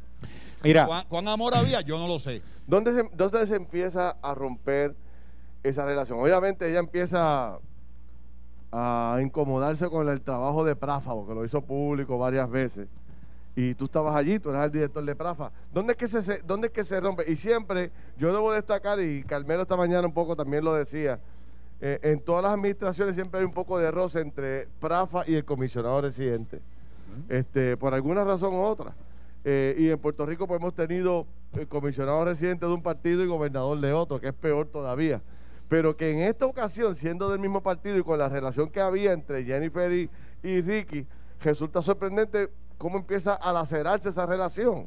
Mira, 0.62 0.86
¿Cuán, 0.86 1.06
cuán 1.08 1.28
amor 1.28 1.54
había? 1.54 1.80
Yo 1.82 1.98
no 1.98 2.08
lo 2.08 2.18
sé. 2.18 2.42
¿Dónde 2.66 2.92
se, 2.94 3.08
¿Dónde 3.16 3.46
se 3.46 3.54
empieza 3.56 4.16
a 4.22 4.34
romper 4.34 4.94
esa 5.62 5.84
relación? 5.84 6.18
Obviamente 6.18 6.68
ella 6.68 6.80
empieza 6.80 7.58
a 8.72 9.18
incomodarse 9.22 9.88
con 9.88 10.08
el 10.08 10.20
trabajo 10.20 10.64
de 10.64 10.74
Prafa, 10.74 11.12
porque 11.14 11.34
lo 11.34 11.44
hizo 11.44 11.60
público 11.60 12.18
varias 12.18 12.50
veces. 12.50 12.88
Y 13.54 13.74
tú 13.74 13.86
estabas 13.86 14.14
allí, 14.14 14.38
tú 14.38 14.50
eras 14.50 14.66
el 14.66 14.72
director 14.72 15.02
de 15.04 15.14
Prafa. 15.14 15.50
¿Dónde 15.72 15.92
es 15.92 15.98
que 15.98 16.08
se- 16.08 16.22
se, 16.22 16.42
dónde 16.42 16.66
es 16.66 16.72
que 16.72 16.84
se 16.84 17.00
rompe? 17.00 17.24
Y 17.30 17.36
siempre, 17.36 17.90
yo 18.18 18.32
debo 18.32 18.52
destacar, 18.52 19.00
y 19.00 19.22
Carmelo 19.22 19.62
esta 19.62 19.76
mañana 19.76 20.06
un 20.06 20.12
poco 20.12 20.36
también 20.36 20.62
lo 20.64 20.74
decía, 20.74 21.18
eh, 21.80 21.98
en 22.02 22.20
todas 22.20 22.42
las 22.42 22.52
administraciones 22.52 23.14
siempre 23.14 23.40
hay 23.40 23.46
un 23.46 23.52
poco 23.52 23.78
de 23.78 23.90
roce 23.90 24.20
entre 24.20 24.68
Prafa 24.80 25.24
y 25.26 25.34
el 25.34 25.44
comisionado 25.44 26.00
residente. 26.00 26.60
este, 27.28 27.76
por 27.76 27.94
alguna 27.94 28.24
razón 28.24 28.54
u 28.54 28.60
otra. 28.60 28.94
Eh, 29.44 29.76
y 29.78 29.90
en 29.90 29.98
Puerto 29.98 30.26
Rico 30.26 30.46
pues, 30.46 30.60
hemos 30.60 30.74
tenido 30.74 31.26
el 31.52 31.68
comisionado 31.68 32.24
residente 32.24 32.66
de 32.66 32.72
un 32.72 32.82
partido 32.82 33.22
y 33.22 33.26
gobernador 33.26 33.80
de 33.80 33.92
otro, 33.92 34.20
que 34.20 34.28
es 34.28 34.34
peor 34.34 34.66
todavía. 34.66 35.20
Pero 35.68 35.96
que 35.96 36.10
en 36.10 36.18
esta 36.20 36.46
ocasión, 36.46 36.94
siendo 36.94 37.30
del 37.30 37.40
mismo 37.40 37.62
partido 37.62 37.96
y 37.98 38.02
con 38.02 38.18
la 38.18 38.28
relación 38.28 38.70
que 38.70 38.80
había 38.80 39.12
entre 39.12 39.44
Jennifer 39.44 39.92
y, 39.92 40.10
y 40.42 40.60
Ricky, 40.60 41.06
resulta 41.42 41.82
sorprendente 41.82 42.48
cómo 42.78 42.98
empieza 42.98 43.34
a 43.34 43.52
lacerarse 43.52 44.08
esa 44.08 44.26
relación. 44.26 44.86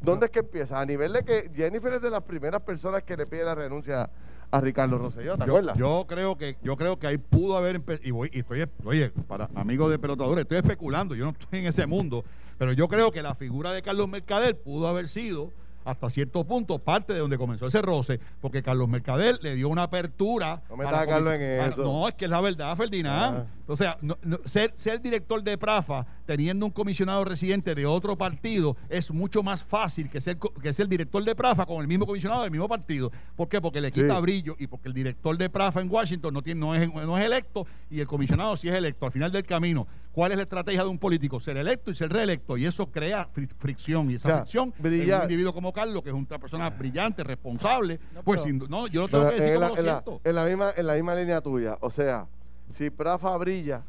¿Dónde 0.00 0.26
es 0.26 0.32
que 0.32 0.40
empieza? 0.40 0.80
A 0.80 0.86
nivel 0.86 1.12
de 1.12 1.24
que 1.24 1.50
Jennifer 1.54 1.92
es 1.92 2.02
de 2.02 2.10
las 2.10 2.22
primeras 2.22 2.62
personas 2.62 3.02
que 3.02 3.16
le 3.16 3.26
pide 3.26 3.44
la 3.44 3.54
renuncia 3.54 4.10
a 4.50 4.60
Ricardo 4.60 4.98
Rosselló, 4.98 5.32
¿te 5.36 5.40
Yo, 5.40 5.44
acuerdas? 5.44 5.76
yo 5.78 6.04
creo 6.08 6.36
que 6.36 6.56
yo 6.62 6.76
creo 6.76 6.98
que 6.98 7.06
ahí 7.06 7.18
pudo 7.18 7.56
haber 7.56 7.80
y 8.02 8.10
voy 8.10 8.30
y 8.32 8.38
estoy 8.40 8.64
oye 8.84 9.10
para 9.26 9.50
amigos 9.54 9.90
de 9.90 9.98
pelotadores 9.98 10.42
estoy 10.42 10.58
especulando 10.58 11.14
yo 11.14 11.24
no 11.24 11.30
estoy 11.32 11.58
en 11.60 11.66
ese 11.66 11.86
mundo 11.86 12.24
pero 12.58 12.72
yo 12.72 12.88
creo 12.88 13.10
que 13.10 13.22
la 13.22 13.34
figura 13.34 13.72
de 13.72 13.82
Carlos 13.82 14.08
Mercader 14.08 14.56
pudo 14.56 14.86
haber 14.86 15.08
sido 15.08 15.52
hasta 15.86 16.10
cierto 16.10 16.44
punto 16.44 16.78
parte 16.80 17.14
de 17.14 17.20
donde 17.20 17.38
comenzó 17.38 17.66
ese 17.68 17.80
roce 17.80 18.20
porque 18.40 18.62
Carlos 18.62 18.88
Mercader 18.88 19.38
le 19.40 19.54
dio 19.54 19.68
una 19.68 19.84
apertura 19.84 20.62
No 20.68 20.76
me 20.76 20.84
para 20.84 20.98
metas 21.00 21.08
a 21.12 21.14
Carlos 21.16 21.34
en 21.34 21.58
para- 21.58 21.72
eso. 21.72 21.82
no 21.84 22.08
es 22.08 22.14
que 22.14 22.24
es 22.26 22.30
la 22.30 22.40
verdad 22.40 22.76
Ferdinand 22.76 23.38
Ah. 23.38 23.46
o 23.68 23.76
sea 23.76 23.96
no- 24.02 24.18
no- 24.22 24.38
ser, 24.44 24.72
ser 24.76 25.00
director 25.00 25.42
de 25.42 25.56
Prafa 25.56 26.04
teniendo 26.26 26.66
un 26.66 26.72
comisionado 26.72 27.24
residente 27.24 27.74
de 27.74 27.86
otro 27.86 28.18
partido 28.18 28.76
es 28.88 29.10
mucho 29.12 29.42
más 29.42 29.64
fácil 29.64 30.10
que 30.10 30.20
ser 30.20 30.36
que 30.38 30.72
ser 30.72 30.88
director 30.88 31.22
de 31.24 31.34
Prafa 31.36 31.64
con 31.66 31.80
el 31.80 31.86
mismo 31.88 32.04
comisionado 32.04 32.42
del 32.42 32.50
mismo 32.50 32.68
partido 32.68 33.12
¿por 33.36 33.48
qué? 33.48 33.60
porque 33.60 33.80
le 33.80 33.92
quita 33.92 34.16
Sí. 34.16 34.22
brillo 34.22 34.56
y 34.58 34.66
porque 34.66 34.88
el 34.88 34.94
director 34.94 35.38
de 35.38 35.48
Prafa 35.48 35.80
en 35.80 35.90
Washington 35.90 36.34
no, 36.34 36.42
tiene, 36.42 36.60
no, 36.60 36.74
es, 36.74 36.92
no 36.92 37.16
es 37.16 37.24
electo 37.24 37.66
y 37.90 38.00
el 38.00 38.06
comisionado 38.08 38.56
sí 38.56 38.68
es 38.68 38.74
electo. 38.74 39.06
Al 39.06 39.12
final 39.12 39.30
del 39.30 39.44
camino, 39.44 39.86
¿cuál 40.16 40.32
es 40.32 40.38
la 40.38 40.44
estrategia 40.44 40.82
de 40.82 40.88
un 40.88 40.98
político? 40.98 41.38
Ser 41.40 41.58
electo 41.58 41.90
y 41.90 41.94
ser 41.94 42.10
reelecto. 42.10 42.56
Y 42.56 42.64
eso 42.64 42.90
crea 42.90 43.28
fri- 43.30 43.52
fricción. 43.58 44.10
Y 44.10 44.14
esa 44.14 44.28
O 44.28 44.30
sea, 44.30 44.38
fricción 44.38 44.72
en 44.82 45.14
un 45.14 45.22
individuo 45.22 45.52
como 45.52 45.74
Carlos, 45.74 46.02
que 46.02 46.08
es 46.08 46.14
una 46.14 46.38
persona 46.38 46.70
brillante, 46.70 47.22
responsable, 47.22 48.00
pues 48.24 48.40
sin 48.40 48.56
no, 48.70 48.86
yo 48.86 49.02
lo 49.02 49.08
tengo 49.08 49.28
que 49.28 49.34
decir 49.34 49.52
en, 49.52 49.60
la, 49.60 49.66
como 49.68 49.74
lo 49.76 49.80
en 49.80 49.86
la- 49.86 49.92
siento. 50.02 50.20
en 50.24 50.34
la 50.34 50.44
misma, 50.46 50.72
en 50.74 50.86
la 50.86 50.94
misma 50.94 51.14
línea 51.16 51.40
tuya. 51.42 51.76
O 51.82 51.90
sea, 51.90 52.26
si 52.70 52.88
Prafa 52.88 53.36
brilla, 53.36 53.82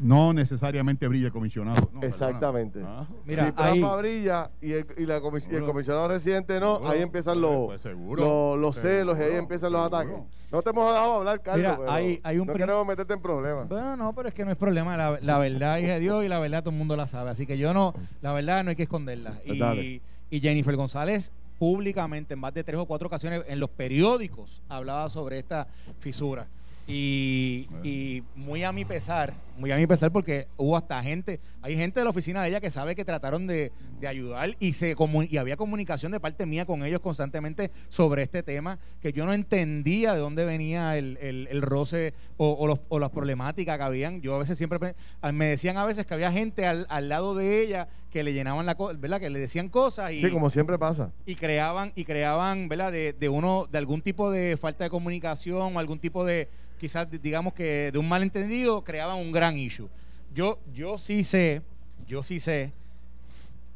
No 0.00 0.32
necesariamente 0.32 1.06
brilla 1.06 1.26
el 1.26 1.32
comisionado. 1.32 1.90
no, 1.92 2.02
Exactamente. 2.02 2.80
Ah. 2.84 3.06
Mira, 3.26 3.48
si 3.56 3.62
ahí- 3.62 3.84
brilla 3.98 4.50
y 4.62 4.72
el, 4.72 4.86
y 4.96 5.04
la 5.06 5.20
comis- 5.20 5.42
y 5.42 5.50
el 5.50 5.54
Seguro. 5.56 5.66
comisionado 5.72 6.08
residente 6.08 6.58
no, 6.58 6.76
Seguro. 6.76 6.90
ahí 6.90 7.02
empiezan 7.02 7.34
Pues, 7.40 7.42
los, 7.52 7.66
pues, 7.66 7.80
seguro. 7.82 8.24
los, 8.24 8.58
los 8.58 8.76
celos 8.76 9.18
y 9.18 9.22
ahí 9.22 9.34
empiezan 9.36 9.72
los 9.72 9.86
ataques. 9.86 10.14
No 10.50 10.62
te 10.62 10.70
hemos 10.70 10.92
dejado 10.92 11.14
hablar, 11.18 11.42
Carlos. 11.42 11.62
Mira, 11.62 11.76
pero 11.78 11.92
hay- 11.92 12.20
hay 12.24 12.38
un 12.38 12.46
no 12.46 12.54
queremos 12.54 12.86
meterte 12.86 13.12
en 13.14 13.20
problemas. 13.22 13.68
Bueno, 13.68 13.96
no, 13.96 14.12
pero 14.14 14.28
es 14.28 14.34
que 14.34 14.44
no 14.44 14.50
es 14.50 14.56
problema. 14.56 14.96
La, 14.96 15.18
la 15.20 15.38
verdad 15.38 15.78
es 15.78 15.86
de 15.86 16.00
Dios 16.00 16.24
y 16.24 16.28
la 16.28 16.38
verdad 16.38 16.62
todo 16.62 16.70
el 16.70 16.78
mundo 16.78 16.96
la 16.96 17.06
sabe. 17.06 17.30
Así 17.30 17.46
que 17.46 17.58
yo 17.58 17.74
no, 17.74 17.92
la 18.22 18.32
verdad 18.32 18.64
no 18.64 18.70
hay 18.70 18.76
que 18.76 18.84
esconderla. 18.84 19.34
Pues. 19.46 19.58
Y, 19.78 20.02
y 20.30 20.40
Jennifer 20.40 20.74
González 20.76 21.30
públicamente 21.58 22.32
en 22.34 22.40
más 22.40 22.54
de 22.54 22.64
tres 22.64 22.80
o 22.80 22.86
cuatro 22.86 23.06
ocasiones 23.06 23.44
en 23.46 23.60
los 23.60 23.68
periódicos 23.68 24.62
hablaba 24.68 25.10
sobre 25.10 25.38
esta 25.38 25.66
fisura. 25.98 26.46
Y, 26.88 27.68
y 27.84 28.24
muy 28.34 28.64
a 28.64 28.72
mi 28.72 28.84
pesar, 28.84 29.34
muy 29.60 29.70
a 29.70 29.76
mi 29.76 29.86
pesar 29.86 30.10
porque 30.10 30.48
hubo 30.56 30.76
hasta 30.76 31.02
gente, 31.02 31.38
hay 31.62 31.76
gente 31.76 32.00
de 32.00 32.04
la 32.04 32.10
oficina 32.10 32.42
de 32.42 32.48
ella 32.48 32.60
que 32.60 32.70
sabe 32.70 32.96
que 32.96 33.04
trataron 33.04 33.46
de, 33.46 33.70
de 34.00 34.08
ayudar 34.08 34.56
y 34.58 34.72
se 34.72 34.96
y 35.28 35.36
había 35.36 35.56
comunicación 35.56 36.10
de 36.12 36.18
parte 36.20 36.46
mía 36.46 36.64
con 36.64 36.84
ellos 36.84 37.00
constantemente 37.00 37.70
sobre 37.90 38.22
este 38.22 38.42
tema 38.42 38.78
que 39.02 39.12
yo 39.12 39.26
no 39.26 39.32
entendía 39.34 40.14
de 40.14 40.20
dónde 40.20 40.44
venía 40.44 40.96
el, 40.96 41.18
el- 41.20 41.48
el 41.50 41.62
roce 41.62 42.14
o, 42.38 42.52
o 42.52 42.66
los- 42.66 42.80
o 42.88 42.98
las 42.98 43.10
problemáticas 43.10 43.76
que 43.78 43.84
habían. 43.84 44.20
Yo 44.22 44.34
a 44.34 44.38
veces 44.38 44.56
siempre 44.58 44.94
me 45.32 45.46
decían 45.46 45.76
a 45.76 45.84
veces 45.84 46.06
que 46.06 46.14
había 46.14 46.32
gente 46.32 46.66
al, 46.66 46.86
al 46.88 47.08
lado 47.08 47.34
de 47.34 47.60
ella 47.62 47.88
que 48.10 48.24
le 48.24 48.32
llenaban 48.32 48.66
la 48.66 48.74
co- 48.74 48.92
¿verdad? 48.96 49.20
Que 49.20 49.30
le 49.30 49.38
decían 49.38 49.68
cosas 49.68 50.12
y 50.12 50.20
Sí, 50.20 50.30
como 50.30 50.50
siempre 50.50 50.78
pasa. 50.78 51.12
y 51.26 51.34
creaban 51.36 51.92
y 51.94 52.04
creaban 52.04 52.68
verdad 52.68 52.90
de, 52.90 53.12
de 53.12 53.28
uno 53.28 53.68
de 53.70 53.78
algún 53.78 54.00
tipo 54.02 54.30
de 54.30 54.56
falta 54.56 54.84
de 54.84 54.90
comunicación 54.90 55.76
o 55.76 55.78
algún 55.78 55.98
tipo 56.00 56.24
de 56.24 56.48
quizás 56.78 57.06
digamos 57.22 57.52
que 57.52 57.90
de 57.92 57.98
un 57.98 58.08
malentendido 58.08 58.82
creaban 58.84 59.18
un 59.18 59.32
gran 59.32 59.49
issue 59.58 59.88
yo 60.34 60.58
yo 60.74 60.98
sí 60.98 61.24
sé 61.24 61.62
yo 62.06 62.22
sí 62.22 62.40
sé 62.40 62.72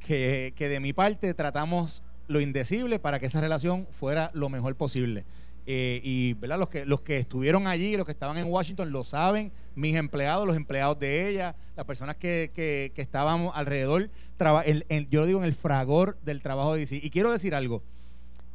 que, 0.00 0.52
que 0.56 0.68
de 0.68 0.80
mi 0.80 0.92
parte 0.92 1.34
tratamos 1.34 2.02
lo 2.28 2.40
indecible 2.40 2.98
para 2.98 3.18
que 3.20 3.26
esa 3.26 3.40
relación 3.40 3.86
fuera 3.98 4.30
lo 4.34 4.48
mejor 4.48 4.74
posible 4.76 5.24
Eh, 5.66 6.02
y 6.04 6.34
¿verdad? 6.34 6.58
Los, 6.58 6.68
que, 6.68 6.84
los 6.84 7.00
que 7.00 7.16
estuvieron 7.16 7.66
allí, 7.66 7.96
los 7.96 8.04
que 8.04 8.12
estaban 8.12 8.36
en 8.36 8.48
Washington, 8.52 8.90
lo 8.92 9.02
saben, 9.02 9.50
mis 9.74 9.96
empleados, 9.96 10.46
los 10.46 10.56
empleados 10.56 10.98
de 10.98 11.26
ella, 11.26 11.54
las 11.74 11.86
personas 11.86 12.16
que, 12.16 12.50
que, 12.54 12.92
estaban 13.00 13.48
alrededor, 13.54 14.10
traba- 14.36 14.62
en- 14.66 14.84
en- 14.90 15.08
yo 15.08 15.24
digo 15.24 15.38
en 15.38 15.46
el 15.46 15.54
fragor 15.54 16.18
del 16.22 16.42
trabajo 16.42 16.74
de 16.74 16.80
DC. 16.80 17.00
Y 17.02 17.08
quiero 17.08 17.32
decir 17.32 17.54
algo, 17.54 17.82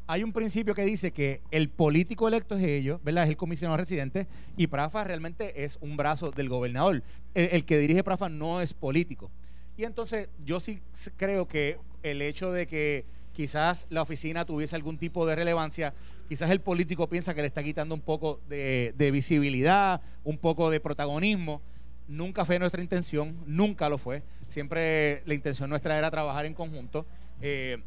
hay 0.10 0.24
un 0.24 0.34
principio 0.34 0.74
que 0.74 0.84
dice 0.86 1.12
que 1.12 1.42
el 1.52 1.70
político 1.70 2.28
electo 2.28 2.56
es 2.56 2.64
ellos, 2.64 3.00
¿verdad? 3.04 3.26
Es 3.26 3.30
el 3.30 3.38
comisionado 3.38 3.78
residente 3.78 4.26
y 4.58 4.66
Prafa 4.66 5.04
realmente 5.04 5.64
es 5.66 5.78
un 5.82 5.98
brazo 5.98 6.32
del 6.32 6.50
gobernador. 6.50 7.04
El, 7.36 7.64
que 7.64 7.78
dirige 7.78 8.04
Prafa 8.04 8.28
no 8.28 8.60
es 8.60 8.74
político. 8.74 9.30
Y 9.78 9.84
entonces 9.84 10.28
yo 10.44 10.60
sí 10.60 10.82
creo 11.16 11.48
que 11.48 11.78
el 12.02 12.24
hecho 12.24 12.52
de 12.52 12.66
que 12.66 13.06
quizás 13.34 13.86
la 13.92 14.02
oficina 14.02 14.46
tuviese 14.46 14.76
algún 14.76 14.98
tipo 14.98 15.28
de 15.28 15.36
relevancia, 15.36 15.94
quizás 16.28 16.50
el 16.50 16.60
político 16.60 17.08
piensa 17.08 17.36
que 17.36 17.42
le 17.42 17.48
está 17.48 17.62
quitando 17.62 17.94
un 17.94 18.02
poco 18.02 18.42
de, 18.50 18.96
de 18.98 19.12
visibilidad, 19.12 20.02
un 20.24 20.40
poco 20.40 20.72
de 20.72 20.80
protagonismo. 20.80 21.62
Nunca 22.08 22.46
fue 22.46 22.58
nuestra 22.58 22.82
intención, 22.82 23.38
nunca 23.46 23.88
lo 23.90 24.00
fue. 24.00 24.24
Siempre 24.48 25.22
la 25.28 25.36
intención 25.36 25.70
nuestra 25.70 26.00
era 26.00 26.10
trabajar 26.10 26.48
en 26.48 26.56
conjunto. 26.56 27.06
Eh, 27.44 27.78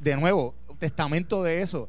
de 0.00 0.16
nuevo, 0.16 0.54
testamento 0.80 1.42
de 1.44 1.62
eso. 1.62 1.88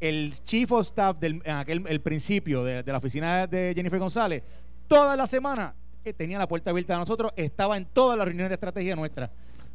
El 0.00 0.34
chief 0.44 0.70
of 0.72 0.80
staff 0.84 1.16
del 1.18 1.40
en 1.44 1.56
aquel, 1.56 1.84
el 1.88 2.00
principio 2.00 2.64
de, 2.64 2.82
de 2.82 2.92
la 2.92 2.98
oficina 2.98 3.46
de 3.46 3.72
Jennifer 3.74 3.98
González, 4.00 4.42
toda 4.88 5.16
la 5.16 5.26
semana 5.26 5.74
eh, 6.04 6.12
tenía 6.12 6.38
la 6.38 6.48
puerta 6.48 6.70
abierta 6.70 6.96
a 6.96 6.98
nosotros, 6.98 7.32
estaba 7.36 7.76
en 7.76 7.86
todas 7.86 8.18
las 8.18 8.26
reuniones 8.26 8.50
de 8.50 8.54
estrategia 8.54 8.96
nuestra. 8.96 9.30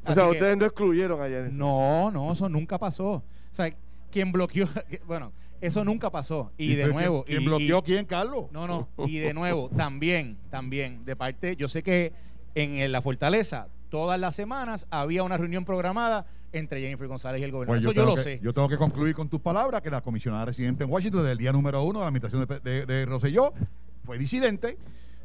O 0.06 0.14
sea, 0.14 0.26
que- 0.26 0.32
ustedes 0.32 0.58
no 0.58 0.66
excluyeron 0.66 1.22
ayer. 1.22 1.52
no, 1.52 2.12
no, 2.12 2.34
eso 2.34 2.48
nunca 2.50 2.78
pasó. 2.78 3.14
O 3.14 3.24
sea, 3.54 3.74
quien 4.12 4.32
bloqueó, 4.34 4.68
bueno, 5.08 5.32
eso 5.62 5.84
nunca 5.86 6.10
pasó. 6.10 6.52
Y 6.58 6.76
de 6.76 6.84
quién- 6.84 6.94
nuevo. 6.94 7.24
¿Quién 7.24 7.42
y- 7.42 7.46
bloqueó 7.46 7.78
y- 7.80 7.82
quién, 7.84 8.06
Carlos? 8.06 8.46
no, 8.52 8.68
no. 8.68 8.90
Y 9.08 9.20
de 9.20 9.34
nuevo, 9.34 9.70
también, 9.70 10.38
también, 10.50 11.06
de 11.06 11.16
parte, 11.16 11.56
yo 11.56 11.70
sé 11.70 11.82
que 11.84 12.12
en 12.54 12.92
la 12.92 13.02
Fortaleza, 13.02 13.68
todas 13.90 14.20
las 14.20 14.36
semanas 14.36 14.88
había 14.90 15.24
una 15.24 15.38
reunión 15.38 15.66
programada 15.66 16.26
entre 16.54 16.82
Jennifer 16.82 17.08
González 17.08 17.42
y 17.42 17.44
el 17.44 17.52
gobernador. 17.52 17.82
Pues 17.84 17.92
Eso 17.92 17.94
yo, 17.94 18.06
lo 18.06 18.16
que- 18.16 18.22
sé. 18.24 18.40
Yo 18.42 18.54
tengo 18.54 18.70
que 18.70 18.78
concluir 18.78 19.14
con 19.16 19.30
tus 19.30 19.42
palabras 19.42 19.82
que 19.82 19.90
la 19.92 20.02
comisionada 20.02 20.46
residente 20.46 20.84
en 20.84 20.90
Washington 20.92 21.22
desde 21.22 21.34
el 21.34 21.38
día 21.38 21.52
número 21.52 21.84
uno 21.84 22.00
de 22.00 22.04
la 22.04 22.08
administración 22.08 22.46
de, 22.48 22.60
de, 22.60 22.86
de 22.86 23.06
Rosselló 23.06 23.54
fue 24.06 24.18
disidente. 24.18 24.78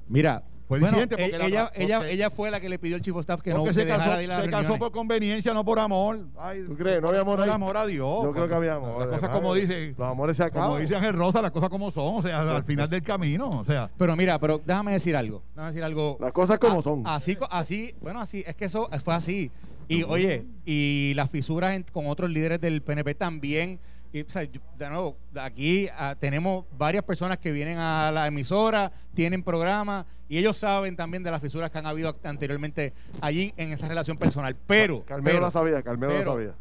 Mira, 0.08 0.42
Fue 0.78 0.80
bueno, 0.80 0.96
disidente 0.98 1.16
porque 1.16 1.34
e- 1.36 1.38
la- 1.38 1.46
ella, 1.46 1.64
porque- 1.66 1.84
ella, 1.84 2.08
ella 2.10 2.30
fue 2.30 2.50
la 2.50 2.60
que 2.60 2.68
le 2.68 2.78
pidió 2.78 2.96
al 2.96 3.02
chief 3.02 3.14
of 3.14 3.20
staff 3.20 3.40
que 3.42 3.52
no 3.54 3.64
que 3.64 3.74
se 3.74 3.86
casó, 3.86 4.16
de 4.16 4.24
ir 4.24 4.30
a 4.32 4.36
las 4.36 4.44
se 4.44 4.50
casó 4.50 4.78
por 4.78 4.90
conveniencia, 4.92 5.52
no 5.54 5.64
por 5.64 5.78
amor. 5.78 6.20
Ay, 6.38 6.64
¿Tú 6.66 6.76
crees? 6.76 7.00
¿No 7.02 7.08
había 7.08 7.20
amor 7.20 7.38
por 7.38 7.44
ahí? 7.48 7.50
amor 7.54 7.76
a 7.76 7.86
Dios. 7.86 8.22
Yo 8.24 8.32
creo 8.32 8.48
que 8.48 8.54
había 8.54 8.74
amor. 8.74 8.98
Las 9.00 9.08
cosas 9.08 9.28
como 9.30 9.54
dice, 9.54 9.94
Los 9.96 10.08
amores 10.08 10.36
se 10.36 10.42
acaban. 10.44 10.68
como 10.70 10.80
dice 10.80 10.94
Ángel 10.96 11.14
Rosa, 11.14 11.42
las 11.42 11.50
cosas 11.50 11.68
como 11.68 11.90
son, 11.90 12.16
o 12.16 12.22
sea, 12.22 12.40
al 12.56 12.64
final 12.64 12.88
del 12.88 13.02
camino, 13.02 13.48
o 13.50 13.64
sea. 13.64 13.90
Pero 13.98 14.16
mira, 14.16 14.38
pero 14.38 14.60
déjame 14.64 14.92
decir 14.92 15.16
algo. 15.16 15.42
Déjame 15.54 15.68
decir 15.68 15.84
algo. 15.84 16.16
Las 16.20 16.32
cosas 16.32 16.58
como 16.58 16.80
A- 16.80 16.82
son. 16.82 17.02
Así, 17.06 17.36
co- 17.36 17.48
así, 17.50 17.94
bueno, 18.00 18.20
así, 18.20 18.42
es 18.46 18.54
que 18.54 18.64
eso 18.66 18.88
fue 19.04 19.14
así. 19.14 19.50
Y 19.88 20.04
oye, 20.04 20.46
y 20.64 21.12
las 21.14 21.28
fisuras 21.28 21.72
en- 21.72 21.84
con 21.92 22.06
otros 22.06 22.30
líderes 22.30 22.60
del 22.60 22.82
PNP 22.82 23.14
también. 23.14 23.78
Y, 24.12 24.20
o 24.22 24.28
sea, 24.28 24.42
de 24.42 24.88
nuevo, 24.90 25.16
aquí 25.34 25.88
ah, 25.96 26.14
tenemos 26.18 26.66
varias 26.76 27.02
personas 27.02 27.38
que 27.38 27.50
vienen 27.50 27.78
a 27.78 28.10
la 28.12 28.26
emisora, 28.26 28.92
tienen 29.14 29.42
programas, 29.42 30.04
y 30.28 30.36
ellos 30.38 30.58
saben 30.58 30.96
también 30.96 31.22
de 31.22 31.30
las 31.30 31.40
fisuras 31.40 31.70
que 31.70 31.78
han 31.78 31.86
habido 31.86 32.14
anteriormente 32.22 32.92
allí 33.22 33.54
en 33.56 33.72
esa 33.72 33.88
relación 33.88 34.18
personal. 34.18 34.54
Pero, 34.66 35.02
Carmelo 35.04 35.36
pero, 35.36 35.46
la 35.46 35.50
sabía, 35.50 35.82
Carmelo 35.82 36.12
pero- 36.12 36.24
la 36.24 36.32
sabía. 36.32 36.54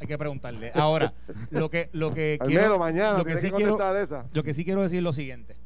hay 0.00 0.06
que 0.08 0.18
preguntarle. 0.18 0.72
Ahora, 0.74 1.12
lo 1.50 1.70
que, 1.70 1.88
lo 1.92 2.10
que 2.12 2.36
Carmelo, 2.40 2.60
quiero, 2.60 2.78
mañana 2.80 3.18
lo 3.18 3.24
que 3.24 3.36
sí 3.38 3.50
que 3.50 3.56
quiero- 3.58 3.96
esa. 3.98 4.26
lo 4.32 4.42
que 4.42 4.52
sí 4.52 4.64
quiero 4.64 4.82
decir 4.82 4.98
es 4.98 5.04
lo 5.04 5.12
siguiente. 5.12 5.56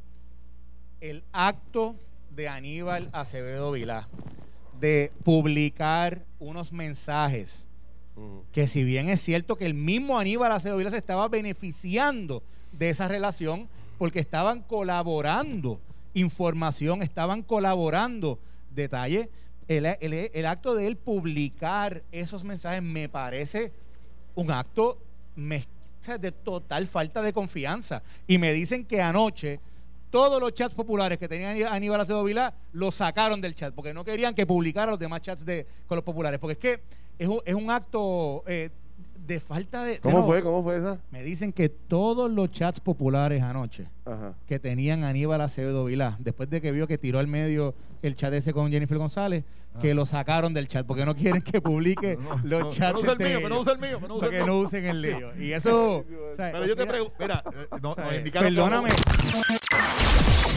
el 1.01 1.25
acto 1.33 1.97
de 2.31 2.49
Aníbal 2.49 3.09
Acevedo 3.13 3.73
Vilá 3.73 4.09
de 4.81 5.11
publicar 5.25 6.25
unos 6.39 6.73
mensajes 6.73 7.67
que 8.53 8.67
si 8.67 8.85
bien 8.85 9.09
es 9.09 9.21
cierto 9.21 9.57
que 9.57 9.67
el 9.67 9.75
mismo 9.75 10.19
Aníbal 10.19 10.53
Acevedo 10.53 10.91
se 10.91 10.97
estaba 10.97 11.29
beneficiando 11.29 12.43
de 12.73 12.91
esa 12.91 13.09
relación 13.09 13.69
porque 13.99 14.21
estaban 14.21 14.63
colaborando 14.63 15.81
información, 16.15 17.03
estaban 17.03 17.43
colaborando 17.43 18.39
detalles, 18.75 19.29
el, 19.69 20.47
acto 20.47 20.75
de 20.75 20.87
él 20.87 20.97
publicar 20.97 22.03
esos 22.13 22.45
mensajes 22.45 22.83
me 22.83 23.09
parece 23.09 23.73
un 24.35 24.51
acto 24.51 24.99
de 25.37 26.33
total 26.33 26.87
falta 26.87 27.21
de 27.21 27.33
confianza. 27.33 28.03
Y 28.27 28.39
me 28.39 28.53
dicen 28.53 28.85
que 28.85 29.03
anoche 29.03 29.59
todos 30.11 30.41
los 30.41 30.55
chats 30.55 30.75
populares 30.75 31.19
que 31.19 31.29
tenían 31.29 31.61
Aníbal 31.65 32.01
Acevedo 32.01 32.25
Vilá 32.25 32.55
los 32.73 32.95
sacaron 32.95 33.41
del 33.41 33.55
chat 33.55 33.75
porque 33.75 33.93
no 33.93 34.05
querían 34.05 34.35
que 34.35 34.47
publicara 34.47 34.93
los 34.93 35.01
demás 35.01 35.21
chats 35.21 35.45
de, 35.45 35.67
con 35.89 35.97
los 35.97 36.05
populares. 36.05 36.39
Porque 36.39 36.53
es 36.53 36.59
que 36.59 36.83
es 37.19 37.29
un, 37.29 37.41
es 37.45 37.55
un 37.55 37.71
acto 37.71 38.45
eh, 38.47 38.71
de 39.27 39.41
falta 39.41 39.85
de. 39.85 39.99
¿Cómo 39.99 40.25
fue? 40.25 40.43
¿Cómo 40.43 40.63
fue 40.63 40.77
esa? 40.77 40.99
Me 41.11 41.23
dicen 41.23 41.53
que 41.53 41.69
todos 41.69 42.31
los 42.31 42.51
chats 42.51 42.81
populares 42.81 43.43
anoche 43.43 43.87
que 44.47 44.59
tenían 44.59 45.05
Aníbal 45.05 45.41
Acevedo 45.41 45.85
Vilá, 45.85 46.17
después 46.21 46.49
de 46.49 46.61
que 46.61 46.73
vio 46.73 46.87
que 46.87 46.99
tiró 46.99 47.19
al 47.19 47.27
medio 47.27 47.75
el 48.03 48.17
chat 48.17 48.33
ese 48.33 48.53
con 48.53 48.71
Jennifer 48.71 48.99
González, 48.99 49.45
ah. 49.75 49.79
que 49.81 49.95
lo 49.95 50.07
sacaron 50.07 50.55
del 50.55 50.69
chat 50.69 50.87
porque 50.87 51.05
no 51.05 51.15
quieren 51.15 51.43
que 51.43 51.61
publique 51.61 52.19
los 52.45 52.75
chats. 52.75 52.95
No 52.95 53.01
usa 53.01 53.13
el 53.13 53.19
mío, 53.19 53.39
pero 53.43 53.49
no 53.49 53.61
usa 53.61 53.73
el 53.73 53.79
mío. 53.79 54.01
no 54.07 54.15
usa 54.17 54.47
no 54.47 54.59
usen 54.59 54.87
el 54.87 55.03
lío. 55.03 55.37
Y 55.37 55.53
eso. 55.53 56.05
pero 56.37 56.67
yo 56.67 56.77
te 56.77 56.87
pregunto, 56.87 57.15
mira, 57.19 57.43
eh, 57.53 57.67
no, 57.83 57.95
nos 57.95 58.15
indicaron. 58.15 58.55
Perdóname. 58.55 58.89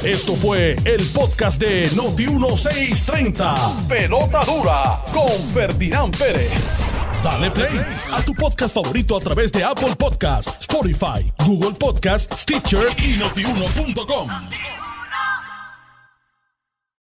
Esto 0.03 0.33
fue 0.33 0.77
el 0.85 1.05
podcast 1.13 1.61
de 1.61 1.89
Noti1630. 1.89 3.87
Pelota 3.87 4.45
dura 4.45 4.97
con 5.11 5.29
Ferdinand 5.53 6.17
Pérez. 6.17 6.79
Dale 7.21 7.51
play 7.51 7.81
a 8.13 8.21
tu 8.21 8.33
podcast 8.33 8.73
favorito 8.73 9.17
a 9.17 9.19
través 9.19 9.51
de 9.51 9.61
Apple 9.61 9.95
Podcasts, 9.97 10.61
Spotify, 10.61 11.25
Google 11.45 11.73
Podcasts, 11.77 12.43
Stitcher 12.43 12.87
y 13.03 13.17
notiuno.com. 13.17 14.29